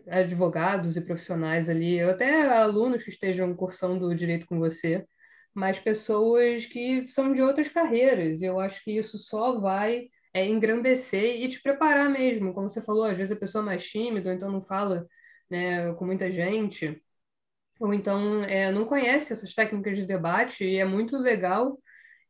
advogados 0.07 0.97
e 0.97 1.05
profissionais 1.05 1.69
ali, 1.69 2.01
até 2.01 2.41
alunos 2.57 3.03
que 3.03 3.09
estejam 3.09 3.53
cursando 3.55 4.13
direito 4.15 4.47
com 4.47 4.57
você, 4.59 5.05
mas 5.53 5.79
pessoas 5.79 6.65
que 6.65 7.07
são 7.09 7.33
de 7.33 7.41
outras 7.41 7.69
carreiras. 7.69 8.41
Eu 8.41 8.59
acho 8.59 8.83
que 8.83 8.97
isso 8.97 9.17
só 9.19 9.59
vai 9.59 10.09
é, 10.33 10.45
engrandecer 10.47 11.41
e 11.43 11.47
te 11.47 11.61
preparar 11.61 12.09
mesmo. 12.09 12.53
Como 12.53 12.69
você 12.69 12.81
falou, 12.81 13.03
às 13.03 13.17
vezes 13.17 13.35
a 13.35 13.39
pessoa 13.39 13.61
é 13.63 13.65
mais 13.65 13.87
tímida, 13.87 14.29
ou 14.29 14.35
então 14.35 14.51
não 14.51 14.63
fala 14.63 15.07
né, 15.49 15.93
com 15.93 16.05
muita 16.05 16.31
gente, 16.31 17.01
ou 17.79 17.93
então 17.93 18.43
é, 18.43 18.71
não 18.71 18.85
conhece 18.85 19.33
essas 19.33 19.53
técnicas 19.53 19.97
de 19.97 20.05
debate, 20.05 20.65
e 20.65 20.77
é 20.77 20.85
muito 20.85 21.17
legal 21.17 21.77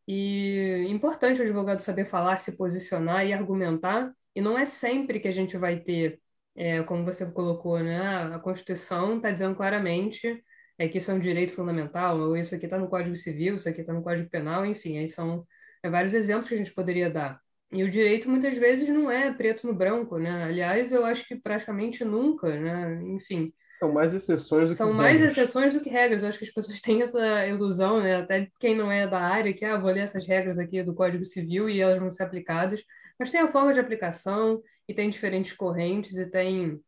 e 0.07 0.85
importante 0.89 1.39
o 1.39 1.43
advogado 1.43 1.79
saber 1.79 2.05
falar, 2.05 2.37
se 2.37 2.57
posicionar 2.57 3.25
e 3.25 3.33
argumentar. 3.33 4.13
E 4.35 4.41
não 4.41 4.57
é 4.57 4.65
sempre 4.65 5.19
que 5.19 5.27
a 5.27 5.31
gente 5.31 5.57
vai 5.57 5.79
ter, 5.79 6.19
é, 6.55 6.83
como 6.83 7.05
você 7.05 7.31
colocou, 7.31 7.79
né? 7.79 7.99
A 8.33 8.39
Constituição 8.39 9.17
está 9.17 9.31
dizendo 9.31 9.55
claramente 9.55 10.43
é 10.77 10.87
que 10.87 10.97
isso 10.97 11.11
é 11.11 11.13
um 11.13 11.19
direito 11.19 11.53
fundamental, 11.53 12.19
ou 12.19 12.35
isso 12.35 12.55
aqui 12.55 12.65
está 12.65 12.77
no 12.79 12.89
Código 12.89 13.15
Civil, 13.15 13.55
isso 13.55 13.69
aqui 13.69 13.81
está 13.81 13.93
no 13.93 14.03
Código 14.03 14.29
Penal, 14.29 14.65
enfim, 14.65 14.97
aí 14.97 15.07
são 15.07 15.45
é, 15.83 15.89
vários 15.89 16.13
exemplos 16.13 16.49
que 16.49 16.55
a 16.55 16.57
gente 16.57 16.73
poderia 16.73 17.09
dar. 17.09 17.39
E 17.73 17.83
o 17.83 17.89
direito 17.89 18.29
muitas 18.29 18.55
vezes 18.55 18.87
não 18.87 19.09
é 19.09 19.33
preto 19.33 19.65
no 19.65 19.73
branco, 19.73 20.19
né? 20.19 20.43
Aliás, 20.43 20.91
eu 20.91 21.03
acho 21.03 21.27
que 21.27 21.35
praticamente 21.35 22.05
nunca, 22.05 22.55
né? 22.55 23.01
Enfim. 23.07 23.51
São 23.71 23.91
mais 23.91 24.13
exceções 24.13 24.69
do 24.69 24.75
são 24.75 24.91
que 24.91 24.95
mais 24.95 25.19
regras. 25.19 25.31
exceções 25.31 25.73
do 25.73 25.81
que 25.81 25.89
regras. 25.89 26.21
Eu 26.21 26.29
acho 26.29 26.37
que 26.37 26.45
as 26.45 26.51
pessoas 26.51 26.79
têm 26.81 27.01
essa 27.01 27.47
ilusão, 27.47 28.01
né? 28.01 28.17
Até 28.17 28.47
quem 28.59 28.77
não 28.77 28.91
é 28.91 29.07
da 29.07 29.19
área, 29.19 29.53
que 29.53 29.65
ah, 29.65 29.77
vou 29.77 29.91
ler 29.91 30.01
essas 30.01 30.25
regras 30.27 30.59
aqui 30.59 30.83
do 30.83 30.93
Código 30.93 31.25
Civil 31.25 31.67
e 31.67 31.81
elas 31.81 31.97
vão 31.97 32.11
ser 32.11 32.23
aplicadas. 32.23 32.83
Mas 33.17 33.31
tem 33.31 33.41
a 33.41 33.47
forma 33.47 33.73
de 33.73 33.79
aplicação 33.79 34.61
e 34.87 34.93
tem 34.93 35.09
diferentes 35.09 35.53
correntes 35.53 36.17
e 36.17 36.29
tem 36.29 36.79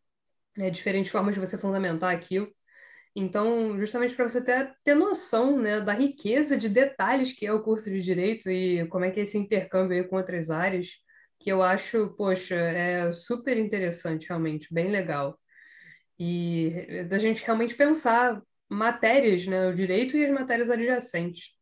né, 0.56 0.70
diferentes 0.70 1.12
formas 1.12 1.34
de 1.34 1.42
você 1.42 1.58
fundamentar 1.58 2.14
aquilo. 2.14 2.48
Então, 3.16 3.80
justamente 3.80 4.14
para 4.14 4.28
você 4.28 4.44
ter, 4.44 4.76
ter 4.84 4.94
noção 4.94 5.58
né, 5.58 5.80
da 5.80 5.94
riqueza 5.94 6.58
de 6.58 6.68
detalhes 6.68 7.32
que 7.32 7.46
é 7.46 7.54
o 7.54 7.64
curso 7.64 7.90
de 7.90 8.02
Direito 8.02 8.52
e 8.52 8.86
como 8.88 9.06
é 9.06 9.12
que 9.12 9.22
é 9.22 9.24
esse 9.24 9.38
intercâmbio 9.38 9.96
aí 9.98 10.04
com 10.04 10.18
outras 10.18 10.50
áreas, 10.52 10.90
que 11.40 11.50
eu 11.50 11.64
acho, 11.64 12.10
poxa, 12.18 12.56
é 12.56 13.14
super 13.14 13.58
interessante, 13.58 14.28
realmente, 14.28 14.74
bem 14.74 14.92
legal. 14.92 15.40
E 16.20 17.06
da 17.10 17.18
gente 17.18 17.46
realmente 17.46 17.76
pensar 17.76 18.42
matérias, 18.70 19.48
né, 19.48 19.68
o 19.70 19.74
direito 19.74 20.18
e 20.18 20.26
as 20.26 20.32
matérias 20.32 20.70
adjacentes. 20.70 21.56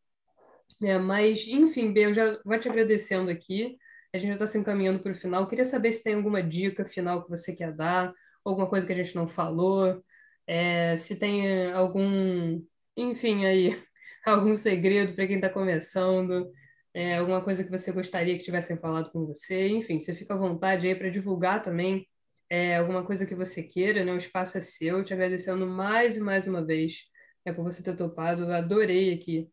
É, 0.81 0.97
mas, 0.97 1.47
enfim, 1.47 1.93
B, 1.93 2.07
eu 2.07 2.13
já 2.13 2.39
vou 2.43 2.57
te 2.57 2.67
agradecendo 2.67 3.29
aqui. 3.29 3.77
A 4.11 4.17
gente 4.17 4.29
já 4.29 4.33
está 4.35 4.47
se 4.47 4.57
encaminhando 4.57 4.99
para 4.99 5.11
o 5.11 5.15
final. 5.15 5.47
Queria 5.47 5.65
saber 5.65 5.91
se 5.91 6.03
tem 6.03 6.15
alguma 6.15 6.41
dica 6.41 6.85
final 6.85 7.23
que 7.23 7.29
você 7.29 7.55
quer 7.55 7.73
dar, 7.73 8.11
alguma 8.43 8.67
coisa 8.67 8.85
que 8.87 8.93
a 8.93 8.95
gente 8.95 9.15
não 9.15 9.27
falou 9.27 10.03
é, 10.47 10.97
se 10.97 11.17
tem 11.19 11.71
algum, 11.71 12.61
enfim, 12.97 13.45
aí, 13.45 13.69
algum 14.25 14.55
segredo 14.55 15.13
para 15.13 15.27
quem 15.27 15.37
está 15.37 15.49
começando, 15.49 16.51
é, 16.93 17.17
alguma 17.17 17.43
coisa 17.43 17.63
que 17.63 17.71
você 17.71 17.91
gostaria 17.91 18.37
que 18.37 18.43
tivessem 18.43 18.77
falado 18.77 19.11
com 19.11 19.25
você, 19.25 19.69
enfim, 19.69 19.99
você 19.99 20.13
fica 20.13 20.33
à 20.33 20.37
vontade 20.37 20.87
aí 20.87 20.95
para 20.95 21.09
divulgar 21.09 21.61
também 21.61 22.07
é, 22.49 22.77
alguma 22.77 23.03
coisa 23.05 23.25
que 23.25 23.35
você 23.35 23.63
queira, 23.63 24.05
né? 24.05 24.13
O 24.13 24.17
espaço 24.17 24.57
é 24.57 24.61
seu, 24.61 25.03
te 25.03 25.13
agradecendo 25.13 25.65
mais 25.65 26.17
e 26.17 26.19
mais 26.19 26.47
uma 26.47 26.63
vez 26.63 27.05
é, 27.45 27.51
por 27.51 27.63
você 27.63 27.83
ter 27.83 27.95
topado, 27.95 28.51
adorei 28.51 29.13
aqui 29.13 29.49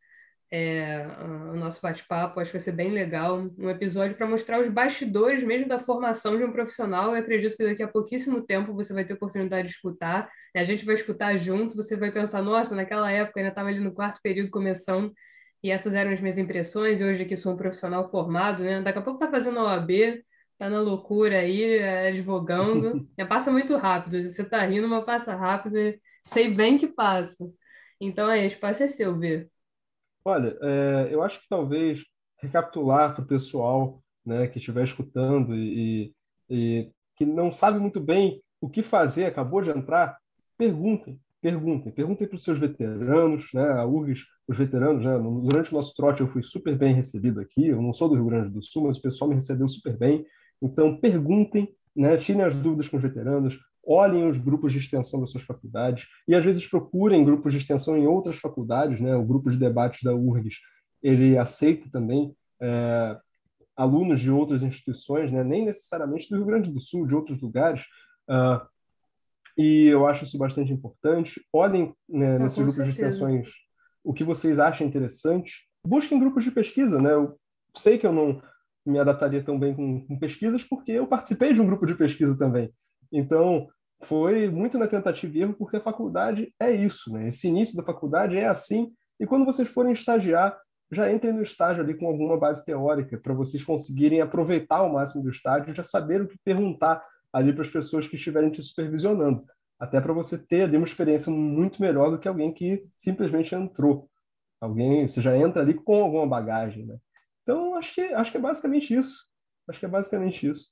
é, 0.51 1.07
o 1.53 1.57
nosso 1.57 1.81
bate-papo. 1.81 2.41
Acho 2.41 2.51
que 2.51 2.59
vai 2.59 2.65
ser 2.65 2.73
bem 2.73 2.91
legal. 2.91 3.39
Um 3.59 3.71
episódio 3.71 4.17
para 4.17 4.27
mostrar 4.27 4.61
os 4.61 4.69
bastidores 4.69 5.45
mesmo 5.45 5.69
da 5.69 5.79
formação 5.79 6.37
de 6.37 6.45
um 6.45 6.53
profissional. 6.53 7.15
Eu 7.15 7.21
acredito 7.21 7.57
que 7.57 7.65
daqui 7.65 7.83
a 7.83 7.89
pouquíssimo 7.89 8.43
tempo 8.43 8.75
você 8.75 8.93
vai 8.93 9.05
ter 9.05 9.15
oportunidade 9.15 9.69
de 9.69 9.75
escutar. 9.75 10.29
A 10.55 10.65
gente 10.65 10.85
vai 10.85 10.95
escutar 10.97 11.37
junto, 11.37 11.77
você 11.77 11.97
vai 11.97 12.11
pensar, 12.11 12.43
nossa, 12.43 12.75
naquela 12.75 13.11
época 13.11 13.39
eu 13.39 13.43
ainda 13.43 13.53
estava 13.53 13.69
ali 13.69 13.79
no 13.79 13.93
quarto 13.93 14.21
período 14.23 14.51
começando, 14.51 15.13
e 15.63 15.71
essas 15.71 15.95
eram 15.95 16.11
as 16.11 16.21
minhas 16.21 16.39
impressões. 16.39 17.01
E 17.01 17.05
hoje 17.05 17.23
aqui 17.23 17.37
sou 17.37 17.53
um 17.55 17.57
profissional 17.57 18.09
formado, 18.09 18.63
né? 18.65 18.83
Daqui 18.83 18.99
a 18.99 19.03
pouco 19.03 19.21
tá 19.21 19.31
fazendo 19.31 19.59
a 19.61 19.65
OAB, 19.65 20.23
tá 20.59 20.69
na 20.69 20.81
loucura 20.81 21.39
aí, 21.41 21.79
é, 21.79 22.09
advogando. 22.09 23.09
passa 23.29 23.53
muito 23.53 23.77
rápido. 23.77 24.23
Você 24.23 24.45
tá 24.45 24.65
rindo, 24.65 24.89
mas 24.89 25.05
passa 25.05 25.35
rápido. 25.35 25.77
Sei 26.23 26.53
bem 26.53 26.79
que 26.79 26.89
passa. 26.89 27.49
Então 28.01 28.29
aí, 28.29 28.47
espaço 28.47 28.83
é 28.83 28.89
seu, 28.89 29.15
B. 29.15 29.50
Olha, 30.25 30.57
é, 30.61 31.09
eu 31.11 31.23
acho 31.23 31.41
que 31.41 31.49
talvez 31.49 32.05
recapitular 32.39 33.15
para 33.15 33.23
o 33.25 33.27
pessoal 33.27 34.03
né, 34.25 34.47
que 34.49 34.59
estiver 34.59 34.85
escutando 34.85 35.55
e, 35.55 36.15
e, 36.49 36.91
que 37.17 37.25
não 37.25 37.51
sabe 37.51 37.79
muito 37.79 38.01
bem 38.01 38.43
o 38.61 38.69
que 38.69 38.83
fazer, 38.83 39.25
acabou 39.25 39.63
de 39.63 39.71
entrar, 39.71 40.19
perguntem, 40.59 41.19
perguntem, 41.41 41.93
perguntem 41.93 42.27
para 42.27 42.37
os 42.37 42.43
seus 42.43 42.59
veteranos, 42.59 43.49
né, 43.55 43.67
a 43.73 43.87
URGS, 43.87 44.27
os 44.47 44.59
veteranos, 44.59 45.05
né, 45.05 45.19
durante 45.43 45.73
o 45.73 45.75
nosso 45.75 45.95
trote 45.95 46.21
eu 46.21 46.29
fui 46.29 46.43
super 46.43 46.77
bem 46.77 46.93
recebido 46.93 47.41
aqui, 47.41 47.69
eu 47.69 47.81
não 47.81 47.93
sou 47.93 48.09
do 48.09 48.15
Rio 48.15 48.27
Grande 48.27 48.51
do 48.51 48.63
Sul, 48.63 48.85
mas 48.85 48.99
o 48.99 49.03
pessoal 49.03 49.29
me 49.29 49.35
recebeu 49.35 49.67
super 49.69 49.97
bem, 49.97 50.27
então 50.61 50.97
perguntem, 50.97 51.75
né, 51.97 52.17
tirem 52.19 52.43
as 52.43 52.55
dúvidas 52.55 52.89
com 52.89 52.99
os 52.99 53.03
veteranos, 53.03 53.59
olhem 53.85 54.29
os 54.29 54.39
grupos 54.39 54.73
de 54.73 54.79
extensão 54.79 55.21
das 55.21 55.31
suas 55.31 55.45
faculdades 55.45 56.07
e 56.29 56.35
às 56.35 56.45
vezes 56.45 56.67
procurem 56.67 57.25
grupos 57.25 57.53
de 57.53 57.59
extensão 57.59 57.97
em 57.97 58.07
outras 58.07 58.37
faculdades, 58.37 59.01
né? 59.01 59.15
O 59.15 59.25
grupo 59.25 59.51
de 59.51 59.57
debates 59.57 60.03
da 60.03 60.15
URGS 60.15 60.57
ele 61.03 61.39
aceita 61.39 61.89
também 61.91 62.35
é, 62.61 63.17
alunos 63.77 64.21
de 64.21 64.31
outras 64.31 64.63
instituições, 64.63 65.33
né? 65.33 65.43
Nem 65.43 65.65
necessariamente 65.65 66.29
do 66.29 66.37
Rio 66.37 66.47
Grande 66.47 66.71
do 66.71 66.81
Sul, 66.81 67.07
de 67.07 67.15
outros 67.15 67.41
lugares. 67.41 67.85
Uh, 68.29 68.61
e 69.57 69.87
eu 69.87 70.07
acho 70.07 70.25
isso 70.25 70.39
bastante 70.39 70.73
importante. 70.73 71.41
Olhem 71.53 71.95
né, 72.09 72.39
nesses 72.39 72.59
grupos 72.59 72.77
certeza. 72.77 72.97
de 72.97 73.07
extensões 73.07 73.51
o 74.03 74.13
que 74.13 74.25
vocês 74.25 74.59
acham 74.59 74.87
interessante. 74.87 75.69
Busquem 75.87 76.19
grupos 76.19 76.45
de 76.45 76.51
pesquisa, 76.51 77.01
né? 77.01 77.13
Eu 77.13 77.39
sei 77.75 77.99
que 77.99 78.07
eu 78.07 78.13
não 78.13 78.43
me 78.85 78.99
adaptaria 78.99 79.43
tão 79.43 79.59
bem 79.59 79.75
com, 79.75 80.07
com 80.07 80.19
pesquisas 80.19 80.65
porque 80.65 80.93
eu 80.93 81.07
participei 81.07 81.53
de 81.53 81.61
um 81.61 81.67
grupo 81.67 81.87
de 81.87 81.95
pesquisa 81.95 82.37
também. 82.37 82.73
Então, 83.13 83.69
foi 84.03 84.49
muito 84.49 84.79
na 84.79 84.87
tentativa 84.87 85.37
e 85.37 85.43
erro, 85.43 85.55
porque 85.55 85.77
a 85.77 85.83
faculdade 85.83 86.53
é 86.59 86.71
isso, 86.71 87.13
né? 87.13 87.29
Esse 87.29 87.49
início 87.49 87.77
da 87.77 87.83
faculdade 87.83 88.37
é 88.37 88.47
assim, 88.47 88.93
e 89.19 89.27
quando 89.27 89.45
vocês 89.45 89.69
forem 89.69 89.93
estagiar, 89.93 90.59
já 90.91 91.13
entrem 91.13 91.33
no 91.33 91.43
estágio 91.43 91.83
ali 91.83 91.95
com 91.95 92.07
alguma 92.07 92.37
base 92.37 92.65
teórica, 92.65 93.19
para 93.19 93.35
vocês 93.35 93.63
conseguirem 93.63 94.21
aproveitar 94.21 94.79
ao 94.79 94.93
máximo 94.93 95.23
do 95.23 95.31
estágio 95.31 95.75
já 95.75 95.83
saber 95.83 96.23
o 96.23 96.27
que 96.27 96.37
perguntar 96.43 97.05
ali 97.33 97.53
para 97.53 97.63
as 97.63 97.71
pessoas 97.71 98.09
que 98.09 98.17
estiverem 98.17 98.51
te 98.51 98.63
supervisionando. 98.63 99.45
Até 99.79 100.01
para 100.01 100.13
você 100.13 100.37
ter 100.37 100.63
ali 100.63 100.77
uma 100.77 100.87
experiência 100.87 101.31
muito 101.31 101.81
melhor 101.81 102.11
do 102.11 102.19
que 102.19 102.27
alguém 102.27 102.53
que 102.53 102.85
simplesmente 102.97 103.55
entrou. 103.55 104.11
Alguém, 104.61 105.09
você 105.09 105.21
já 105.21 105.37
entra 105.37 105.63
ali 105.63 105.75
com 105.75 106.03
alguma 106.03 106.27
bagagem, 106.27 106.85
né? 106.85 106.99
Então, 107.43 107.75
acho 107.77 107.95
que, 107.95 108.01
acho 108.01 108.31
que 108.31 108.37
é 108.37 108.41
basicamente 108.41 108.95
isso. 108.95 109.27
Acho 109.69 109.79
que 109.79 109.87
é 109.87 109.89
basicamente 109.89 110.47
isso. 110.47 110.71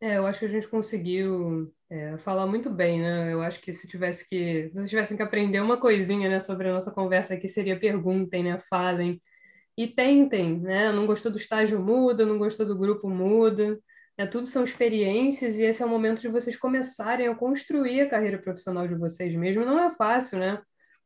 É, 0.00 0.16
eu 0.18 0.26
acho 0.26 0.38
que 0.40 0.44
a 0.44 0.48
gente 0.48 0.68
conseguiu 0.68 1.72
é, 1.88 2.18
falar 2.18 2.46
muito 2.46 2.68
bem, 2.70 3.00
né? 3.00 3.32
Eu 3.32 3.40
acho 3.42 3.60
que 3.60 3.72
se 3.72 3.88
tivesse 3.88 4.28
que, 4.28 4.68
se 4.68 4.74
vocês 4.74 4.90
tivessem 4.90 5.16
que 5.16 5.22
aprender 5.22 5.60
uma 5.60 5.78
coisinha, 5.78 6.28
né, 6.28 6.40
sobre 6.40 6.68
a 6.68 6.72
nossa 6.72 6.92
conversa 6.92 7.34
aqui, 7.34 7.48
seria 7.48 7.78
perguntem, 7.78 8.42
né? 8.44 8.58
Falem 8.68 9.20
e 9.76 9.88
tentem, 9.88 10.60
né? 10.60 10.92
Não 10.92 11.06
gostou 11.06 11.32
do 11.32 11.38
estágio 11.38 11.80
muda, 11.80 12.26
não 12.26 12.38
gostou 12.38 12.66
do 12.66 12.76
grupo 12.76 13.08
muda. 13.08 13.78
Né? 14.18 14.26
Tudo 14.26 14.46
são 14.46 14.64
experiências 14.64 15.56
e 15.56 15.64
esse 15.64 15.82
é 15.82 15.86
o 15.86 15.88
momento 15.88 16.20
de 16.20 16.28
vocês 16.28 16.56
começarem 16.56 17.26
a 17.28 17.34
construir 17.34 18.02
a 18.02 18.10
carreira 18.10 18.38
profissional 18.38 18.86
de 18.86 18.94
vocês 18.94 19.34
mesmo. 19.34 19.64
Não 19.64 19.78
é 19.78 19.90
fácil, 19.90 20.38
né? 20.38 20.60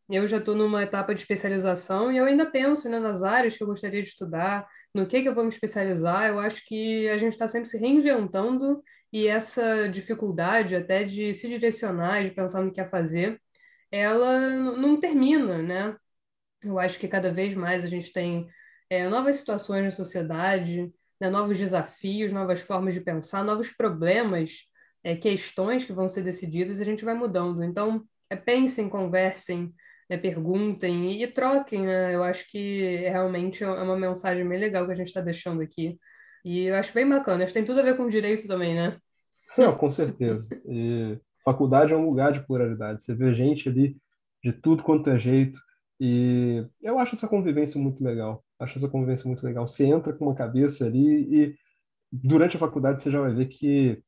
Eu 0.08 0.26
já 0.26 0.38
estou 0.38 0.54
numa 0.54 0.82
etapa 0.82 1.14
de 1.14 1.20
especialização 1.20 2.10
e 2.10 2.16
eu 2.16 2.24
ainda 2.24 2.46
penso, 2.46 2.88
né, 2.88 2.98
nas 2.98 3.22
áreas 3.22 3.56
que 3.56 3.62
eu 3.62 3.66
gostaria 3.66 4.02
de 4.02 4.08
estudar, 4.08 4.66
no 4.98 5.06
que 5.06 5.22
que 5.22 5.28
eu 5.28 5.34
vou 5.34 5.44
me 5.44 5.50
especializar. 5.50 6.28
Eu 6.28 6.40
acho 6.40 6.66
que 6.66 7.08
a 7.08 7.16
gente 7.16 7.32
está 7.32 7.48
sempre 7.48 7.68
se 7.68 7.78
reinventando 7.78 8.82
e 9.12 9.26
essa 9.26 9.88
dificuldade 9.88 10.76
até 10.76 11.04
de 11.04 11.32
se 11.34 11.48
direcionar, 11.48 12.24
de 12.24 12.30
pensar 12.32 12.62
no 12.62 12.72
que 12.72 12.80
é 12.80 12.84
fazer, 12.84 13.40
ela 13.90 14.38
não 14.76 14.98
termina, 15.00 15.62
né? 15.62 15.96
Eu 16.62 16.78
acho 16.78 16.98
que 16.98 17.08
cada 17.08 17.32
vez 17.32 17.54
mais 17.54 17.84
a 17.84 17.88
gente 17.88 18.12
tem 18.12 18.48
é, 18.90 19.08
novas 19.08 19.36
situações 19.36 19.84
na 19.84 19.92
sociedade, 19.92 20.92
né, 21.20 21.30
novos 21.30 21.58
desafios, 21.58 22.32
novas 22.32 22.60
formas 22.60 22.94
de 22.94 23.00
pensar, 23.00 23.44
novos 23.44 23.70
problemas, 23.70 24.66
é, 25.02 25.16
questões 25.16 25.84
que 25.84 25.92
vão 25.92 26.08
ser 26.08 26.22
decididas 26.22 26.78
e 26.78 26.82
a 26.82 26.86
gente 26.86 27.04
vai 27.04 27.14
mudando. 27.14 27.62
Então, 27.62 28.04
é, 28.30 28.36
pensem, 28.36 28.88
conversem, 28.88 29.74
né, 30.08 30.16
perguntem 30.16 31.22
e, 31.22 31.26
troquem. 31.26 31.82
Né? 31.82 32.14
Eu 32.14 32.24
acho 32.24 32.50
que 32.50 32.96
realmente 33.08 33.62
é 33.62 33.68
uma 33.68 33.96
mensagem 33.96 34.48
bem 34.48 34.58
legal 34.58 34.86
que 34.86 34.92
a 34.92 34.96
gente 34.96 35.08
está 35.08 35.20
deixando 35.20 35.60
aqui. 35.60 35.98
E 36.44 36.64
eu 36.64 36.76
acho 36.76 36.94
bem 36.94 37.08
bacana. 37.08 37.44
Acho 37.44 37.52
que 37.52 37.58
tem 37.58 37.66
tudo 37.66 37.80
a 37.80 37.82
ver 37.82 37.96
com 37.96 38.08
direito 38.08 38.46
também, 38.46 38.74
né? 38.74 38.96
Não, 39.56 39.76
com 39.76 39.90
certeza. 39.90 40.48
E 40.66 41.18
faculdade 41.44 41.92
é 41.92 41.96
um 41.96 42.06
lugar 42.06 42.32
de 42.32 42.44
pluralidade. 42.46 43.02
Você 43.02 43.14
vê 43.14 43.34
gente 43.34 43.68
ali 43.68 43.96
de 44.42 44.52
tudo 44.52 44.82
quanto 44.82 45.10
é 45.10 45.18
jeito. 45.18 45.58
E 46.00 46.64
eu 46.80 46.98
acho 46.98 47.14
essa 47.14 47.28
convivência 47.28 47.80
muito 47.80 48.02
legal. 48.02 48.44
Acho 48.58 48.78
essa 48.78 48.88
convivência 48.88 49.26
muito 49.26 49.44
legal. 49.44 49.66
Você 49.66 49.84
entra 49.84 50.12
com 50.12 50.26
uma 50.26 50.34
cabeça 50.34 50.86
ali 50.86 51.22
e 51.34 51.54
durante 52.12 52.56
a 52.56 52.60
faculdade 52.60 53.00
você 53.00 53.10
já 53.10 53.20
vai 53.20 53.34
ver 53.34 53.46
que 53.46 54.02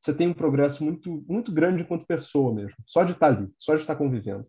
você 0.00 0.14
tem 0.14 0.28
um 0.28 0.34
progresso 0.34 0.84
muito 0.84 1.24
muito 1.28 1.52
grande 1.52 1.82
enquanto 1.82 2.06
pessoa 2.06 2.54
mesmo. 2.54 2.76
Só 2.86 3.04
de 3.04 3.12
estar 3.12 3.28
ali, 3.28 3.48
só 3.58 3.74
de 3.74 3.80
estar 3.80 3.96
convivendo. 3.96 4.46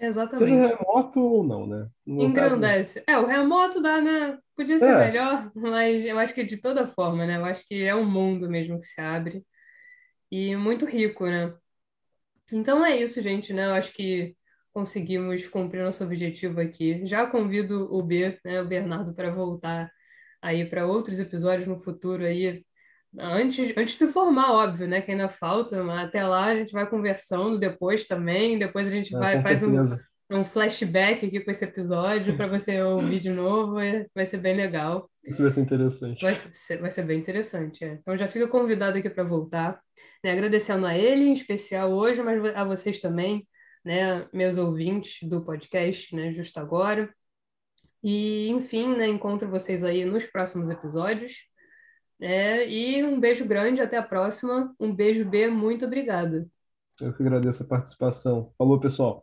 Exatamente. 0.00 0.50
Seja 0.50 0.76
remoto 0.78 1.20
ou 1.20 1.44
não, 1.44 1.66
né? 1.66 1.88
No 2.06 2.22
Engrandece. 2.22 3.04
Caso... 3.04 3.18
É, 3.18 3.22
o 3.22 3.26
remoto 3.26 3.82
dá, 3.82 4.00
né? 4.00 4.38
Podia 4.56 4.78
ser 4.78 4.86
é. 4.86 5.06
melhor, 5.06 5.52
mas 5.54 6.04
eu 6.04 6.18
acho 6.18 6.34
que 6.34 6.42
de 6.42 6.56
toda 6.56 6.88
forma, 6.88 7.26
né? 7.26 7.36
Eu 7.36 7.44
acho 7.44 7.66
que 7.68 7.82
é 7.82 7.94
um 7.94 8.08
mundo 8.08 8.48
mesmo 8.48 8.78
que 8.78 8.86
se 8.86 9.00
abre 9.00 9.44
e 10.30 10.56
muito 10.56 10.86
rico, 10.86 11.26
né? 11.26 11.54
Então 12.50 12.84
é 12.84 12.96
isso, 12.96 13.20
gente, 13.20 13.52
né? 13.52 13.66
Eu 13.66 13.74
acho 13.74 13.92
que 13.92 14.34
conseguimos 14.72 15.46
cumprir 15.48 15.82
nosso 15.82 16.02
objetivo 16.02 16.60
aqui. 16.60 17.04
Já 17.06 17.26
convido 17.26 17.92
o 17.92 18.02
B, 18.02 18.38
né, 18.44 18.62
o 18.62 18.66
Bernardo, 18.66 19.14
para 19.14 19.30
voltar 19.30 19.90
aí 20.40 20.64
para 20.64 20.86
outros 20.86 21.18
episódios 21.18 21.68
no 21.68 21.78
futuro 21.78 22.24
aí, 22.24 22.64
antes, 23.18 23.72
antes 23.76 23.92
de 23.92 23.98
se 23.98 24.12
formar, 24.12 24.52
óbvio, 24.52 24.86
né, 24.86 25.00
que 25.00 25.10
ainda 25.10 25.28
falta, 25.28 25.82
mas 25.82 26.08
até 26.08 26.24
lá 26.24 26.46
a 26.46 26.56
gente 26.56 26.72
vai 26.72 26.88
conversando 26.88 27.58
depois 27.58 28.06
também, 28.06 28.58
depois 28.58 28.88
a 28.88 28.90
gente 28.90 29.14
é, 29.14 29.18
vai 29.18 29.42
faz 29.42 29.62
um, 29.62 29.76
um 30.30 30.44
flashback 30.44 31.26
aqui 31.26 31.40
com 31.40 31.50
esse 31.50 31.64
episódio 31.64 32.36
para 32.36 32.46
você 32.46 32.80
ouvir 32.82 33.20
de 33.20 33.30
novo, 33.30 33.74
vai 34.14 34.26
ser 34.26 34.38
bem 34.38 34.56
legal. 34.56 35.10
Isso 35.24 35.42
vai 35.42 35.50
ser 35.50 35.60
interessante. 35.60 36.22
Vai 36.22 36.34
ser, 36.52 36.78
vai 36.78 36.90
ser 36.90 37.02
bem 37.02 37.18
interessante, 37.18 37.84
é. 37.84 37.94
Então 37.94 38.16
já 38.16 38.28
fica 38.28 38.46
convidado 38.46 38.98
aqui 38.98 39.10
para 39.10 39.24
voltar, 39.24 39.80
né, 40.22 40.32
agradecendo 40.32 40.86
a 40.86 40.96
ele 40.96 41.24
em 41.24 41.34
especial 41.34 41.90
hoje, 41.92 42.22
mas 42.22 42.44
a 42.54 42.64
vocês 42.64 43.00
também, 43.00 43.46
né, 43.84 44.26
meus 44.32 44.56
ouvintes 44.56 45.28
do 45.28 45.42
podcast, 45.44 46.14
né, 46.14 46.32
justo 46.32 46.58
agora. 46.60 47.12
E, 48.02 48.48
enfim, 48.48 48.96
né, 48.96 49.06
encontro 49.08 49.48
vocês 49.48 49.84
aí 49.84 50.04
nos 50.04 50.24
próximos 50.24 50.70
episódios. 50.70 51.49
É, 52.20 52.68
e 52.68 53.02
um 53.04 53.18
beijo 53.18 53.46
grande, 53.46 53.80
até 53.80 53.96
a 53.96 54.02
próxima. 54.02 54.74
Um 54.78 54.94
beijo, 54.94 55.24
B, 55.24 55.48
muito 55.48 55.86
obrigada. 55.86 56.48
Eu 57.00 57.12
que 57.14 57.22
agradeço 57.22 57.62
a 57.62 57.66
participação. 57.66 58.52
Falou, 58.58 58.78
pessoal. 58.78 59.18